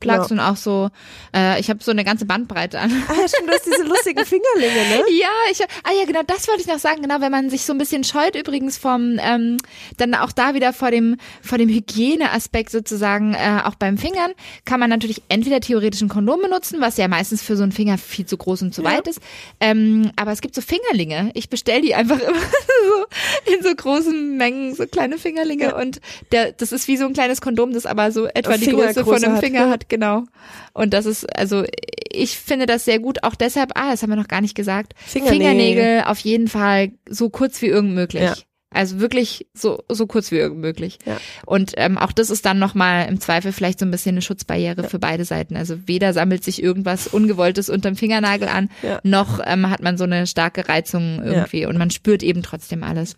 [0.01, 0.91] Plugs und auch so,
[1.35, 2.91] äh, ich habe so eine ganze Bandbreite an.
[3.09, 5.03] Ah ja, stimmt, du hast diese lustigen Fingerlinge, ne?
[5.19, 7.03] Ja, ich, ah ja, genau, das wollte ich noch sagen.
[7.03, 9.57] Genau, wenn man sich so ein bisschen scheut übrigens vom, ähm,
[9.97, 14.33] dann auch da wieder vor dem, vor dem Hygieneaspekt sozusagen, äh, auch beim Fingern,
[14.65, 17.97] kann man natürlich entweder theoretisch ein Kondom benutzen, was ja meistens für so einen Finger
[17.99, 18.91] viel zu groß und zu Ja.
[18.93, 19.21] weit ist.
[19.61, 21.31] Ähm, aber es gibt so Fingerlinge.
[21.35, 25.77] Ich bestell die einfach immer so in so großen Mengen, so kleine Fingerlinge Ja.
[25.77, 26.01] und
[26.33, 29.23] der, das ist wie so ein kleines Kondom, das aber so etwa die Größe von
[29.23, 29.71] einem hat, Finger ja.
[29.71, 30.25] hat, genau.
[30.73, 31.65] Und das ist, also
[32.11, 34.95] ich finde das sehr gut, auch deshalb, ah, das haben wir noch gar nicht gesagt,
[34.99, 35.39] Fingernägel.
[35.47, 38.23] Fingernägel auf jeden Fall so kurz wie irgend möglich.
[38.23, 38.35] Ja.
[38.71, 40.99] Also wirklich so, so kurz wie irgend möglich.
[41.07, 41.17] Ja.
[41.47, 44.85] Und ähm, auch das ist dann nochmal im Zweifel vielleicht so ein bisschen eine Schutzbarriere
[44.85, 45.57] für beide Seiten.
[45.57, 49.01] Also weder sammelt sich irgendwas Ungewolltes unterm Fingernagel an, Ja.
[49.03, 53.17] noch ähm, hat man so eine starke Reizung irgendwie und man spürt eben trotzdem alles.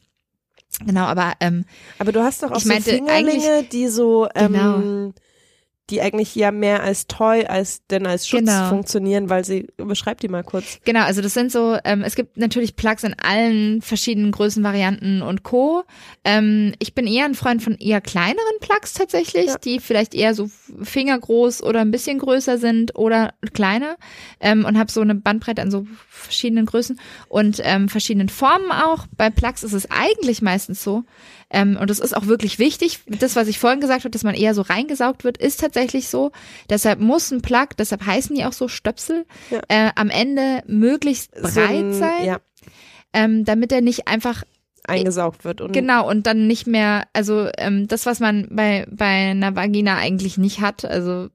[0.86, 1.64] Genau, aber ähm,
[1.98, 5.12] Aber du hast doch auch so meinte Fingerlinge, die so, ähm, Genau.
[5.90, 8.69] Die eigentlich ja mehr als Toy als denn als Schutz Genau.
[8.69, 10.78] funktionieren, weil sie, beschreibt die mal kurz.
[10.85, 15.43] Genau, also das sind so, ähm, es gibt natürlich Plugs in allen verschiedenen Größenvarianten und
[15.43, 15.85] Co.
[16.24, 19.56] Ähm, ich bin eher ein Freund von eher kleineren Plugs tatsächlich, Ja.
[19.59, 20.51] die vielleicht eher so
[20.82, 23.97] fingergroß oder ein bisschen größer sind oder kleiner
[24.40, 29.06] ähm, und habe so eine Bandbreite an so verschiedenen Größen und ähm, verschiedenen Formen auch.
[29.16, 31.05] Bei Plugs ist es eigentlich meistens so,
[31.50, 33.00] ähm, und das ist auch wirklich wichtig.
[33.06, 36.30] Das, was ich vorhin gesagt habe, dass man eher so reingesaugt wird, ist tatsächlich so.
[36.68, 39.60] Deshalb muss ein Plug, deshalb heißen die auch so Stöpsel, Ja.
[39.68, 42.40] äh, am Ende möglichst breit So ein- sein, Ja,
[43.12, 44.44] ähm, damit er nicht einfach
[44.89, 45.60] eingesaugt wird.
[45.60, 49.97] Und Genau, und dann nicht mehr, also ähm, das, was man bei, bei einer Vagina
[49.97, 51.28] eigentlich nicht hat, also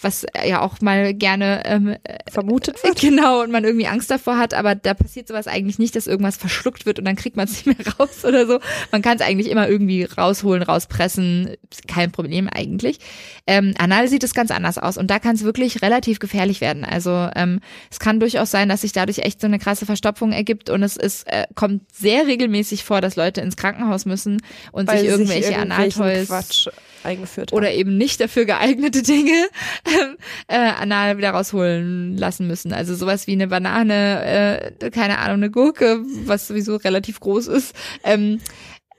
[0.00, 1.96] was ja auch mal gerne ähm,
[2.28, 3.00] vermutet wird.
[3.06, 6.36] Genau, und man irgendwie Angst davor hat, aber da passiert sowas eigentlich nicht, dass irgendwas
[6.36, 8.58] verschluckt wird und dann kriegt man es nicht mehr raus oder so.
[8.90, 11.56] Man kann es eigentlich immer irgendwie rausholen, rauspressen,
[11.86, 12.98] kein Problem eigentlich.
[13.46, 16.84] Ähm, anal sieht es ganz anders aus und da kann es wirklich relativ gefährlich werden.
[16.84, 17.60] Also ähm,
[17.90, 20.96] es kann durchaus sein, dass sich dadurch echt so eine krasse Verstopfung ergibt und es
[20.96, 24.40] ist, äh, kommt sehr regelmäßig vor, dass Leute ins Krankenhaus müssen
[24.72, 26.68] und weil sich irgendwelche Analtoys Quatsch
[27.02, 27.76] eingeführt oder haben.
[27.76, 29.48] eben nicht dafür geeignete Dinge
[30.48, 32.72] äh, anal wieder rausholen lassen müssen.
[32.72, 37.74] Also sowas wie eine Banane, äh, keine Ahnung, eine Gurke, was sowieso relativ groß ist.
[38.04, 38.40] Ähm,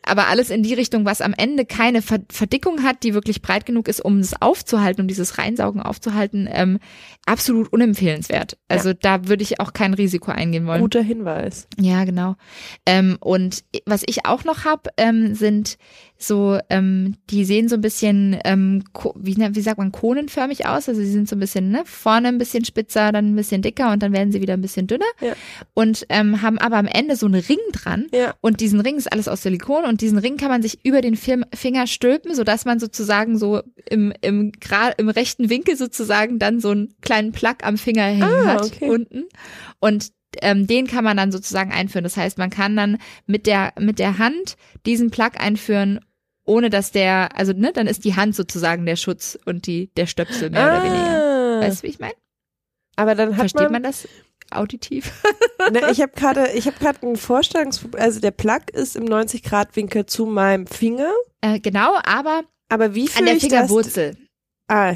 [0.08, 3.66] aber alles in die Richtung, was am Ende keine Ver Verdickung hat, die wirklich breit
[3.66, 6.80] genug ist, um es aufzuhalten, um dieses Reinsaugen aufzuhalten, ähm,
[7.26, 8.58] absolut unempfehlenswert.
[8.68, 10.82] Also da würde ich auch kein Risiko eingehen wollen.
[10.82, 11.68] Guter Hinweis.
[11.80, 12.36] Ja, genau.
[12.86, 15.78] Ähm, und was ich auch noch hab, ähm, sind
[16.18, 18.84] so, ähm, die sehen so ein bisschen, ähm,
[19.16, 20.90] wie, wie sagt man, konenförmig aus.
[20.90, 23.92] Also sie sind so ein bisschen, ne, vorne ein bisschen spitzer, dann ein bisschen dicker
[23.92, 25.06] und dann werden sie wieder ein bisschen dünner.
[25.22, 25.34] Ja.
[25.74, 28.08] Und ähm, haben aber am Ende so einen Ring dran.
[28.14, 28.34] Ja.
[28.42, 31.16] Und diesen Ring ist alles aus Silikon und diesen Ring kann man sich über den
[31.16, 34.52] Finger stülpen, sodass man sozusagen so im, im,
[34.98, 38.90] im rechten Winkel sozusagen dann so einen kleinen Plug am Finger hängen Ah, hat okay.
[38.90, 39.26] unten.
[39.80, 40.12] Und
[40.42, 42.04] ähm, den kann man dann sozusagen einführen.
[42.04, 46.00] Das heißt, man kann dann mit der, mit der Hand diesen Plug einführen,
[46.48, 50.08] ohne dass der, also ne, dann ist die Hand sozusagen der Schutz und die, der
[50.08, 51.60] Stöpsel mehr oder weniger.
[51.60, 52.14] Ah, Weißt du, wie ich meine?
[52.96, 54.08] aber dann hat Versteht man, man das
[54.50, 55.12] auditiv?
[55.72, 58.02] ne, ich habe gerade, ich habe gerade einen Vorstellungsproblem.
[58.02, 61.12] Also der Plug ist im 90 Grad Winkel zu meinem Finger.
[61.42, 63.40] äh, genau, aber Aber wie an der?
[63.40, 64.18] Fingerwurzel.
[64.68, 64.94] Ah,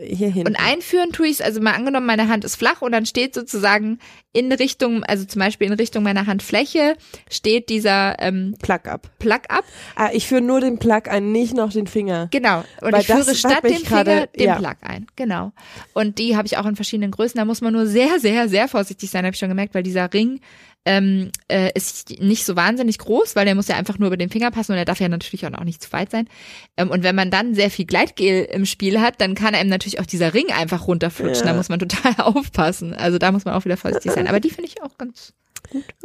[0.00, 0.46] hier hin.
[0.46, 3.98] Und einführen tue ich also mal angenommen, meine Hand ist flach und dann steht sozusagen
[4.32, 6.96] in Richtung, also zum Beispiel in Richtung meiner Handfläche,
[7.30, 9.08] steht dieser ähm, Plug ab.
[9.18, 9.64] Plug ab.
[9.94, 12.28] Ah, ich führe nur den Plug ein, nicht noch den Finger.
[12.32, 12.64] Genau.
[12.82, 14.56] Und Weil ich führe statt dem Finger gerade- den ja.
[14.56, 15.06] Plug ein.
[15.14, 15.52] Genau.
[15.94, 17.38] Und die habe ich auch in verschiedenen Größen.
[17.38, 20.12] Da muss man nur sehr, sehr, sehr vorsichtig sein, habe ich schon gemerkt, weil dieser
[20.12, 20.40] Ring
[20.86, 24.30] ähm, äh, ist nicht so wahnsinnig groß, weil der muss ja einfach nur über den
[24.30, 26.28] Finger passen und der darf ja natürlich auch noch nicht zu weit sein.
[26.76, 30.00] Ähm, und wenn man dann sehr viel Gleitgel im Spiel hat, dann kann einem natürlich
[30.00, 31.44] auch dieser Ring einfach runterflutschen.
[31.46, 31.52] Ja.
[31.52, 32.94] Da muss man total aufpassen.
[32.94, 34.28] Also da muss man auch wieder vorsichtig sein.
[34.28, 35.34] Aber die finde ich auch ganz.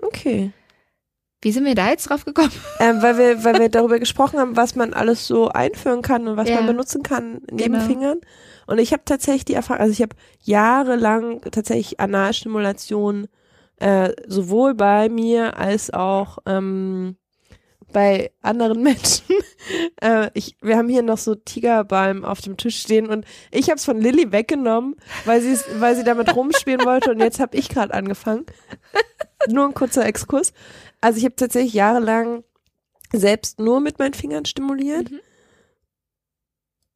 [0.02, 0.52] Okay.
[1.44, 2.52] Wie sind wir da jetzt drauf gekommen?
[2.80, 6.38] Ähm, weil wir, weil wir darüber gesprochen haben, was man alles so einführen kann und
[6.38, 6.56] was Ja.
[6.58, 7.86] man benutzen kann neben Genau.
[7.86, 8.18] Fingern.
[8.68, 13.28] Und ich habe tatsächlich die Erfahrung, also ich habe jahrelang tatsächlich Analstimulation
[13.82, 17.18] äh, sowohl bei mir als auch ähm,
[17.92, 19.26] bei anderen Menschen.
[20.02, 23.78] äh, ich, wir haben hier noch so Tigerbalm auf dem Tisch stehen und ich habe
[23.78, 24.96] es von Lilly weggenommen,
[25.26, 28.46] weil sie weil sie damit rumspielen wollte und jetzt habe ich gerade angefangen.
[29.50, 30.54] Nur ein kurzer Exkurs.
[31.02, 32.44] Also ich habe tatsächlich jahrelang
[33.12, 35.20] selbst nur mit meinen Fingern stimuliert Mhm.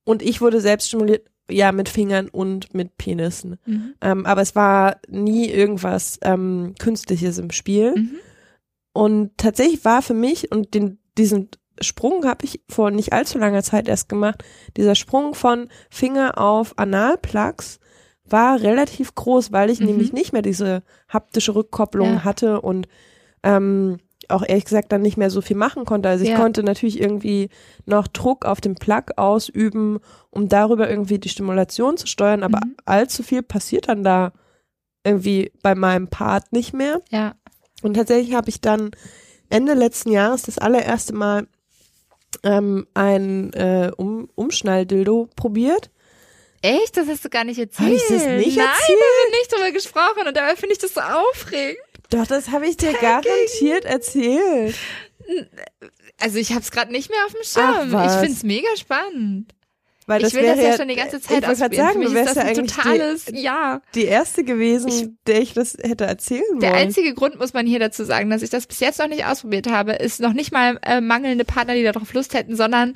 [0.05, 3.57] und ich wurde selbst stimuliert, ja, mit Fingern und mit Penissen.
[3.65, 3.93] Mhm.
[4.01, 7.95] Ähm, aber es war nie irgendwas ähm, Künstliches im Spiel.
[7.95, 8.15] Mhm.
[8.93, 11.49] Und tatsächlich war für mich, und den, diesen
[11.81, 14.43] Sprung habe ich vor nicht allzu langer Zeit erst gemacht,
[14.77, 17.79] dieser Sprung von Finger auf Analplugs
[18.23, 19.85] war relativ groß, weil ich Mhm.
[19.87, 22.23] nämlich nicht mehr diese haptische Rückkopplung Ja.
[22.23, 22.87] hatte und
[23.43, 23.97] ähm,
[24.29, 26.09] auch ehrlich gesagt dann nicht mehr so viel machen konnte.
[26.09, 26.35] Also ich Ja.
[26.37, 27.49] konnte natürlich irgendwie
[27.85, 29.99] noch Druck auf den Plug ausüben,
[30.31, 32.75] um darüber irgendwie die Stimulation zu steuern, aber Mhm.
[32.85, 34.31] allzu viel passiert dann da
[35.03, 37.01] irgendwie bei meinem Part nicht mehr.
[37.11, 37.35] Ja.
[37.83, 38.91] Und tatsächlich habe ich dann
[39.49, 41.47] Ende letzten Jahres das allererste Mal
[42.43, 45.89] ähm, ein äh, um Umschnalldildo probiert.
[46.61, 46.97] Echt?
[46.97, 47.89] Das hast du gar nicht erzählt.
[47.89, 48.99] Hab ich das nicht Nein, erzählt?
[48.99, 51.77] da haben wir nicht drüber gesprochen und dabei finde ich das so aufregend.
[52.09, 54.75] Doch, das habe ich dir garantiert erzählt.
[56.19, 57.95] Also ich habe es gerade nicht mehr auf dem Schirm.
[57.95, 59.51] Ach, ich finde es mega spannend.
[60.07, 61.83] Weil das ich will das ja schon die ganze Zeit Ich ausprobieren.
[61.87, 63.81] sagen, Für mich ist ja das ein eigentlich totales, die, ja.
[63.95, 66.79] die erste gewesen, Ich- der ich das hätte erzählen Der wollen.
[66.83, 69.65] einzige Grund, muss man hier dazu sagen, dass ich das bis jetzt noch nicht ausprobiert
[69.67, 72.95] habe, ist noch nicht mal äh, mangelnde Partner, die darauf Lust hätten, sondern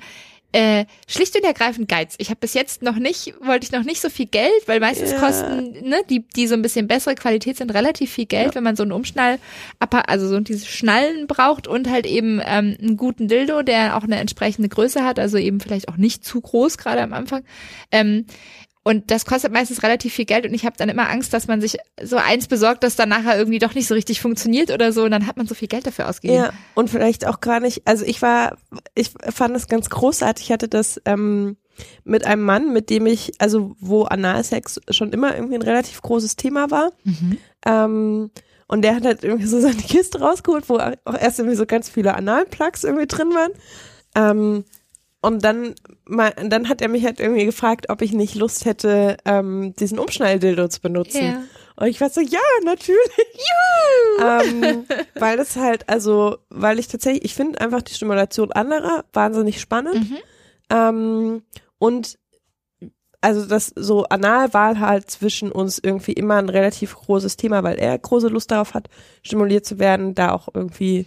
[0.52, 2.16] Äh, schlicht und ergreifend Geiz.
[2.18, 5.12] Ich habe bis jetzt noch nicht, wollte ich noch nicht so viel Geld, weil meistens
[5.12, 5.20] Ja.
[5.20, 8.56] kosten, ne, die, die so ein bisschen bessere Qualität sind, relativ viel Geld, Ja.
[8.56, 9.38] wenn man so einen Umschnall,
[9.80, 14.18] also so diese Schnallen braucht und halt eben ähm, einen guten Dildo, der auch eine
[14.18, 17.44] entsprechende Größe hat, also eben vielleicht auch nicht zu groß, gerade am Anfang.
[17.92, 18.26] Ähm,
[18.84, 21.60] und das kostet meistens relativ viel Geld und ich habe dann immer Angst, dass man
[21.62, 25.04] sich so eins besorgt, das dann nachher irgendwie doch nicht so richtig funktioniert oder so
[25.04, 26.44] und dann hat man so viel Geld dafür ausgegeben.
[26.44, 28.58] Ja, und vielleicht auch gar nicht, also ich war,
[28.96, 31.58] ich fand es ganz großartig, ich hatte das ähm,
[32.04, 36.36] mit einem Mann, mit dem ich, also wo Analsex schon immer irgendwie ein relativ großes
[36.36, 36.92] Thema war.
[37.04, 37.38] Mhm.
[37.66, 38.32] Ähm,
[38.68, 41.90] und der hat halt irgendwie so seine Kiste rausgeholt, wo auch erst irgendwie so ganz
[41.90, 43.52] viele Analplugs irgendwie drin waren.
[44.16, 44.66] Ähm,
[45.22, 45.76] und dann,
[46.06, 50.00] mal, dann hat er mich halt irgendwie gefragt, ob ich nicht Lust hätte, ähm, diesen
[50.00, 51.26] Umschnalldildo zu benutzen.
[51.26, 51.44] Ja.
[51.76, 53.00] Und ich war so, ja, natürlich.
[54.22, 54.86] ähm,
[55.16, 60.10] weil das halt, also, weil ich tatsächlich, ich finde einfach die Stimulation anderer wahnsinnig spannend.
[60.10, 60.18] Mhm.
[60.70, 61.44] Ähm,
[61.80, 62.18] und
[63.22, 67.78] also das so anal war halt zwischen uns irgendwie immer ein relativ großes Thema, weil
[67.78, 68.90] er große Lust darauf hat,
[69.24, 71.06] stimuliert zu werden, da auch irgendwie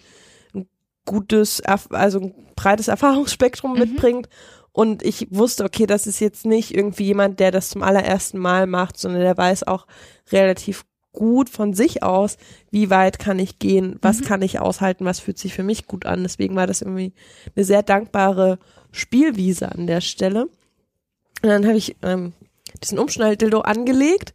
[1.07, 3.79] gutes, also ein breites Erfahrungsspektrum Mhm.
[3.79, 4.29] mitbringt.
[4.75, 8.67] Und ich wusste, okay, das ist jetzt nicht irgendwie jemand, der das zum allerersten Mal
[8.67, 9.87] macht, sondern der weiß auch
[10.31, 12.39] relativ gut von sich aus,
[12.71, 14.25] wie weit kann ich gehen, was Mhm.
[14.25, 16.23] kann ich aushalten, was fühlt sich für mich gut an.
[16.23, 17.13] Deswegen war das irgendwie
[17.55, 18.59] eine sehr dankbare
[18.93, 20.45] Spielwiese an der Stelle.
[21.43, 22.33] Und dann habe ich ähm,
[22.83, 24.33] diesen Umschnalldildo angelegt.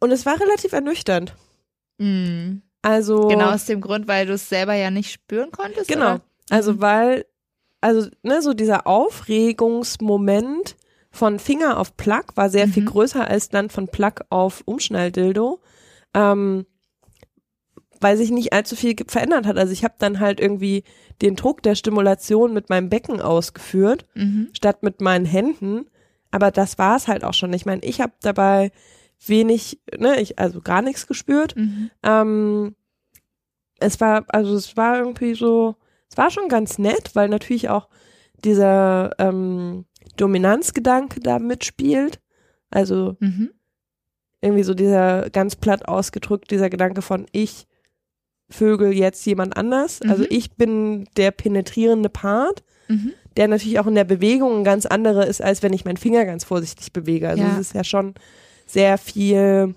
[0.00, 1.36] Und es war relativ ernüchternd.
[1.98, 2.62] Mhm.
[2.86, 5.88] Also Genau aus dem Grund, weil du es selber ja nicht spüren konntest.
[5.88, 6.14] Genau.
[6.14, 6.20] Oder?
[6.50, 7.26] Also weil,
[7.80, 10.76] also ne, so dieser Aufregungsmoment
[11.10, 12.86] von Finger auf Plug war sehr viel Mhm.
[12.88, 15.60] größer als dann von Plug auf Umschnalldildo,
[16.14, 16.66] ähm,
[18.00, 19.56] weil sich nicht allzu viel verändert hat.
[19.56, 20.84] Also ich habe dann halt irgendwie
[21.22, 24.48] den Druck der Stimulation mit meinem Becken ausgeführt, Mhm.
[24.52, 25.86] statt mit meinen Händen.
[26.30, 27.52] Aber das war es halt auch schon.
[27.54, 28.70] Ich meine, ich habe dabei
[29.24, 31.56] wenig, ne, ich also gar nichts gespürt.
[31.56, 31.90] Mhm.
[32.02, 32.76] Ähm,
[33.78, 35.76] es war, also es war irgendwie so,
[36.10, 37.88] es war schon ganz nett, weil natürlich auch
[38.44, 39.84] dieser ähm,
[40.16, 42.20] Dominanzgedanke da mitspielt.
[42.70, 43.50] Also Mhm.
[44.40, 47.66] irgendwie so dieser ganz platt ausgedrückt, dieser Gedanke von ich
[48.48, 50.00] vögel jetzt jemand anders.
[50.02, 50.28] Also Mhm.
[50.30, 53.12] ich bin der penetrierende Part, Mhm.
[53.36, 56.24] der natürlich auch in der Bewegung ein ganz anderer ist, als wenn ich meinen Finger
[56.24, 57.28] ganz vorsichtig bewege.
[57.28, 57.54] Also Ja.
[57.54, 58.14] es ist ja schon
[58.66, 59.74] sehr viel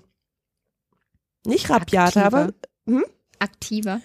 [1.46, 2.42] nicht rabiater, Aktiver.
[2.86, 3.02] aber
[3.38, 4.00] Aktiver.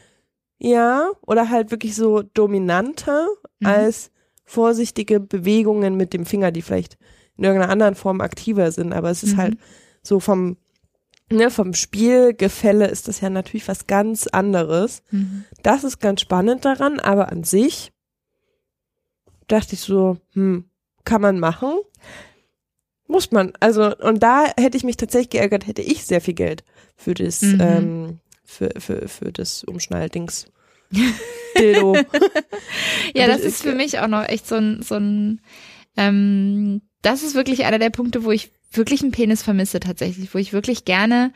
[0.58, 3.28] Ja, oder halt wirklich so dominanter
[3.60, 3.68] Mhm.
[3.68, 4.12] als
[4.46, 6.98] vorsichtige Bewegungen mit dem Finger, die vielleicht
[7.36, 8.94] in irgendeiner anderen Form aktiver sind.
[8.94, 9.38] Aber es ist Mhm.
[9.38, 9.58] halt
[10.02, 10.56] so vom,
[11.30, 15.04] ne, vom Spielgefälle ist das ja natürlich was ganz anderes.
[15.12, 15.44] Mhm.
[15.64, 17.92] Das ist ganz spannend daran, aber an sich
[19.48, 20.70] dachte ich so, hm,
[21.04, 21.74] kann man machen?
[23.08, 23.54] Muss man.
[23.60, 26.64] Also, und da hätte ich mich tatsächlich geärgert, hätte ich sehr viel Geld
[26.96, 27.58] für das, Mhm.
[27.62, 30.48] ähm, für, für, für das Umschnalldings.
[31.58, 31.96] Dildo.
[33.14, 35.42] Ja, das ist für mich auch noch echt so ein, so ein,
[35.98, 40.38] ähm, das ist wirklich einer der Punkte, wo ich wirklich einen Penis vermisse tatsächlich, wo
[40.38, 41.32] ich wirklich gerne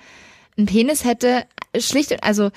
[0.58, 1.46] einen Penis hätte,
[1.78, 2.52] schlicht, und- also,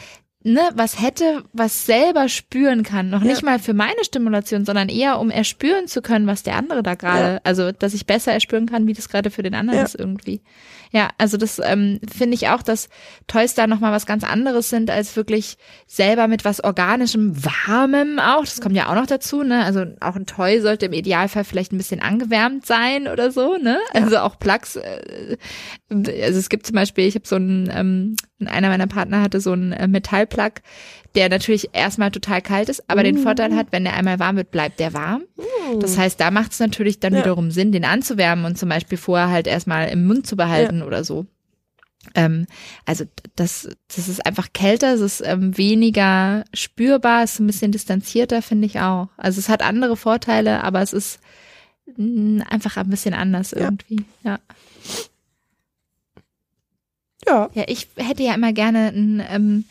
[0.45, 3.51] ne, was hätte, was selber spüren kann, noch nicht Ja.
[3.51, 7.35] mal für meine Stimulation, sondern eher, um erspüren zu können, was der andere da gerade,
[7.35, 7.41] Ja.
[7.45, 9.85] also, dass ich besser erspüren kann, wie das gerade für den anderen Ja.
[9.85, 10.43] ist irgendwie.
[10.95, 12.91] Ja, also das ähm, finde ich auch, dass
[13.27, 15.57] Toys da nochmal was ganz anderes sind, als wirklich
[15.87, 18.41] selber mit was Organischem, Warmem auch.
[18.45, 19.65] Das kommt ja auch noch dazu, ne?
[19.65, 23.79] Also auch ein Toy sollte im Idealfall vielleicht ein bisschen angewärmt sein oder so, ne?
[23.95, 24.77] Also auch Plugs.
[24.77, 25.39] Äh,
[25.91, 28.17] also es gibt zum Beispiel, ich habe so einen, ähm,
[28.49, 30.55] einer meiner Partner hatte so einen äh, Metallplug,
[31.15, 34.51] der natürlich erstmal total kalt ist, aber den Vorteil hat, wenn der einmal warm wird,
[34.51, 35.25] bleibt der warm.
[35.81, 37.21] Das heißt, da macht es natürlich dann Ja.
[37.21, 41.05] wiederum Sinn, den anzuwärmen und zum Beispiel vorher halt erstmal im Mund zu behalten oder
[41.05, 41.27] so.
[42.15, 42.47] Ähm,
[42.85, 43.05] also
[43.37, 48.43] das, das ist einfach kälter, es ist ähm, weniger spürbar, es ist ein bisschen distanzierter,
[48.43, 49.09] finde ich auch.
[49.17, 51.21] Also es hat andere Vorteile, aber es ist
[51.97, 53.59] mh, einfach ein bisschen anders Ja.
[53.61, 54.05] irgendwie.
[54.25, 54.33] Ja.
[54.33, 54.39] ja.
[57.27, 59.65] Ja, ich hätte ja immer gerne ein, ähm,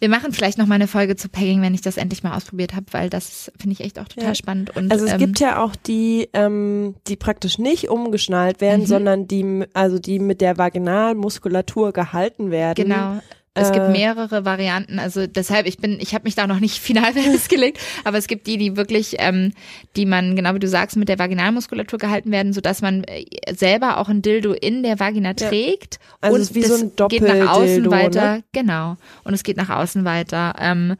[0.00, 2.74] wir machen vielleicht noch mal eine Folge zu Pegging, wenn ich das endlich mal ausprobiert
[2.74, 4.34] habe, weil das finde ich echt auch total Ja.
[4.34, 4.74] spannend.
[4.76, 8.86] Und, Also es ähm, gibt ja auch die, ähm, die praktisch nicht umgeschnallt werden, Mhm.
[8.86, 12.84] sondern die, also die mit der Vaginalmuskulatur gehalten werden.
[12.84, 13.20] genau,
[13.60, 13.90] es gibt Äh.
[13.90, 14.98] mehrere Varianten.
[14.98, 18.46] Also deshalb, ich bin, ich habe mich da noch nicht final festgelegt, aber es gibt
[18.46, 19.52] die, die wirklich, ähm,
[19.96, 23.24] die man, genau wie du sagst, mit der Vaginalmuskulatur gehalten werden, so dass man äh,
[23.54, 26.84] selber auch ein Dildo in der Vagina trägt Also und es ist wie das so
[27.04, 28.36] ein geht nach außen Doppeldildo, weiter.
[28.36, 28.44] ne?
[28.52, 28.96] Genau.
[29.24, 30.54] Und es geht nach außen weiter.
[30.58, 30.96] Ähm,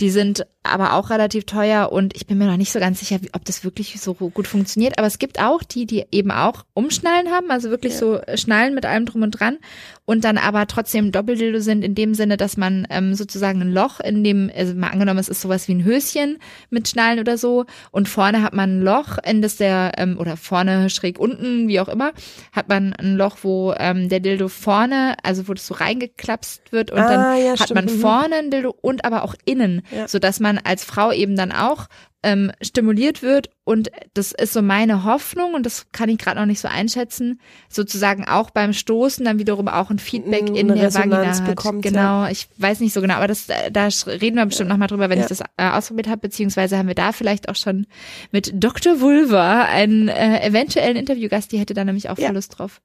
[0.00, 3.18] die sind aber auch relativ teuer und ich bin mir noch nicht so ganz sicher,
[3.32, 4.98] ob das wirklich so gut funktioniert.
[4.98, 8.86] Aber es gibt auch die, die eben auch Umschnallen haben, also wirklich so Schnallen mit
[8.86, 9.58] allem drum und dran
[10.04, 14.00] und dann aber trotzdem Doppeldildo sind in dem Sinne, dass man ähm, sozusagen ein Loch
[14.00, 16.38] in dem, also mal angenommen, es ist sowas wie ein Höschen
[16.70, 20.36] mit Schnallen oder so und vorne hat man ein Loch, in das der, ähm, oder
[20.36, 22.12] vorne schräg unten, wie auch immer,
[22.52, 26.90] hat man ein Loch, wo ähm, der Dildo vorne, also wo das so reingeklapst wird
[26.90, 28.00] und Ah, dann ja, hat stimmt, man mhm.
[28.00, 30.06] vorne ein Dildo und aber auch innen, Ja.
[30.08, 31.86] so dass man als Frau eben dann auch
[32.24, 36.46] ähm, stimuliert wird und das ist so meine Hoffnung und das kann ich gerade noch
[36.46, 40.94] nicht so einschätzen, sozusagen auch beim Stoßen dann wiederum auch ein Feedback Eine in der
[40.94, 41.46] Vagina Resonanz hat.
[41.48, 44.76] bekommt, genau, ich weiß nicht so genau, aber das äh, da reden wir bestimmt noch
[44.76, 45.24] mal drüber, wenn Ja.
[45.24, 47.88] ich das äh, ausprobiert habe, beziehungsweise haben wir da vielleicht auch schon
[48.30, 49.00] mit Dr.
[49.00, 52.30] Vulva einen äh, eventuellen Interviewgast, die hätte da nämlich auch Ja.
[52.30, 52.82] Lust drauf,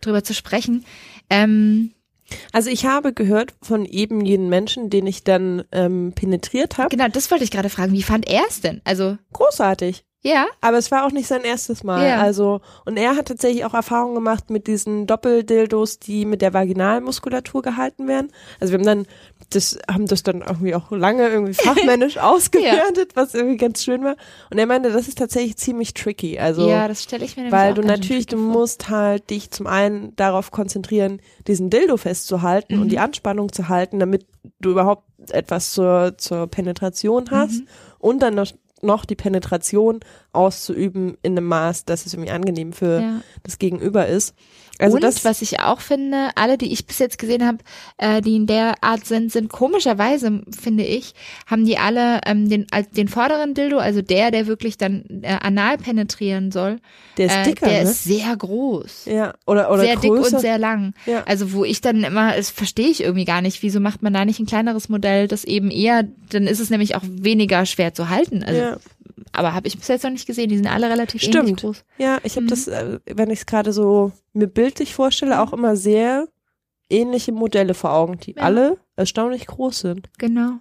[0.00, 0.84] drüber zu sprechen.
[1.30, 1.92] Ähm,
[2.52, 6.88] Also ich habe gehört von eben jenen Menschen, den ich dann ähm, penetriert habe.
[6.88, 7.92] genau, das wollte ich gerade fragen.
[7.92, 8.80] Wie fand er es denn?
[8.84, 10.04] Also, Großartig.
[10.24, 12.06] Ja, Aber es war auch nicht sein erstes Mal.
[12.06, 12.20] Ja.
[12.22, 17.62] Also, und er hat tatsächlich auch Erfahrungen gemacht mit diesen Doppeldildos, die mit der Vaginalmuskulatur
[17.62, 18.30] gehalten werden.
[18.60, 19.06] Also wir haben dann,
[19.50, 24.16] das, haben das dann irgendwie auch lange irgendwie fachmännisch ausgewertet, was irgendwie ganz schön war.
[24.50, 26.38] Und er meinte, das ist tatsächlich ziemlich tricky.
[26.38, 30.14] Also, ja, das stelle ich mir weil du natürlich, du musst halt dich zum einen
[30.16, 32.82] darauf konzentrieren, diesen Dildo festzuhalten Mhm.
[32.82, 34.26] und die Anspannung zu halten, damit
[34.60, 37.66] du überhaupt etwas zur, zur Penetration hast Mhm.
[37.98, 38.46] und dann noch,
[38.82, 40.00] noch die Penetration
[40.32, 43.20] auszuüben in einem Maß, dass es irgendwie angenehm für Ja.
[43.44, 44.34] das Gegenüber ist.
[44.78, 47.58] Also und das, was ich auch finde, alle, die ich bis jetzt gesehen habe,
[47.98, 51.14] äh, die in der Art sind, sind komischerweise, finde ich,
[51.46, 55.36] haben die alle ähm, den, als den vorderen Dildo, also der, der wirklich dann äh,
[55.40, 56.78] anal penetrieren soll,
[57.16, 57.90] der ist äh, dicker, der ne?
[57.90, 59.04] ist sehr groß.
[59.06, 60.36] ja, oder, oder sehr dick größer.
[60.36, 60.94] und sehr lang.
[61.06, 61.22] Ja.
[61.26, 64.24] Also wo ich dann immer, das verstehe ich irgendwie gar nicht, wieso macht man da
[64.24, 68.08] nicht ein kleineres Modell, das eben eher, dann ist es nämlich auch weniger schwer zu
[68.08, 68.42] halten.
[68.42, 68.76] Also, ja.
[69.32, 71.60] Aber habe ich bis jetzt noch nicht gesehen, die sind alle relativ ähnlich Stimmt.
[71.60, 71.84] groß.
[71.98, 72.50] Ja, ich habe Mhm.
[72.50, 76.28] das, äh, wenn ich es gerade so mir bildlich vorstelle, auch immer sehr
[76.90, 78.42] ähnliche Modelle vor Augen, die Ja.
[78.42, 80.08] alle erstaunlich groß sind.
[80.18, 80.52] Genau.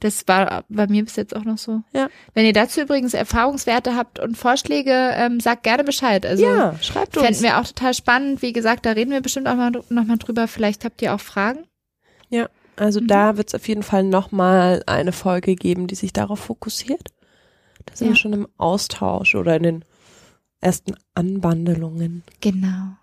[0.00, 1.82] Das war bei mir bis jetzt auch noch so.
[1.94, 2.08] Ja.
[2.34, 6.26] Wenn ihr dazu übrigens Erfahrungswerte habt und Vorschläge, ähm, sagt gerne Bescheid.
[6.26, 7.24] Also ja, schreibt uns.
[7.24, 8.42] fänden wir auch total spannend.
[8.42, 10.48] Wie gesagt, da reden wir bestimmt auch mal, noch mal drüber.
[10.48, 11.60] Vielleicht habt ihr auch Fragen.
[12.76, 13.06] Also Mhm.
[13.06, 17.10] da wird es auf jeden Fall nochmal eine Folge geben, die sich darauf fokussiert.
[17.86, 18.12] Da sind Ja.
[18.12, 19.84] wir schon im Austausch oder in den
[20.60, 22.22] ersten Anbandelungen.
[22.40, 22.96] Genau.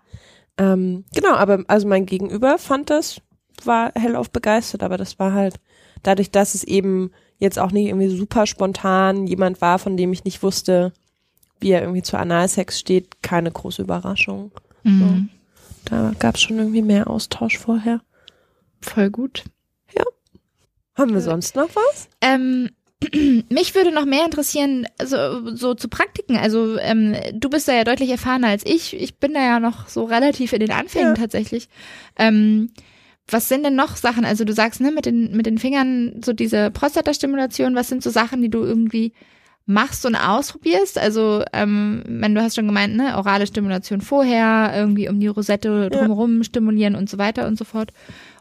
[0.58, 3.20] Ähm, genau, aber also mein Gegenüber fand das,
[3.64, 5.56] war hellauf begeistert, aber das war halt
[6.02, 10.24] dadurch, dass es eben jetzt auch nicht irgendwie super spontan jemand war, von dem ich
[10.24, 10.92] nicht wusste,
[11.60, 14.50] wie er irgendwie zu Analsex steht, keine große Überraschung.
[14.82, 15.28] Mhm.
[15.86, 18.00] Da gab es schon irgendwie mehr Austausch vorher.
[18.80, 19.44] Voll gut.
[20.96, 22.08] Haben wir Äh, sonst noch was?
[22.20, 22.68] Ähm,
[23.48, 26.36] mich würde noch mehr interessieren, so, so zu Praktiken.
[26.36, 28.94] Also ähm, du bist da ja deutlich erfahrener als ich.
[29.00, 31.14] Ich bin da ja noch so relativ in den Anfängen Ja.
[31.14, 31.68] tatsächlich.
[32.18, 32.70] Ähm,
[33.28, 34.24] was sind denn noch Sachen?
[34.24, 38.10] Also du sagst, ne, mit den, mit den Fingern so diese Prostatastimulation, was sind so
[38.10, 39.12] Sachen, die du irgendwie
[39.66, 40.98] machst und ausprobierst?
[40.98, 45.90] Also, ähm, wenn du hast schon gemeint, ne, orale Stimulation vorher, irgendwie um die Rosette
[45.90, 47.92] drumherum stimulieren und so weiter und so fort.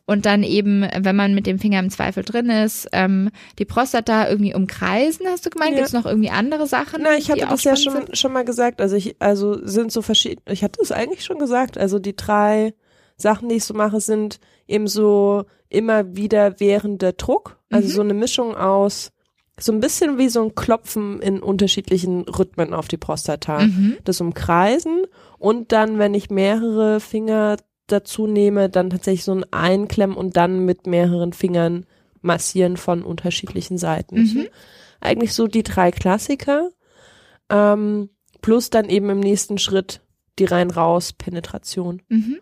[0.09, 3.29] Und dann eben, wenn man mit dem Finger im Zweifel drin ist, ähm,
[3.59, 5.73] die Prostata irgendwie umkreisen, hast du gemeint?
[5.73, 5.77] Ja.
[5.77, 7.03] Gibt's noch irgendwie andere Sachen?
[7.03, 8.17] Na, ich hatte das ja schon, sind?
[8.17, 8.81] schon mal gesagt.
[8.81, 11.77] Also ich, also sind so verschiedene, ich hatte es eigentlich schon gesagt.
[11.77, 12.73] Also die drei
[13.17, 17.59] Sachen, die ich so mache, sind eben so immer wieder währender Druck.
[17.69, 17.91] Also Mhm.
[17.93, 19.11] so eine Mischung aus,
[19.59, 23.59] so ein bisschen wie so ein Klopfen in unterschiedlichen Rhythmen auf die Prostata.
[23.59, 23.97] Mhm.
[24.05, 25.03] Das Umkreisen
[25.37, 27.57] und dann, wenn ich mehrere Finger
[27.91, 31.85] dazu nehme, dann tatsächlich so ein Einklemmen und dann mit mehreren Fingern
[32.21, 34.21] massieren von unterschiedlichen Seiten.
[34.21, 34.47] Mhm.
[34.99, 36.69] Eigentlich so die drei Klassiker.
[37.49, 38.09] Ähm,
[38.41, 40.01] plus dann eben im nächsten Schritt
[40.37, 42.01] die Rein-Raus-Penetration.
[42.09, 42.37] Mhm.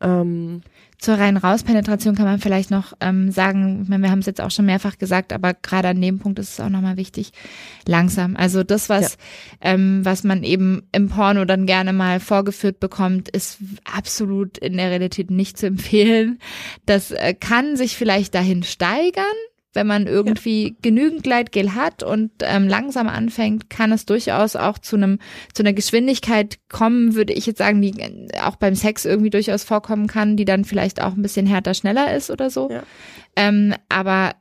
[0.00, 0.62] Ähm,
[1.04, 4.40] Zur rein Rauspenetration kann man vielleicht noch ähm, sagen, ich meine, wir haben es jetzt
[4.40, 7.32] auch schon mehrfach gesagt, aber gerade an dem Punkt ist es auch nochmal wichtig,
[7.86, 8.36] langsam.
[8.36, 9.18] Also das, was,
[9.60, 14.88] ähm, was man eben im Porno dann gerne mal vorgeführt bekommt, ist absolut in der
[14.88, 16.38] Realität nicht zu empfehlen.
[16.86, 19.26] Das äh, kann sich vielleicht dahin steigern,
[19.74, 24.96] wenn man irgendwie genügend Gleitgel hat und ähm, langsam anfängt, kann es durchaus auch zu
[24.96, 25.18] einem
[25.52, 29.64] zu einer Geschwindigkeit kommen, würde ich jetzt sagen, die äh, auch beim Sex irgendwie durchaus
[29.64, 32.70] vorkommen kann, die dann vielleicht auch ein bisschen härter, schneller ist oder so.
[32.70, 32.82] Ja.
[33.36, 34.32] Ähm, aber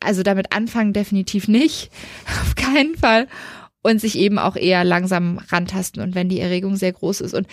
[0.00, 1.90] also damit anfangen definitiv nicht,
[2.42, 3.28] auf keinen Fall.
[3.82, 7.32] Und sich eben auch eher langsam rantasten und wenn die Erregung sehr groß ist.
[7.32, 7.46] Und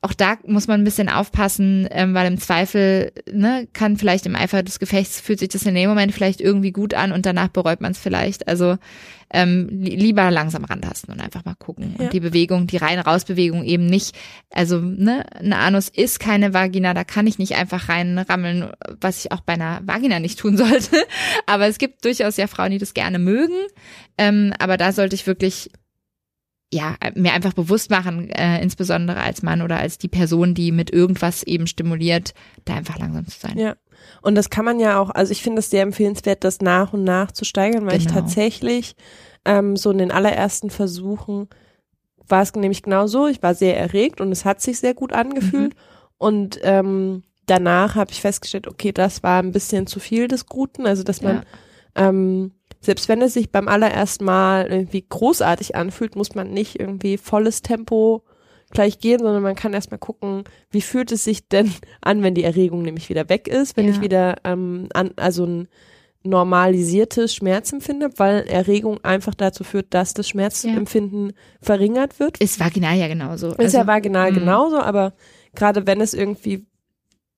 [0.00, 4.36] auch da muss man ein bisschen aufpassen, ähm, weil im Zweifel ne, kann vielleicht im
[4.36, 7.48] Eifer des Gefechts fühlt sich das in dem Moment vielleicht irgendwie gut an und danach
[7.48, 8.48] bereut man es vielleicht.
[8.48, 8.76] Also
[9.36, 11.94] ähm, li lieber langsam rantasten und einfach mal gucken.
[11.98, 12.06] Ja.
[12.06, 14.16] Und die Bewegung, die Rein-Raus-Bewegung eben nicht.
[14.50, 19.32] Also ne, eine Anus ist keine Vagina, da kann ich nicht einfach reinrammeln, was ich
[19.32, 21.04] auch bei einer Vagina nicht tun sollte.
[21.44, 23.56] Aber es gibt durchaus ja Frauen, die das gerne mögen.
[24.16, 25.70] Ähm, aber da sollte ich wirklich
[26.72, 30.90] ja, mir einfach bewusst machen, äh, insbesondere als Mann oder als die Person, die mit
[30.90, 32.34] irgendwas eben stimuliert,
[32.64, 33.58] da einfach langsam zu sein.
[33.58, 33.76] Ja.
[34.22, 37.04] Und das kann man ja auch, also ich finde es sehr empfehlenswert, das nach und
[37.04, 38.20] nach zu steigern, weil ich Genau.
[38.20, 38.96] tatsächlich
[39.44, 41.48] ähm, so in den allerersten Versuchen
[42.28, 45.12] war es nämlich genau so, ich war sehr erregt und es hat sich sehr gut
[45.12, 45.80] angefühlt Mhm.
[46.18, 50.86] und ähm, danach habe ich festgestellt, okay, das war ein bisschen zu viel des Guten,
[50.86, 51.36] also dass man
[51.94, 52.08] Ja.
[52.08, 57.16] ähm, selbst wenn es sich beim allerersten Mal irgendwie großartig anfühlt, muss man nicht irgendwie
[57.16, 58.22] volles Tempo
[58.76, 62.44] gleich gehen, sondern man kann erstmal gucken, wie fühlt es sich denn an, wenn die
[62.44, 63.90] Erregung nämlich wieder weg ist, wenn Ja.
[63.92, 65.68] ich wieder ähm, an, also ein
[66.22, 72.38] normalisiertes Schmerzempfinden habe, weil Erregung einfach dazu führt, dass das Schmerzempfinden verringert wird.
[72.38, 73.48] Ist vaginal ja genauso.
[73.50, 74.34] Ist ja Also, vaginal mm.
[74.34, 75.14] genauso, aber
[75.54, 76.66] gerade wenn es irgendwie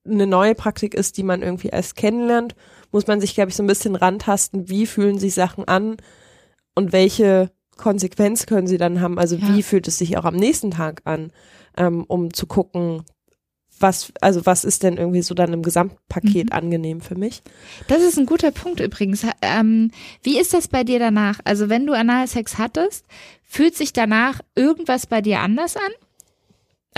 [0.05, 2.55] eine neue Praktik ist, die man irgendwie erst kennenlernt,
[2.91, 5.97] muss man sich, glaube ich, so ein bisschen rantasten, wie fühlen sich Sachen an
[6.73, 9.17] und welche Konsequenz können sie dann haben.
[9.17, 9.47] Also Ja.
[9.55, 11.31] wie fühlt es sich auch am nächsten Tag an,
[11.77, 13.03] ähm, um zu gucken,
[13.79, 16.51] was, also was ist denn irgendwie so dann im Gesamtpaket Mhm.
[16.51, 17.41] angenehm für mich?
[17.87, 19.25] Das ist ein guter Punkt übrigens.
[19.41, 19.91] Ähm,
[20.21, 21.39] wie ist das bei dir danach?
[21.45, 23.05] Also wenn du Analsex hattest,
[23.43, 25.91] fühlt sich danach irgendwas bei dir anders an?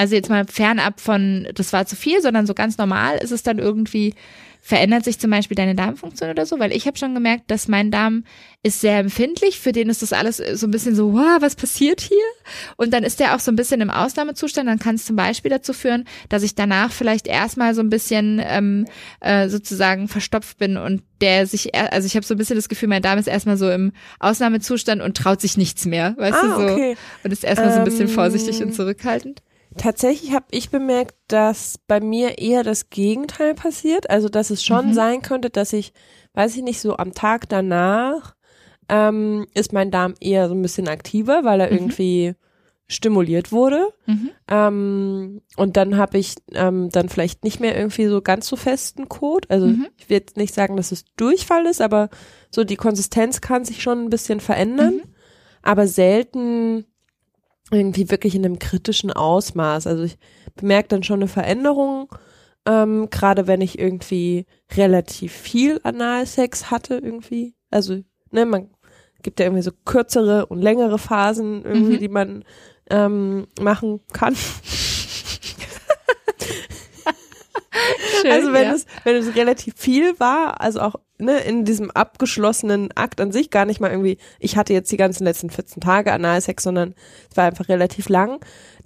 [0.01, 3.43] Also jetzt mal fernab von, das war zu viel, sondern so ganz normal ist es
[3.43, 4.15] dann irgendwie,
[4.59, 6.57] verändert sich zum Beispiel deine Darmfunktion oder so?
[6.57, 8.23] Weil ich habe schon gemerkt, dass mein Darm
[8.63, 12.01] ist sehr empfindlich, für den ist das alles so ein bisschen so, wow, was passiert
[12.01, 12.17] hier?
[12.77, 15.51] Und dann ist der auch so ein bisschen im Ausnahmezustand, dann kann es zum Beispiel
[15.51, 18.87] dazu führen, dass ich danach vielleicht erstmal so ein bisschen ähm,
[19.19, 22.89] äh, sozusagen verstopft bin und der sich, also ich habe so ein bisschen das Gefühl,
[22.89, 26.55] mein Darm ist erstmal so im Ausnahmezustand und traut sich nichts mehr, weißt ah, du
[26.55, 26.73] so.
[26.73, 26.97] okay.
[27.23, 29.43] Und ist erstmal so ein bisschen Ähm, vorsichtig und zurückhaltend.
[29.77, 34.09] Tatsächlich habe ich bemerkt, dass bei mir eher das Gegenteil passiert.
[34.09, 34.93] Also, dass es schon Mhm.
[34.93, 35.93] sein könnte, dass ich,
[36.33, 38.35] weiß ich nicht, so am Tag danach
[38.89, 41.73] ähm, ist mein Darm eher so ein bisschen aktiver, weil er Mhm.
[41.77, 42.35] irgendwie
[42.87, 43.87] stimuliert wurde.
[44.05, 44.31] Mhm.
[44.49, 49.07] Ähm, und dann habe ich ähm, dann vielleicht nicht mehr irgendwie so ganz so festen
[49.07, 49.49] Kot.
[49.49, 49.87] Also Mhm.
[49.97, 52.09] ich will jetzt nicht sagen, dass es Durchfall ist, aber
[52.49, 54.95] so die Konsistenz kann sich schon ein bisschen verändern.
[54.95, 55.01] Mhm.
[55.63, 56.85] Aber selten
[57.71, 59.87] irgendwie wirklich in einem kritischen Ausmaß.
[59.87, 60.17] Also ich
[60.55, 62.09] bemerke dann schon eine Veränderung,
[62.65, 64.45] ähm, gerade wenn ich irgendwie
[64.75, 67.55] relativ viel Analsex hatte irgendwie.
[67.71, 67.99] Also,
[68.31, 68.69] ne, man
[69.23, 71.99] gibt ja irgendwie so kürzere und längere Phasen irgendwie, Mhm.
[71.99, 72.43] die man
[72.89, 74.35] ähm, machen kann.
[78.21, 78.73] Schön, Also wenn ja.
[78.73, 83.49] es, wenn es relativ viel war, also auch ne, in diesem abgeschlossenen Akt an sich
[83.49, 86.95] gar nicht mal irgendwie, ich hatte jetzt die ganzen letzten 14 Tage Analsex, sondern
[87.29, 88.39] es war einfach relativ lang,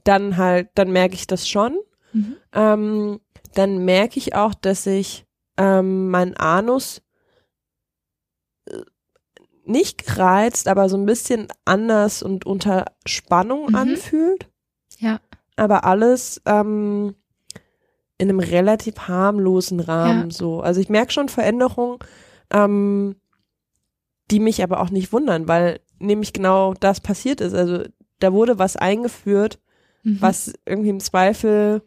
[0.03, 1.79] dann halt, dann merke ich das schon.
[2.13, 2.35] Mhm.
[2.53, 3.19] Ähm,
[3.55, 5.25] dann merke ich auch, dass ich
[5.57, 7.01] ähm, mein Anus
[8.69, 8.81] äh,
[9.65, 13.75] nicht gereizt, aber so ein bisschen anders und unter Spannung Mhm.
[13.75, 14.47] anfühlt.
[14.99, 15.19] Ja.
[15.55, 17.15] Aber alles ähm,
[18.17, 20.35] in einem relativ harmlosen Rahmen Ja.
[20.35, 20.61] so.
[20.61, 21.97] Also ich merke schon Veränderungen,
[22.51, 23.15] ähm,
[24.31, 27.53] die mich aber auch nicht wundern, weil nämlich genau das passiert ist.
[27.53, 27.83] Also
[28.19, 29.59] da wurde was eingeführt,
[30.03, 30.17] Mhm.
[30.21, 31.81] was irgendwie im Zweifel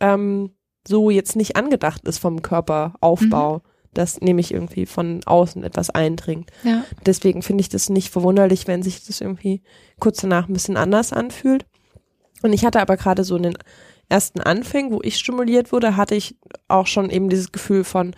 [0.00, 0.50] ähm,
[0.86, 3.62] so jetzt nicht angedacht ist vom Körperaufbau,
[3.94, 6.50] dass nämlich irgendwie von außen etwas eindringt.
[6.64, 6.84] Ja.
[7.06, 9.62] Deswegen finde ich das nicht verwunderlich, wenn sich das irgendwie
[9.98, 11.64] kurz danach ein bisschen anders anfühlt.
[12.42, 13.58] Und ich hatte aber gerade so in den
[14.08, 16.36] ersten Anfängen, wo ich stimuliert wurde, hatte ich
[16.68, 18.14] auch schon eben dieses Gefühl von,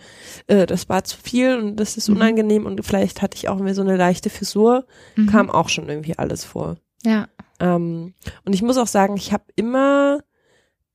[0.47, 2.15] äh, das war zu viel und das ist Mhm.
[2.17, 4.85] unangenehm und vielleicht hatte ich auch irgendwie so eine leichte Fissur,
[5.15, 5.27] Mhm.
[5.27, 6.77] kam auch schon irgendwie alles vor.
[7.03, 7.27] Ja.
[7.59, 8.13] Ähm,
[8.45, 10.19] und ich muss auch sagen, ich habe immer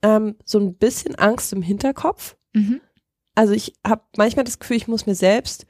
[0.03, 2.37] ähm, so ein bisschen Angst im Hinterkopf.
[2.53, 2.81] Mhm.
[3.35, 5.67] Also ich habe manchmal das Gefühl, ich muss mir selbst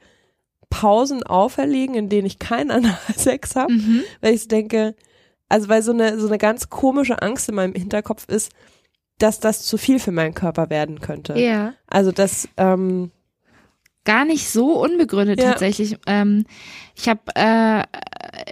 [0.69, 4.03] Pausen auferlegen, in denen ich keinen Analsex habe, Mhm.
[4.21, 4.95] weil ich so denke,
[5.47, 8.51] also weil so eine so eine ganz komische Angst in meinem Hinterkopf ist,
[9.17, 11.39] dass das zu viel für meinen Körper werden könnte.
[11.39, 11.73] Ja.
[11.87, 13.11] Also dass ähm,
[14.03, 15.51] gar nicht so unbegründet Ja.
[15.51, 15.97] tatsächlich.
[16.05, 16.45] Ähm,
[16.95, 17.83] ich habe äh,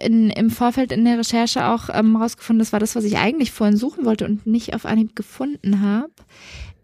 [0.06, 3.52] in, im Vorfeld in der Recherche auch ähm, rausgefunden, das war das, was ich eigentlich
[3.52, 6.12] vorhin suchen wollte und nicht auf Anhieb gefunden habe.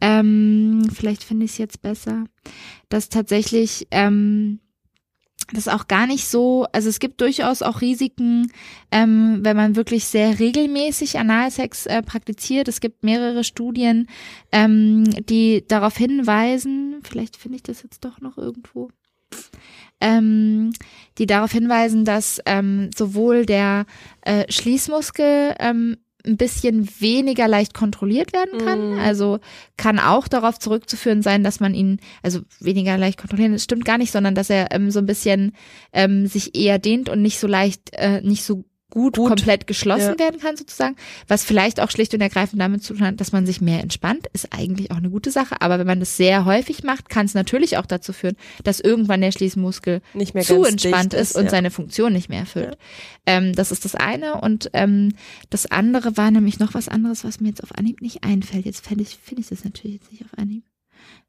[0.02, 2.26] Ähm, vielleicht finde ich es jetzt besser,
[2.90, 4.60] dass tatsächlich ähm,
[5.54, 8.52] das auch gar nicht so, also es gibt durchaus auch Risiken,
[8.92, 12.68] ähm, wenn man wirklich sehr regelmäßig Analsex äh, praktiziert.
[12.68, 14.08] Es gibt mehrere Studien,
[14.52, 18.90] ähm, die darauf hinweisen, vielleicht finde ich das jetzt doch noch irgendwo,
[20.02, 20.72] ähm,
[21.18, 23.86] die darauf hinweisen, dass ähm, sowohl der
[24.22, 28.94] äh, Schließmuskel ähm, ein bisschen weniger leicht kontrolliert werden kann.
[28.94, 29.00] Mhm.
[29.00, 29.40] Also
[29.78, 33.98] kann auch darauf zurückzuführen sein, dass man ihn, also weniger leicht kontrollieren, das stimmt gar
[33.98, 35.54] nicht, sondern dass er ähm, so ein bisschen
[35.94, 39.28] ähm, sich eher dehnt und nicht so leicht, äh, nicht so gut, Gut.
[39.28, 40.20] komplett geschlossen Ja.
[40.20, 40.96] werden kann sozusagen.
[41.28, 44.28] Was vielleicht auch schlicht und ergreifend damit zu tun hat, dass man sich mehr entspannt,
[44.34, 45.62] ist eigentlich auch eine gute Sache.
[45.62, 49.22] Aber wenn man das sehr häufig macht, kann es natürlich auch dazu führen, dass irgendwann
[49.22, 51.50] der Schließmuskel Nicht mehr zu entspannt ist und ja.
[51.52, 52.78] seine Funktion nicht mehr erfüllt.
[53.26, 54.42] Ähm, das ist das eine.
[54.42, 55.14] Und ähm,
[55.50, 58.66] das andere war nämlich noch was anderes, was mir jetzt auf Anhieb nicht einfällt.
[58.66, 60.64] Jetzt finde ich, finde ich das natürlich jetzt nicht auf Anhieb.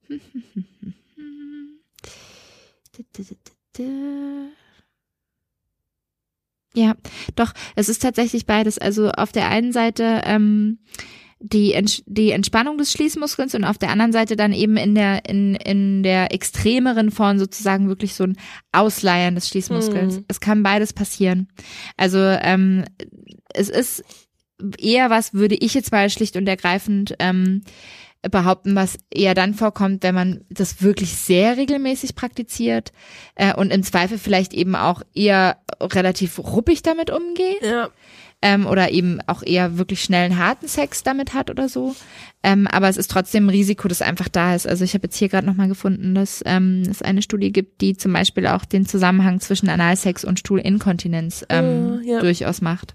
[6.74, 6.94] Ja,
[7.34, 8.78] doch, es ist tatsächlich beides.
[8.78, 10.78] Also auf der einen Seite ähm,
[11.40, 15.28] die, Ents die Entspannung des Schließmuskels und auf der anderen Seite dann eben in der,
[15.28, 18.36] in, in der extremeren Form sozusagen wirklich so ein
[18.72, 20.18] Ausleiern des Schließmuskels.
[20.18, 20.24] Mhm.
[20.28, 21.48] Es kann beides passieren.
[21.96, 22.84] Also ähm,
[23.52, 24.04] es ist
[24.78, 27.62] eher was, würde ich jetzt mal schlicht und ergreifend ähm,
[28.30, 32.92] behaupten, was eher dann vorkommt, wenn man das wirklich sehr regelmäßig praktiziert
[33.34, 37.88] äh, und im Zweifel vielleicht eben auch eher relativ ruppig damit umgeht Ja.
[38.42, 41.96] ähm, oder eben auch eher wirklich schnellen, harten Sex damit hat oder so.
[42.42, 44.66] Ähm, aber es ist trotzdem ein Risiko, das einfach da ist.
[44.66, 47.96] Also ich habe jetzt hier gerade nochmal gefunden, dass ähm, es eine Studie gibt, die
[47.96, 52.20] zum Beispiel auch den Zusammenhang zwischen Analsex und Stuhlinkontinenz ähm, Ah, ja.
[52.20, 52.94] durchaus macht.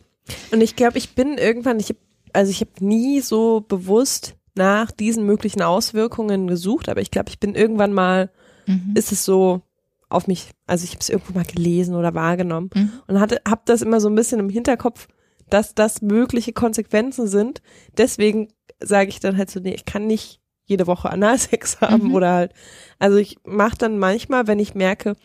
[0.51, 1.97] Und ich glaube, ich bin irgendwann, ich hab,
[2.33, 7.39] also ich habe nie so bewusst nach diesen möglichen Auswirkungen gesucht, aber ich glaube, ich
[7.39, 8.29] bin irgendwann mal,
[8.67, 8.93] Mhm.
[8.95, 9.61] ist es so
[10.09, 12.91] auf mich, also ich habe es irgendwo mal gelesen oder wahrgenommen Mhm.
[13.07, 15.07] und hatte, habe das immer so ein bisschen im Hinterkopf,
[15.49, 17.61] dass das mögliche Konsequenzen sind.
[17.97, 18.47] Deswegen
[18.79, 22.13] sage ich dann halt so, nee, ich kann nicht jede Woche Analsex haben Mhm.
[22.15, 22.53] oder halt,
[22.97, 25.15] also ich mache dann manchmal, wenn ich merke,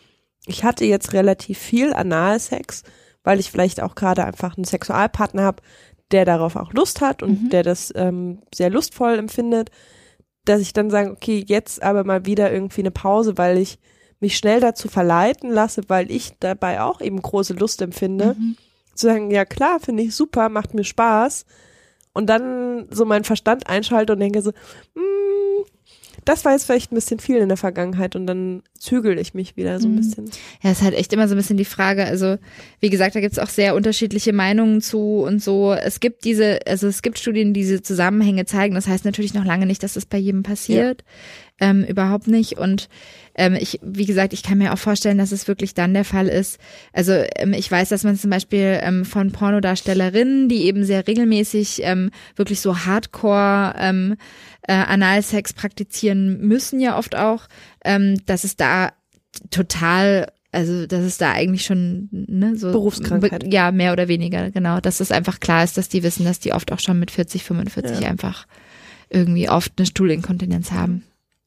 [0.45, 2.83] ich hatte jetzt relativ viel Analsex,
[3.23, 5.63] weil ich vielleicht auch gerade einfach einen Sexualpartner habe,
[6.11, 7.49] der darauf auch Lust hat und Mhm.
[7.49, 9.71] der das ähm, sehr lustvoll empfindet,
[10.45, 13.79] dass ich dann sage, okay, jetzt aber mal wieder irgendwie eine Pause, weil ich
[14.19, 18.55] mich schnell dazu verleiten lasse, weil ich dabei auch eben große Lust empfinde, Mhm.
[18.93, 21.45] zu sagen, ja klar, finde ich super, macht mir Spaß.
[22.13, 24.51] Und dann so meinen Verstand einschalte und denke so,
[24.95, 25.63] mm,
[26.25, 29.57] das war jetzt vielleicht ein bisschen viel in der Vergangenheit und dann zügel ich mich
[29.57, 29.97] wieder so ein Mhm.
[29.97, 30.25] bisschen.
[30.61, 32.05] Ja, es ist halt echt immer so ein bisschen die Frage.
[32.05, 32.37] Also,
[32.79, 35.73] wie gesagt, da gibt's auch sehr unterschiedliche Meinungen zu und so.
[35.73, 38.75] Es gibt diese, also es gibt Studien, die diese Zusammenhänge zeigen.
[38.75, 41.03] Das heißt natürlich noch lange nicht, dass das bei jedem passiert.
[41.59, 42.57] Ähm, überhaupt nicht.
[42.57, 42.89] Und
[43.35, 46.27] ähm, ich, wie gesagt, ich kann mir auch vorstellen, dass es wirklich dann der Fall
[46.27, 46.59] ist.
[46.93, 51.81] Also ähm, ich weiß, dass man zum Beispiel ähm, von Pornodarstellerinnen, die eben sehr regelmäßig
[51.83, 54.15] ähm, wirklich so Hardcore ähm,
[54.67, 57.47] äh, Analsex praktizieren müssen ja oft auch,
[57.85, 58.91] ähm, dass es da
[59.49, 63.43] total also das ist da eigentlich schon ne, so Berufskrankheit.
[63.45, 66.39] be- ja mehr oder weniger genau dass es einfach klar ist dass die wissen dass
[66.39, 68.09] die oft auch schon mit 40 45 Ja.
[68.09, 68.45] einfach
[69.09, 71.03] irgendwie oft eine Stuhlinkontinenz haben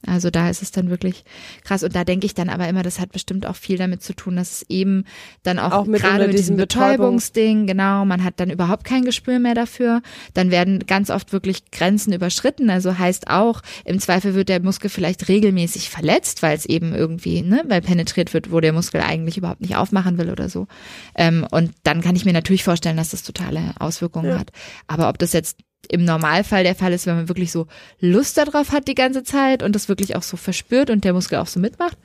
[0.06, 1.24] also da ist es dann wirklich
[1.64, 1.82] krass.
[1.82, 4.36] Und da denke ich dann aber immer das hat bestimmt auch viel damit zu tun
[4.36, 5.04] dass es eben
[5.42, 8.84] dann auch, Auch mit gerade mit diesem diesem Betäubung- Betäubungsding genau man hat dann überhaupt
[8.84, 10.02] kein Gespür mehr dafür.
[10.34, 12.70] Dann werden ganz oft wirklich Grenzen überschritten.
[12.70, 17.42] Also heißt auch im Zweifel wird der Muskel vielleicht regelmäßig verletzt weil es eben irgendwie
[17.42, 20.66] ne weil penetriert wird wo der Muskel eigentlich überhaupt nicht aufmachen will oder so.
[21.14, 24.38] Ähm, und dann kann ich mir natürlich vorstellen dass das totale Auswirkungen Ja.
[24.38, 24.50] hat.
[24.86, 25.58] Aber ob das jetzt
[25.92, 27.66] im Normalfall der Fall ist, wenn man wirklich so
[28.00, 31.38] Lust darauf hat die ganze Zeit und das wirklich auch so verspürt und der Muskel
[31.38, 31.98] auch so mitmacht,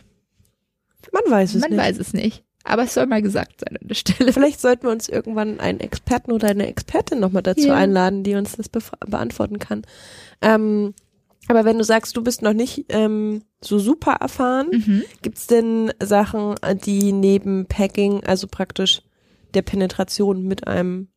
[1.12, 1.80] Man weiß es man nicht.
[1.80, 2.44] weiß es nicht.
[2.66, 4.34] Aber es soll mal gesagt sein an der Stelle.
[4.34, 7.76] Vielleicht sollten wir uns irgendwann einen Experten oder eine Expertin nochmal dazu Ja.
[7.76, 9.84] einladen, die uns das beantworten kann.
[10.42, 10.94] Ähm,
[11.48, 15.04] aber wenn du sagst, du bist noch nicht ähm, so super erfahren, Mhm.
[15.22, 19.02] gibt's denn Sachen, die neben Packing, also praktisch
[19.56, 21.08] der Penetration mit einem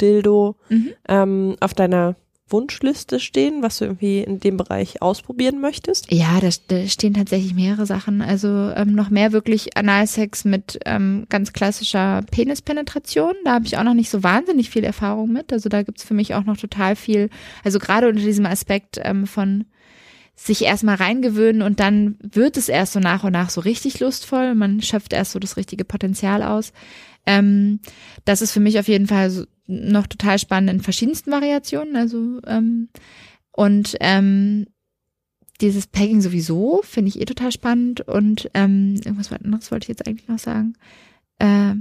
[0.00, 0.90] Dildo, Mhm.
[1.08, 2.16] ähm, auf deiner
[2.52, 6.10] Wunschliste stehen, was du irgendwie in dem Bereich ausprobieren möchtest?
[6.12, 8.22] Ja, da, da stehen tatsächlich mehrere Sachen.
[8.22, 13.34] Also ähm, noch mehr wirklich Analsex mit ähm, ganz klassischer Penispenetration.
[13.44, 15.52] Da habe ich auch noch nicht so wahnsinnig viel Erfahrung mit.
[15.52, 17.30] Also da gibt's für mich auch noch total viel,
[17.62, 19.66] also gerade unter diesem Aspekt ähm, von
[20.34, 24.54] sich erstmal reingewöhnen und dann wird es erst so nach und nach so richtig lustvoll.
[24.54, 26.72] Man schöpft erst so das richtige Potenzial aus.
[27.26, 27.80] Ähm,
[28.24, 31.96] das ist für mich auf jeden Fall so noch total spannend in verschiedensten Variationen.
[31.96, 32.88] Also ähm,
[33.52, 34.66] und ähm,
[35.60, 40.06] dieses Pegging sowieso finde ich eh total spannend und ähm, irgendwas anderes wollte ich jetzt
[40.06, 40.74] eigentlich noch sagen.
[41.38, 41.74] Äh,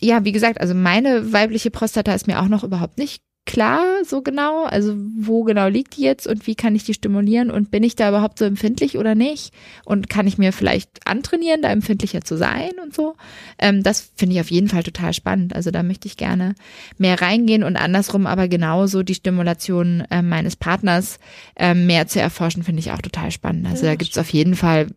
[0.00, 4.20] ja, wie gesagt, also meine weibliche Prostata ist mir auch noch überhaupt nicht klar so
[4.20, 4.64] genau?
[4.64, 7.96] Also wo genau liegt die jetzt und wie kann ich die stimulieren und bin ich
[7.96, 9.54] da überhaupt so empfindlich oder nicht?
[9.84, 13.14] Und kann ich mir vielleicht antrainieren, da empfindlicher zu sein und so?
[13.58, 15.54] Ähm, das finde ich auf jeden Fall total spannend.
[15.54, 16.54] Also da möchte ich gerne
[16.98, 21.18] mehr reingehen und andersrum aber genauso die Stimulation äh, meines Partners
[21.54, 23.66] äh, mehr zu erforschen, finde ich auch total spannend.
[23.66, 24.88] Also da gibt's auf jeden Fall,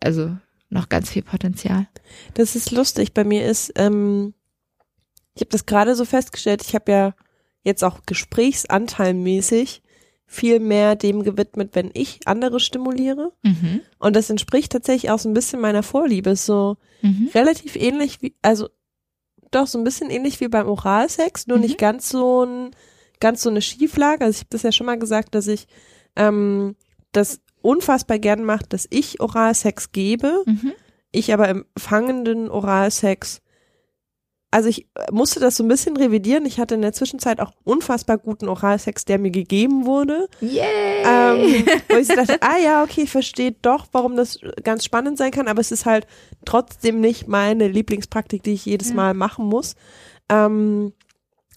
[0.00, 0.36] also
[0.68, 1.86] noch ganz viel Potenzial.
[2.34, 3.14] Das ist lustig.
[3.14, 4.34] Bei mir ist, ähm,
[5.34, 7.14] ich habe das gerade so festgestellt, ich habe ja
[7.64, 9.82] jetzt auch gesprächsanteilmäßig
[10.26, 13.32] viel mehr dem gewidmet, wenn ich andere stimuliere.
[13.42, 13.80] Mhm.
[13.98, 16.34] Und das entspricht tatsächlich auch so ein bisschen meiner Vorliebe.
[16.36, 17.28] So Mhm.
[17.34, 18.68] relativ ähnlich wie, also
[19.50, 21.62] doch so ein bisschen ähnlich wie beim Oralsex, nur Mhm.
[21.64, 22.70] nicht ganz so ein,
[23.20, 24.24] ganz so eine Schieflage.
[24.24, 25.66] Also ich habe das ja schon mal gesagt, dass ich
[26.16, 26.74] ähm,
[27.12, 30.72] das unfassbar gern mache, dass ich Oralsex gebe, Mhm.
[31.12, 33.40] ich aber im fangenden Oralsex
[34.54, 36.46] also ich äh, musste das so ein bisschen revidieren.
[36.46, 40.28] Ich hatte in der Zwischenzeit auch unfassbar guten Oralsex, der mir gegeben wurde.
[40.40, 41.02] Yay!
[41.04, 45.18] Ähm, wo ich so dachte, ah ja, okay, ich verstehe doch, warum das ganz spannend
[45.18, 46.06] sein kann, aber es ist halt
[46.44, 48.94] trotzdem nicht meine Lieblingspraktik, die ich jedes Ja.
[48.94, 49.74] Mal machen muss.
[50.28, 50.92] Ähm,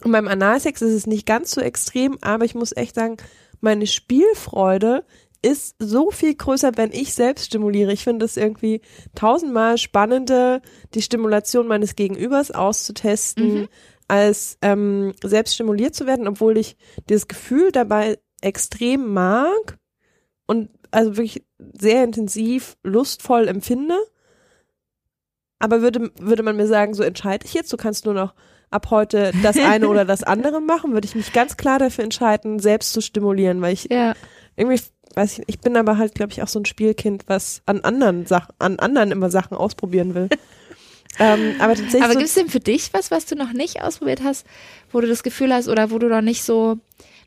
[0.04, 3.18] und beim Analsex ist es nicht ganz so extrem, aber ich muss echt sagen,
[3.62, 5.06] meine Spielfreude
[5.42, 7.94] ist so viel größer, wenn ich selbst stimuliere.
[7.94, 8.82] Ich finde es irgendwie
[9.16, 10.62] tausendmal spannender,
[10.94, 13.68] die Stimulation meines Gegenübers auszutesten, Mhm.
[14.08, 16.78] als ähm, selbst stimuliert zu werden, obwohl ich
[17.10, 19.78] dieses Gefühl dabei extrem mag
[20.46, 21.46] und also wirklich
[21.80, 23.98] sehr intensiv lustvoll empfinde.
[25.60, 28.34] Aber würde, würde man mir sagen, so entscheide ich jetzt, du kannst nur noch
[28.70, 32.60] ab heute das eine oder das andere machen, würde ich mich ganz klar dafür entscheiden,
[32.60, 34.14] selbst zu stimulieren, weil ich ja.
[34.56, 34.80] irgendwie,
[35.18, 38.26] weiß ich, ich bin aber halt, glaube ich, auch so ein Spielkind, was an anderen
[38.26, 40.30] Sachen, an anderen immer Sachen ausprobieren will.
[41.20, 43.82] ähm, aber tatsächlich Aber so, gibt es denn für dich was, was du noch nicht
[43.82, 44.46] ausprobiert hast,
[44.92, 46.78] wo du das Gefühl hast oder wo du noch nicht so,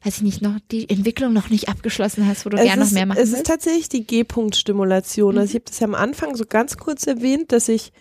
[0.04, 2.92] weiß ich nicht, noch die Entwicklung noch nicht abgeschlossen hast, wo du es gerne noch
[2.92, 5.36] mehr machen Es ist tatsächlich die G-Punkt-Stimulation.
[5.36, 7.92] Also ich habe das ja am Anfang so ganz kurz erwähnt, dass ich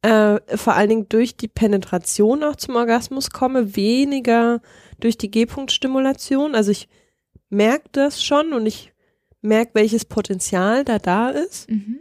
[0.00, 4.62] äh, vor allen Dingen durch die Penetration auch zum Orgasmus komme, weniger
[5.00, 6.54] durch die G-Punkt-Stimulation.
[6.54, 6.88] Also ich
[7.50, 8.93] merke das schon und ich
[9.44, 11.70] merke, welches Potenzial da da ist.
[11.70, 12.00] Mhm.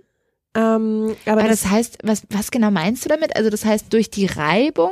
[0.55, 3.35] Ähm, aber Aber das, das heißt, was, was genau meinst du damit?
[3.35, 4.91] Also das heißt durch die Reibung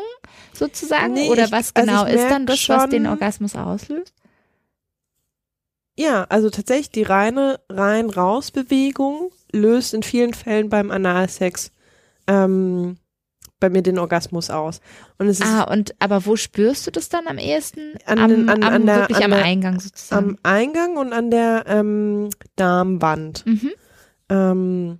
[0.54, 1.14] sozusagen?
[1.14, 4.14] Nee, oder ich- was also genau ich ist dann das, was den schon- Orgasmus auslöst?
[5.98, 11.72] ja, also tatsächlich die reine Rein-Raus-Bewegung löst in vielen Fällen beim Analsex
[12.28, 12.98] ähm,
[13.62, 14.82] bei mir den Orgasmus aus.
[15.18, 17.94] Und es ist Ah, und aber wo spürst du das dann am ehesten?
[18.06, 20.30] An am, an- am an der- wirklich an am der- Eingang sozusagen.
[20.32, 23.46] am Eingang und an der ähm, Darmwand.
[23.46, 23.72] mhm.
[24.30, 25.00] Ähm,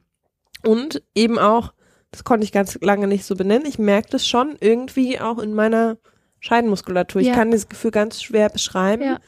[0.66, 1.74] und eben auch,
[2.12, 5.54] das konnte ich ganz lange nicht so benennen, ich merke das schon irgendwie auch in
[5.54, 5.98] meiner
[6.40, 7.22] Scheidenmuskulatur.
[7.22, 7.36] Ich Ja.
[7.36, 9.04] kann dieses Gefühl ganz schwer beschreiben.
[9.04, 9.20] Ja.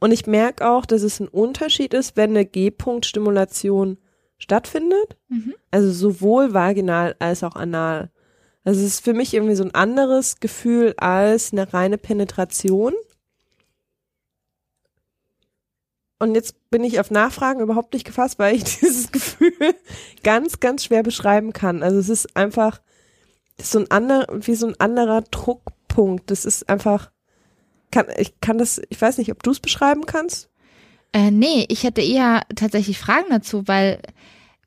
[0.00, 3.98] Und ich merke auch, dass es ein Unterschied ist, wenn eine G-Punkt-Stimulation
[4.38, 5.16] stattfindet.
[5.28, 5.54] Mhm.
[5.72, 8.10] Also sowohl vaginal als auch anal.
[8.68, 12.92] Also es ist für mich irgendwie so ein anderes Gefühl als eine reine Penetration.
[16.18, 19.54] Und jetzt bin ich auf Nachfragen überhaupt nicht gefasst, weil ich dieses Gefühl
[20.22, 21.82] ganz, ganz schwer beschreiben kann.
[21.82, 22.82] Also es ist einfach
[23.56, 26.30] ist so ein anderer, wie so ein anderer Druckpunkt.
[26.30, 27.10] Das ist einfach,
[27.90, 30.50] kann, ich kann das, ich weiß nicht, ob du es beschreiben kannst.
[31.14, 34.02] Äh, nee, ich hätte eher tatsächlich Fragen dazu, weil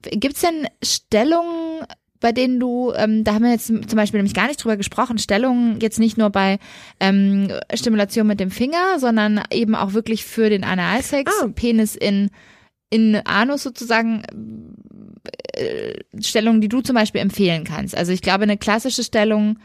[0.02, 1.86] gibt's denn Stellungen,
[2.22, 5.18] bei denen du, ähm, da haben wir jetzt zum Beispiel nämlich gar nicht drüber gesprochen,
[5.18, 6.60] Stellungen jetzt nicht nur bei
[7.02, 11.48] ähm, Stimulation mit dem Finger, sondern eben auch wirklich für den Analsex, Ah.
[11.54, 12.30] Penis in
[12.94, 14.24] in Anus sozusagen
[15.54, 17.96] äh, Stellungen, die du zum Beispiel empfehlen kannst.
[17.96, 19.60] Also ich glaube, eine klassische Stellung,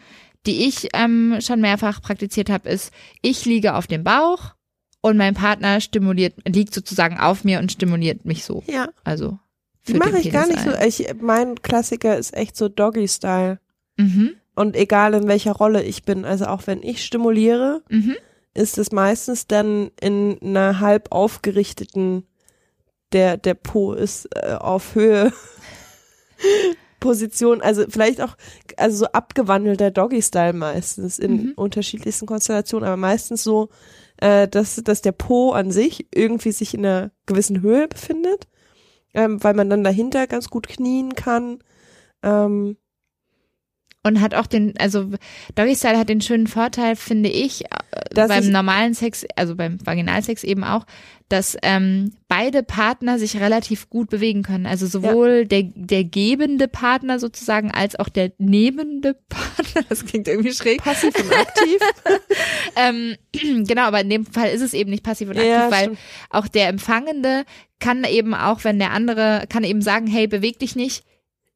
[0.46, 2.92] die ich ähm, schon mehrfach praktiziert habe, ist,
[3.22, 4.54] ich liege auf dem Bauch
[5.00, 8.62] und mein Partner stimuliert, liegt sozusagen auf mir und stimuliert mich so.
[8.68, 8.88] Ja.
[9.02, 9.38] Also
[9.88, 10.72] Die mache ich gar nicht ein.
[10.92, 11.02] so.
[11.02, 13.58] Ich, mein Klassiker ist echt so Doggy-Style.
[13.96, 18.16] Mhm, Und egal in welcher Rolle ich bin, also auch wenn ich stimuliere, mhm.
[18.54, 22.24] ist es meistens dann in einer halb aufgerichteten,
[23.12, 25.32] der, der Po ist äh, auf Höhe
[27.00, 28.36] Position, also vielleicht auch,
[28.76, 31.52] also so abgewandelter Doggy-Style meistens in Mhm.
[31.56, 33.68] unterschiedlichsten Konstellationen, aber meistens so,
[34.18, 38.48] äh, dass, dass der Po an sich irgendwie sich in einer gewissen Höhe befindet,
[39.16, 41.58] ähm, weil man dann dahinter ganz gut knien kann.
[42.22, 42.76] Ähm,
[44.04, 45.10] Und hat auch den, also
[45.56, 47.68] Doggy Style hat den schönen Vorteil, finde ich, äh,
[48.14, 50.86] beim ich- normalen Sex, also beim Vaginalsex eben auch,
[51.28, 54.64] dass ähm, beide Partner sich relativ gut bewegen können.
[54.66, 59.82] Also sowohl der, der gebende Partner sozusagen als auch der nehmende Partner.
[59.88, 60.84] Das klingt irgendwie schräg.
[60.84, 61.78] passiv und aktiv.
[62.76, 63.16] Ähm,
[63.66, 65.98] genau, aber in dem Fall ist es eben nicht passiv und aktiv, Ja, weil stimmt.
[66.30, 67.44] auch der Empfangende
[67.78, 71.04] kann eben auch, wenn der andere, kann eben sagen, hey, beweg dich nicht.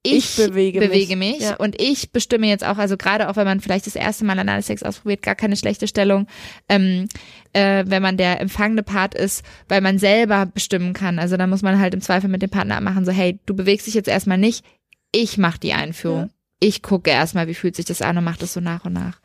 [0.02, 1.16] Ich, Ich bewege mich.
[1.16, 1.56] mich, Ja.
[1.56, 4.82] und ich bestimme jetzt auch, also gerade auch wenn man vielleicht das erste Mal Analsex
[4.82, 6.26] ausprobiert, gar keine schlechte Stellung,
[6.70, 7.06] ähm,
[7.52, 11.18] äh, wenn man der empfangende Part ist, weil man selber bestimmen kann.
[11.18, 13.86] Also da muss man halt im Zweifel mit dem Partner abmachen, so hey, du bewegst
[13.86, 14.64] dich jetzt erstmal nicht,
[15.12, 16.18] ich mach die Einführung.
[16.20, 16.28] Ja.
[16.60, 19.20] Ich gucke erstmal, wie fühlt sich das an und mach das so nach und nach.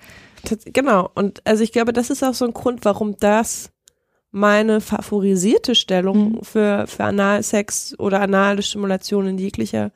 [0.66, 1.10] Genau.
[1.16, 3.72] Und also ich glaube, das ist auch so ein Grund, warum das
[4.36, 6.44] meine favorisierte Stellung Mhm.
[6.44, 9.92] für, für Analsex oder anale Stimulation in jeglicher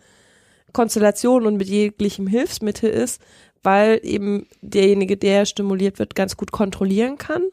[0.72, 3.22] Konstellation und mit jeglichem Hilfsmittel ist,
[3.64, 7.44] weil eben derjenige, der stimuliert wird, ganz gut kontrollieren kann.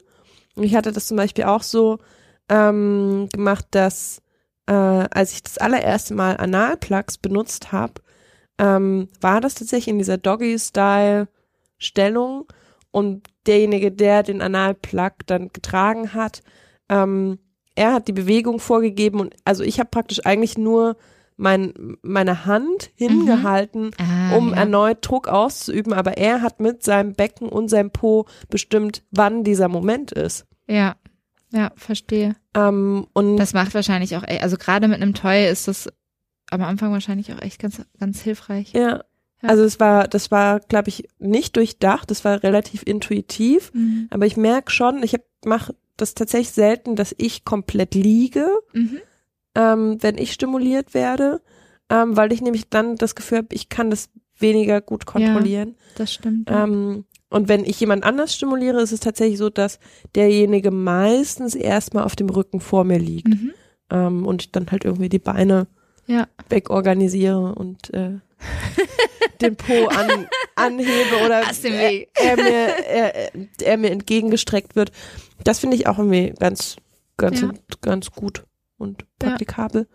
[0.55, 1.99] Und ich hatte das zum Beispiel auch so
[2.47, 4.21] ähm, gemacht, dass
[4.67, 7.95] äh, als ich das allererste Mal Analplugs benutzt habe,
[8.59, 12.45] ähm, war das tatsächlich in dieser Doggy-Style-Stellung
[12.91, 16.43] und derjenige, der den Analplug dann getragen hat,
[16.89, 17.39] ähm,
[17.75, 20.97] er hat die Bewegung vorgegeben und also ich habe praktisch eigentlich nur
[21.35, 24.55] mein, meine Hand hingehalten, Ah, um ja.
[24.57, 29.67] erneut Druck auszuüben, aber er hat mit seinem Becken und seinem Po bestimmt, wann dieser
[29.67, 30.47] Moment ist.
[30.67, 30.95] Ja,
[31.51, 32.35] ja, verstehe.
[32.55, 35.87] Ähm, und Das macht wahrscheinlich auch, also gerade mit einem Toy ist das
[36.49, 38.71] am Anfang wahrscheinlich auch echt ganz, ganz hilfreich.
[38.73, 39.03] ja,
[39.43, 39.49] Ja.
[39.49, 44.07] also es war, das war, glaube ich, nicht durchdacht, das war relativ intuitiv, Mhm.
[44.09, 45.15] aber ich merke schon, ich
[45.45, 48.99] mache das tatsächlich selten, dass ich komplett liege, Mhm.
[49.55, 51.41] ähm, wenn ich stimuliert werde,
[51.89, 54.09] ähm, weil ich nämlich dann das Gefühl habe, ich kann das
[54.39, 55.75] weniger gut kontrollieren.
[55.95, 56.49] Das stimmt.
[56.49, 56.63] ja.
[56.63, 59.79] Ähm, und wenn ich jemand anders stimuliere, ist es tatsächlich so, dass
[60.15, 63.51] derjenige meistens erstmal auf dem Rücken vor mir liegt Mhm.
[63.89, 65.67] ähm, und ich dann halt irgendwie die Beine
[66.05, 66.27] Ja.
[66.49, 68.19] wegorganisiere und äh,
[69.41, 72.51] den Po an, anhebe oder er, er, mir,
[72.87, 74.91] er, er mir entgegengestreckt wird.
[75.43, 76.75] Das finde ich auch irgendwie ganz,
[77.17, 77.51] ganz, Ja.
[77.81, 78.43] ganz gut
[78.77, 79.87] und praktikabel.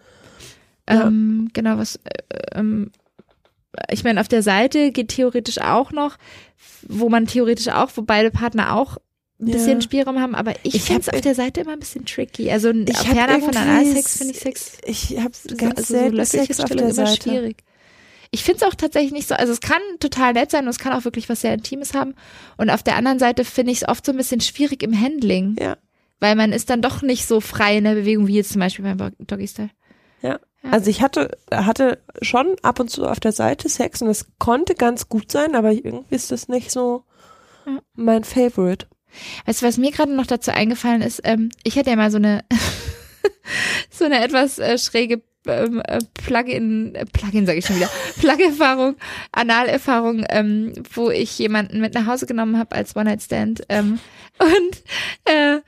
[0.89, 1.07] Ja.
[1.07, 2.91] Ähm, genau, was, äh, ähm,
[3.91, 6.17] ich meine, auf der Seite geht theoretisch auch noch,
[6.89, 8.99] wo man theoretisch auch, wo beide Partner auch
[9.41, 9.55] ein Ja.
[9.55, 12.51] bisschen Spielraum haben, aber ich, Ich finde es auf der Seite immer ein bisschen tricky.
[12.51, 16.47] Also Ich ferner von Analsex finde ich Sex Ich habe so- ganz also selten löffliche
[16.55, 17.23] Sex auf der Seite.
[17.23, 17.57] schwierig.
[18.35, 20.79] Ich finde es auch tatsächlich nicht so, also es kann total nett sein und es
[20.79, 22.15] kann auch wirklich was sehr Intimes haben.
[22.57, 25.57] Und auf der anderen Seite finde ich es oft so ein bisschen schwierig im Handling,
[25.61, 25.77] Ja.
[26.19, 28.85] weil man ist dann doch nicht so frei in der Bewegung wie jetzt zum Beispiel
[28.95, 29.71] beim Doggy Style.
[30.23, 30.41] Ja.
[30.63, 30.71] Ja.
[30.71, 34.75] Also ich hatte, hatte schon ab und zu auf der Seite Sex und es konnte
[34.77, 37.05] ganz gut sein, aber irgendwie ist das nicht so
[37.67, 37.81] Ja.
[37.95, 38.87] mein Favorite.
[39.45, 41.21] Weißt du, was mir gerade noch dazu eingefallen ist?
[41.25, 42.45] Ähm, ich hatte ja mal so eine
[43.91, 47.91] so eine etwas äh, schräge ähm, äh, Plugin, äh, Plugin sage ich schon wieder,
[48.21, 48.97] Plug-Erfahrung,
[49.33, 53.99] Analerfahrung, ähm, wo ich jemanden mit nach Hause genommen habe als One-Night-Stand ähm,
[54.39, 54.83] und
[55.25, 55.61] äh,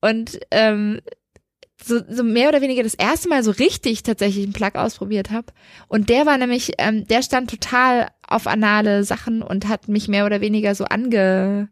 [0.00, 1.00] und ähm,
[1.82, 5.46] so, so mehr oder weniger das erste Mal so richtig tatsächlich einen Plug ausprobiert habe.
[5.88, 10.26] Und der war nämlich, ähm, der stand total auf anale Sachen und hat mich mehr
[10.26, 11.68] oder weniger so ange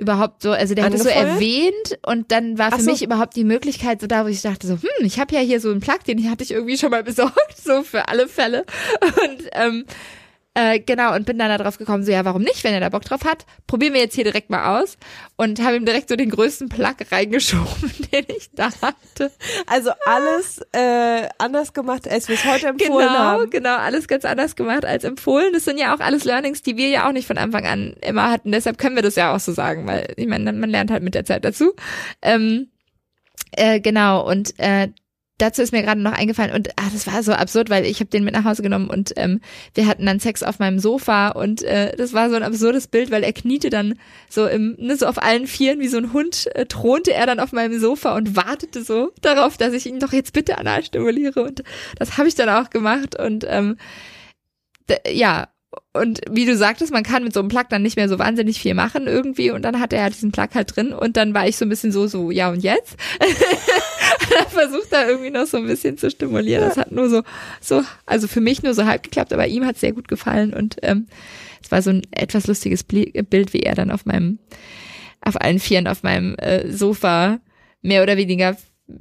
[0.00, 2.90] überhaupt so, also der hat es so erwähnt und dann war für so.
[2.90, 5.60] mich überhaupt die Möglichkeit so da, wo ich dachte so, hm, ich habe ja hier
[5.60, 8.64] so einen Plug, den hatte ich irgendwie schon mal besorgt, so für alle Fälle.
[9.02, 9.84] Und ähm,
[10.54, 13.02] äh, genau, und bin dann darauf gekommen, so ja, warum nicht, wenn er da Bock
[13.04, 14.98] drauf hat, probieren wir jetzt hier direkt mal aus
[15.36, 19.30] und habe ihm direkt so den größten Plug reingeschoben, den ich da hatte.
[19.68, 23.50] Also alles äh, anders gemacht, als wir es heute empfohlen Genau, haben.
[23.50, 25.52] genau, alles ganz anders gemacht als empfohlen.
[25.52, 28.30] Das sind ja auch alles Learnings, die wir ja auch nicht von Anfang an immer
[28.30, 28.50] hatten.
[28.50, 31.14] Deshalb können wir das ja auch so sagen, weil ich meine, man lernt halt mit
[31.14, 31.74] der Zeit dazu.
[32.22, 32.70] Ähm,
[33.52, 34.88] äh, genau, und äh,
[35.40, 38.10] dazu ist mir gerade noch eingefallen und ah, das war so absurd, weil ich habe
[38.10, 39.40] den mit nach Hause genommen und ähm,
[39.74, 43.10] wir hatten dann Sex auf meinem Sofa und äh, das war so ein absurdes Bild,
[43.10, 43.94] weil er kniete dann
[44.28, 47.40] so im ne, so auf allen Vieren wie so ein Hund äh, thronte er dann
[47.40, 51.42] auf meinem Sofa und wartete so darauf, dass ich ihn doch jetzt bitte anal stimuliere
[51.42, 51.62] und
[51.98, 53.76] das habe ich dann auch gemacht und ähm,
[55.08, 55.48] ja
[55.92, 58.60] und wie du sagtest, man kann mit so einem Plug dann nicht mehr so wahnsinnig
[58.60, 61.56] viel machen irgendwie und dann hatte er diesen Plug halt drin und dann war ich
[61.56, 62.96] so ein bisschen so, so, ja und jetzt?
[64.36, 66.64] er versucht da irgendwie noch so ein bisschen zu stimulieren.
[66.64, 67.22] Das hat nur so,
[67.60, 70.52] so, also für mich nur so halb geklappt, aber ihm hat es sehr gut gefallen
[70.52, 71.06] und ähm,
[71.62, 74.38] es war so ein etwas lustiges Bild, wie er dann auf meinem,
[75.20, 77.40] auf allen Vieren auf meinem äh, Sofa
[77.82, 78.56] mehr oder weniger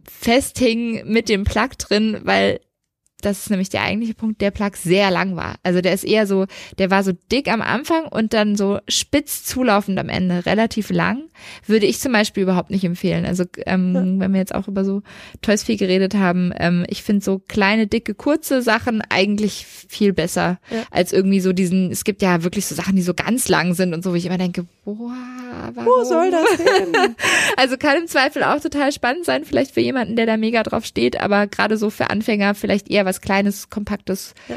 [0.05, 2.59] festhing mit dem Plug drin, weil
[3.21, 5.55] das ist nämlich der eigentliche Punkt, der Plug sehr lang war.
[5.63, 6.45] Also der ist eher so,
[6.77, 11.23] der war so dick am Anfang und dann so spitz zulaufend am Ende, relativ lang.
[11.65, 13.25] Würde ich zum Beispiel überhaupt nicht empfehlen.
[13.25, 14.01] Also ähm, ja.
[14.01, 15.01] wenn wir jetzt auch über so
[15.41, 20.59] Toys viel geredet haben, ähm, ich finde so kleine, dicke, kurze Sachen eigentlich viel besser
[20.69, 20.83] ja.
[20.91, 23.93] als irgendwie so diesen, es gibt ja wirklich so Sachen, die so ganz lang sind
[23.93, 25.13] und so, wo ich immer denke, boah,
[25.73, 25.85] warum?
[25.85, 27.15] Wo soll das hin?
[27.57, 30.85] also kann im Zweifel auch total spannend sein, vielleicht für jemanden, der da mega drauf
[30.85, 34.55] steht, aber gerade so für Anfänger vielleicht eher was Kleines, Kompaktes, ja.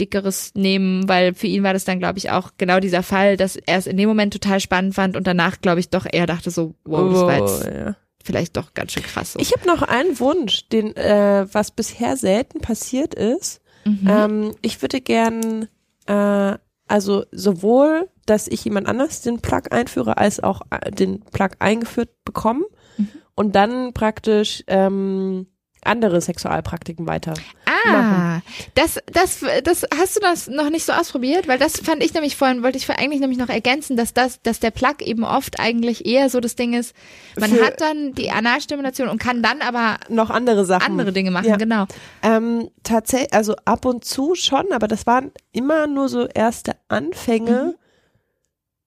[0.00, 3.56] Dickeres nehmen, weil für ihn war das dann, glaube ich, auch genau dieser Fall, dass
[3.56, 6.50] er es in dem Moment total spannend fand und danach, glaube ich, doch eher dachte
[6.50, 7.96] so, wow, das war jetzt ja.
[8.24, 9.34] vielleicht doch ganz schön krass.
[9.34, 9.38] So.
[9.38, 13.60] Ich habe noch einen Wunsch, den äh, was bisher selten passiert ist.
[13.84, 14.08] Mhm.
[14.08, 15.68] Ähm, ich würde gern,
[16.06, 16.56] äh,
[16.88, 22.10] also sowohl, dass ich jemand anders den Plug einführe, als auch äh, den Plug eingeführt
[22.24, 22.64] bekommen
[22.96, 23.08] mhm.
[23.34, 25.46] und dann praktisch ähm,
[25.82, 27.34] andere Sexualpraktiken weiter.
[27.70, 28.42] Ah, machen.
[28.74, 32.36] das, das, das hast du das noch nicht so ausprobiert, weil das fand ich nämlich
[32.36, 36.06] vorhin, wollte ich eigentlich nämlich noch ergänzen, dass das, dass der Plug eben oft eigentlich
[36.06, 36.94] eher so das Ding ist,
[37.38, 41.30] man Für hat dann die Analstimulation und kann dann aber noch andere Sachen, andere Dinge
[41.30, 41.56] machen, ja.
[41.56, 41.86] genau.
[42.22, 47.74] Ähm, tatsächlich, also ab und zu schon, aber das waren immer nur so erste Anfänge.
[47.74, 47.74] Mhm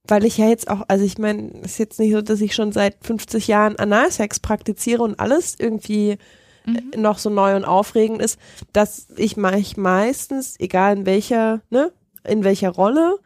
[0.05, 2.72] weil ich ja jetzt auch, also ich meine, ist jetzt nicht so, dass ich schon
[2.73, 6.18] seit 50 Jahren Analsex praktiziere und alles irgendwie
[6.65, 6.91] mhm.
[6.98, 8.40] noch so neu und aufregend ist,
[8.72, 11.91] dass ich mich meistens, egal in welcher, ne,
[12.23, 13.19] in welcher Rolle,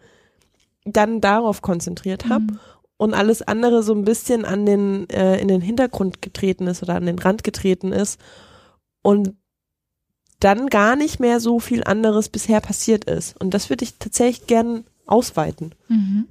[0.85, 2.59] dann darauf konzentriert habe mhm.
[2.97, 6.95] und alles andere so ein bisschen an den, äh, in den Hintergrund getreten ist oder
[6.95, 8.19] an den Rand getreten ist
[9.01, 9.35] und
[10.39, 13.39] dann gar nicht mehr so viel anderes bisher passiert ist.
[13.41, 15.73] Und das würde ich tatsächlich gern ausweiten.
[15.87, 16.27] Mhm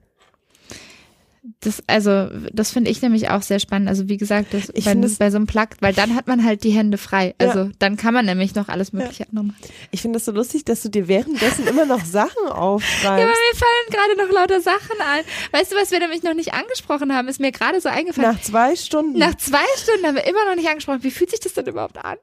[1.60, 3.88] das, also, das finde ich nämlich auch sehr spannend.
[3.88, 6.70] Also, wie gesagt, das, bei, bei, so einem Plug, weil dann hat man halt die
[6.70, 7.34] Hände frei.
[7.38, 7.70] Also, ja.
[7.78, 9.42] dann kann man nämlich noch alles Mögliche ja.
[9.42, 9.54] machen.
[9.90, 12.96] Ich finde das so lustig, dass du dir währenddessen immer noch Sachen aufschreibst.
[13.06, 15.24] Ja, aber mir fallen gerade noch lauter Sachen ein.
[15.52, 18.32] Weißt du, was wir nämlich noch nicht angesprochen haben, ist mir gerade so eingefallen.
[18.32, 19.18] Nach zwei Stunden.
[19.18, 21.02] Nach zwei Stunden haben wir immer noch nicht angesprochen.
[21.02, 22.16] Wie fühlt sich das denn überhaupt an?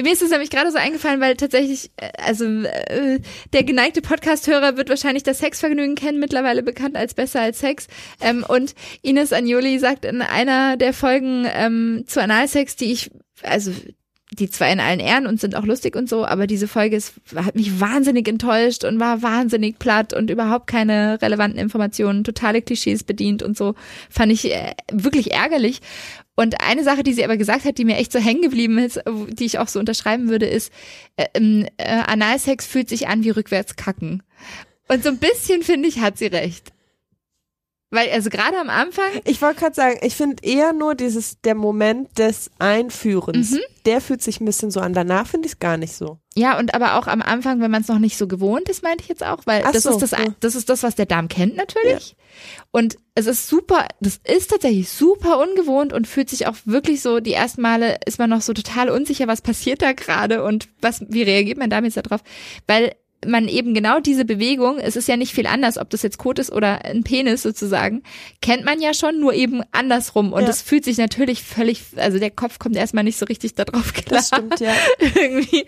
[0.00, 3.20] Mir ist es nämlich gerade so eingefallen, weil tatsächlich, äh, also äh,
[3.52, 7.86] der geneigte Podcast-Hörer wird wahrscheinlich das Sexvergnügen kennen, mittlerweile bekannt als Besser als Sex.
[8.20, 13.10] Ähm, und Ines Agnoli sagt in einer der Folgen ähm, zu Analsex, die ich,
[13.42, 13.72] also
[14.38, 17.14] die zwar in allen Ehren und sind auch lustig und so, aber diese Folge ist,
[17.34, 23.04] hat mich wahnsinnig enttäuscht und war wahnsinnig platt und überhaupt keine relevanten Informationen, totale Klischees
[23.04, 23.74] bedient und so.
[24.08, 25.80] Fand ich äh, wirklich ärgerlich.
[26.34, 29.00] Und eine Sache, die sie aber gesagt hat, die mir echt so hängen geblieben ist,
[29.06, 30.72] die ich auch so unterschreiben würde, ist,
[31.16, 34.22] äh, ähm, äh, Analsex fühlt sich an wie rückwärts kacken.
[34.88, 36.72] Und so ein bisschen, finde ich, hat sie recht.
[37.92, 39.10] Weil, also gerade am Anfang.
[39.24, 43.60] Ich wollte gerade sagen, ich finde eher nur dieses, der Moment des Einführens, mhm.
[43.84, 44.94] der fühlt sich ein bisschen so an.
[44.94, 46.16] Danach finde ich es gar nicht so.
[46.34, 49.02] Ja, und aber auch am Anfang, wenn man es noch nicht so gewohnt ist, meinte
[49.02, 50.34] ich jetzt auch, weil das so, ist das, ja.
[50.40, 52.16] das ist das, was der Darm kennt natürlich.
[52.16, 52.62] Ja.
[52.70, 57.20] Und es ist super, das ist tatsächlich super ungewohnt und fühlt sich auch wirklich so,
[57.20, 61.04] die ersten Male ist man noch so total unsicher, was passiert da gerade und was,
[61.10, 62.22] wie reagiert man damit jetzt darauf?
[62.66, 62.94] Weil
[63.26, 66.38] man eben genau diese Bewegung, es ist ja nicht viel anders, ob das jetzt Kot
[66.38, 68.02] ist oder ein Penis sozusagen,
[68.40, 70.32] kennt man ja schon, nur eben andersrum.
[70.32, 70.66] Und es ja.
[70.66, 74.20] fühlt sich natürlich völlig, also der Kopf kommt erstmal nicht so richtig darauf klar.
[74.20, 74.74] Das stimmt, ja.
[75.14, 75.66] Irgendwie.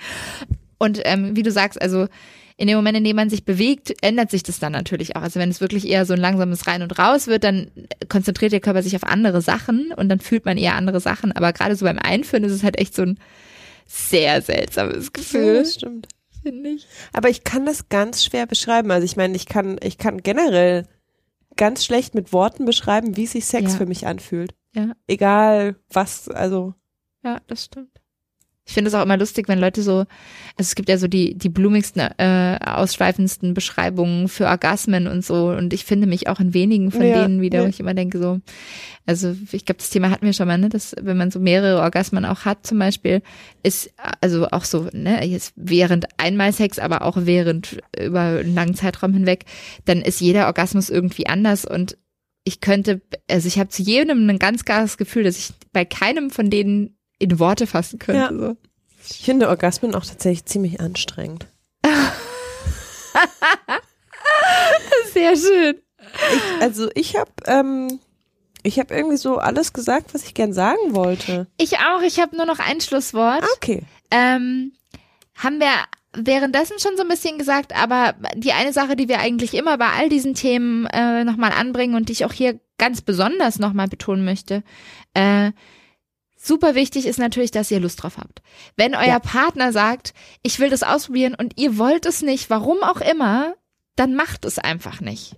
[0.78, 2.08] Und ähm, wie du sagst, also
[2.56, 5.22] in dem Moment, in dem man sich bewegt, ändert sich das dann natürlich auch.
[5.22, 7.70] Also wenn es wirklich eher so ein langsames Rein und Raus wird, dann
[8.08, 11.32] konzentriert der Körper sich auf andere Sachen und dann fühlt man eher andere Sachen.
[11.32, 13.18] Aber gerade so beim Einführen ist es halt echt so ein
[13.86, 15.46] sehr seltsames Gefühl.
[15.46, 16.08] Ja, das stimmt
[16.44, 16.86] finde ich.
[17.12, 18.90] Aber ich kann das ganz schwer beschreiben.
[18.90, 20.86] Also ich meine, ich kann, ich kann generell
[21.56, 23.78] ganz schlecht mit Worten beschreiben, wie sich Sex ja.
[23.78, 24.54] für mich anfühlt.
[24.74, 24.92] Ja.
[25.06, 26.74] Egal was, also.
[27.22, 27.93] Ja, das stimmt.
[28.66, 30.06] Ich finde es auch immer lustig, wenn Leute so, also
[30.56, 35.48] es gibt ja so die, die blumigsten, äh, ausschweifendsten Beschreibungen für Orgasmen und so.
[35.50, 37.64] Und ich finde mich auch in wenigen von ja, denen wieder, ja.
[37.64, 38.40] wo ich immer denke so,
[39.04, 41.82] also ich glaube, das Thema hatten wir schon mal, ne, dass wenn man so mehrere
[41.82, 43.20] Orgasmen auch hat zum Beispiel,
[43.62, 43.92] ist
[44.22, 49.12] also auch so, ne, jetzt während einmal Sex, aber auch während über einen langen Zeitraum
[49.12, 49.44] hinweg,
[49.84, 51.98] dann ist jeder Orgasmus irgendwie anders und
[52.44, 56.30] ich könnte, also ich habe zu jedem ein ganz klares Gefühl, dass ich bei keinem
[56.30, 58.20] von denen in Worte fassen könnte.
[58.20, 58.30] Ja.
[58.32, 58.56] So.
[59.10, 61.46] Ich finde Orgasmen auch tatsächlich ziemlich anstrengend.
[65.12, 65.76] Sehr schön.
[66.34, 67.98] Ich, also ich habe, ähm,
[68.62, 71.46] Ich habe irgendwie so alles gesagt, was ich gern sagen wollte.
[71.58, 72.00] Ich auch.
[72.02, 73.42] Ich habe nur noch ein Schlusswort.
[73.42, 73.82] Ah, Okay.
[74.10, 74.72] Ähm,
[75.36, 75.68] haben wir
[76.16, 79.88] währenddessen schon so ein bisschen gesagt, aber die eine Sache, die wir eigentlich immer bei
[79.90, 84.24] all diesen Themen äh, nochmal anbringen und die ich auch hier ganz besonders nochmal betonen
[84.24, 84.62] möchte,
[85.14, 85.50] äh,
[86.44, 88.42] super wichtig ist natürlich, dass ihr Lust drauf habt.
[88.76, 89.18] Wenn euer Ja.
[89.18, 93.54] Partner sagt, ich will das ausprobieren und ihr wollt es nicht, warum auch immer,
[93.96, 95.36] dann macht es einfach nicht.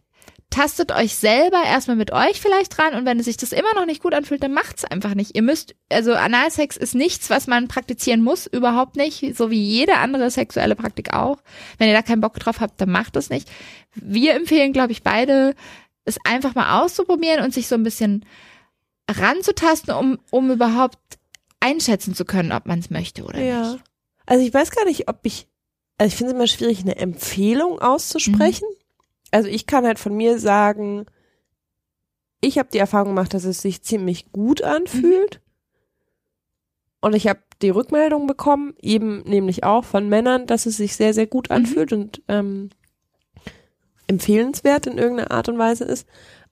[0.48, 4.00] Tastet euch selber erstmal mit euch vielleicht dran und wenn sich das immer noch nicht
[4.02, 5.34] gut anfühlt, dann macht's einfach nicht.
[5.34, 9.96] Ihr müsst, also Analsex ist nichts, was man praktizieren muss, überhaupt nicht, so wie jede
[9.96, 11.38] andere sexuelle Praktik auch.
[11.78, 13.48] Wenn ihr da keinen Bock drauf habt, dann macht es nicht.
[13.96, 15.54] Wir empfehlen, glaube ich, beide,
[16.04, 18.24] es einfach mal auszuprobieren und sich so ein bisschen
[19.10, 20.98] ranzutasten, um, um überhaupt
[21.60, 23.72] einschätzen zu können, ob man es möchte oder Ja.
[23.72, 23.84] nicht.
[24.26, 25.46] Also ich weiß gar nicht, ob ich,
[25.98, 28.66] also ich finde es immer schwierig, eine Empfehlung auszusprechen.
[29.30, 31.06] Also ich kann halt von mir sagen,
[32.40, 35.40] ich habe die Erfahrung gemacht, dass es sich ziemlich gut anfühlt.
[37.00, 41.14] Und ich habe die Rückmeldung bekommen, eben nämlich auch von Männern, dass es sich sehr,
[41.14, 42.70] sehr gut anfühlt und ähm,
[44.06, 46.06] empfehlenswert in irgendeiner Art und Weise ist.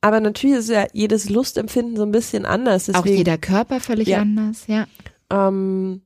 [0.04, 2.90] Aber natürlich ist ja jedes Lustempfinden so ein bisschen anders.
[2.90, 4.18] Auch Deswegen, jeder Körper völlig Ja.
[4.20, 4.86] anders, ja.
[5.30, 6.02] ähm,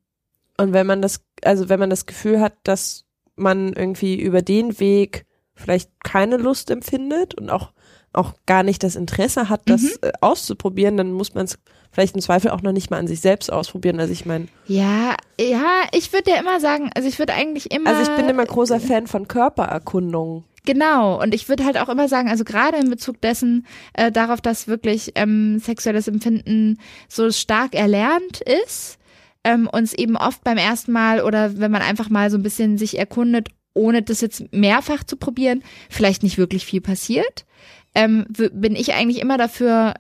[0.56, 4.78] und wenn man das, also wenn man das Gefühl hat, dass man irgendwie über den
[4.78, 5.26] Weg
[5.56, 7.72] vielleicht keine Lust empfindet und auch,
[8.12, 11.58] auch gar nicht das Interesse hat, das äh, auszuprobieren, dann muss man es
[11.90, 13.98] vielleicht im Zweifel auch noch nicht mal an sich selbst ausprobieren.
[13.98, 17.90] Also ich meine, Ja, ja, ich würde ja immer sagen, also ich würde eigentlich immer.
[17.90, 20.44] also ich bin immer großer Fan von Körpererkundungen.
[20.68, 24.42] Genau, und ich würde halt auch immer sagen, also gerade in Bezug dessen, äh, darauf,
[24.42, 26.76] dass wirklich ähm, sexuelles Empfinden
[27.08, 28.98] so stark erlernt ist,
[29.44, 32.76] ähm, uns eben oft beim ersten Mal oder wenn man einfach mal so ein bisschen
[32.76, 37.46] sich erkundet, ohne das jetzt mehrfach zu probieren, vielleicht nicht wirklich viel passiert,
[37.94, 39.94] ähm, bin ich eigentlich immer dafür,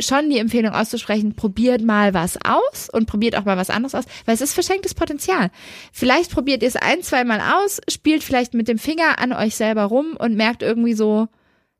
[0.00, 4.04] schon die Empfehlung auszusprechen, probiert mal was aus und probiert auch mal was anderes aus,
[4.24, 5.50] weil es ist verschenktes Potenzial.
[5.92, 9.56] Vielleicht probiert ihr es ein, zwei Mal aus, spielt vielleicht mit dem Finger an euch
[9.56, 11.28] selber rum und merkt irgendwie so,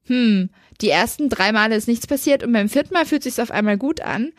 [0.07, 3.51] hm, die ersten drei Male ist nichts passiert und beim vierten Mal fühlt sich auf
[3.51, 4.33] einmal gut an.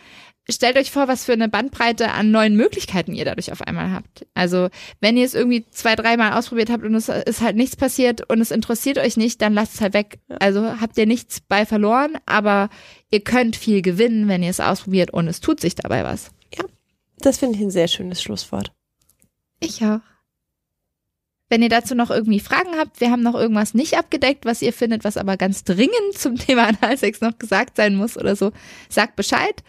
[0.51, 4.27] Stellt euch vor, was für eine Bandbreite an neuen Möglichkeiten ihr dadurch auf einmal habt.
[4.33, 4.69] Also,
[4.99, 8.41] wenn ihr es irgendwie zwei, dreimal ausprobiert habt und es ist halt nichts passiert und
[8.41, 10.19] es interessiert euch nicht, dann lasst es halt weg.
[10.39, 12.69] Also habt ihr nichts bei verloren, aber
[13.09, 16.31] ihr könnt viel gewinnen, wenn ihr es ausprobiert und es tut sich dabei was.
[17.21, 18.71] Das finde ich ein sehr schönes Schlusswort.
[19.59, 19.99] Ich auch.
[21.49, 24.71] Wenn ihr dazu noch irgendwie Fragen habt, wir haben noch irgendwas nicht abgedeckt, was ihr
[24.71, 28.51] findet, was aber ganz dringend zum Thema Analsex noch gesagt sein muss oder so,
[28.89, 29.63] sagt Bescheid.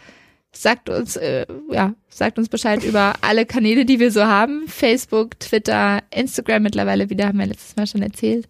[0.55, 4.67] Sagt uns, äh, ja, sagt uns Bescheid über alle Kanäle, die wir so haben.
[4.67, 8.47] Facebook, Twitter, Instagram mittlerweile wieder, haben wir letztes Mal schon erzählt.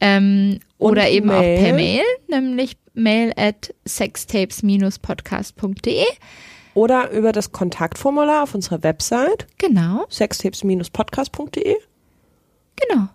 [0.00, 1.58] Ähm, oder eben auch Mail.
[1.62, 6.04] per Mail, nämlich mail at sextapes-podcast.de.
[6.74, 11.76] Oder über das Kontaktformular auf unserer Website Genau, sextapes-podcast.de.
[12.76, 13.08] genau.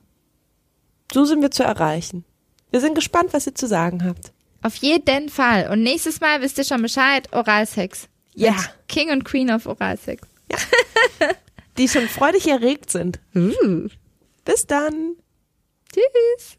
[1.12, 2.24] So sind wir zu erreichen.
[2.70, 4.34] Wir sind gespannt, was ihr zu sagen habt.
[4.62, 5.70] Auf jeden Fall.
[5.72, 8.10] Und nächstes Mal wisst ihr schon Bescheid, Oralsex.
[8.38, 8.52] Ja.
[8.52, 10.28] Mit King und Queen of Oralsex.
[11.78, 13.20] Die schon freudig erregt sind.
[13.36, 13.88] Uh.
[14.46, 15.16] Bis dann.
[15.92, 16.58] Tschüss.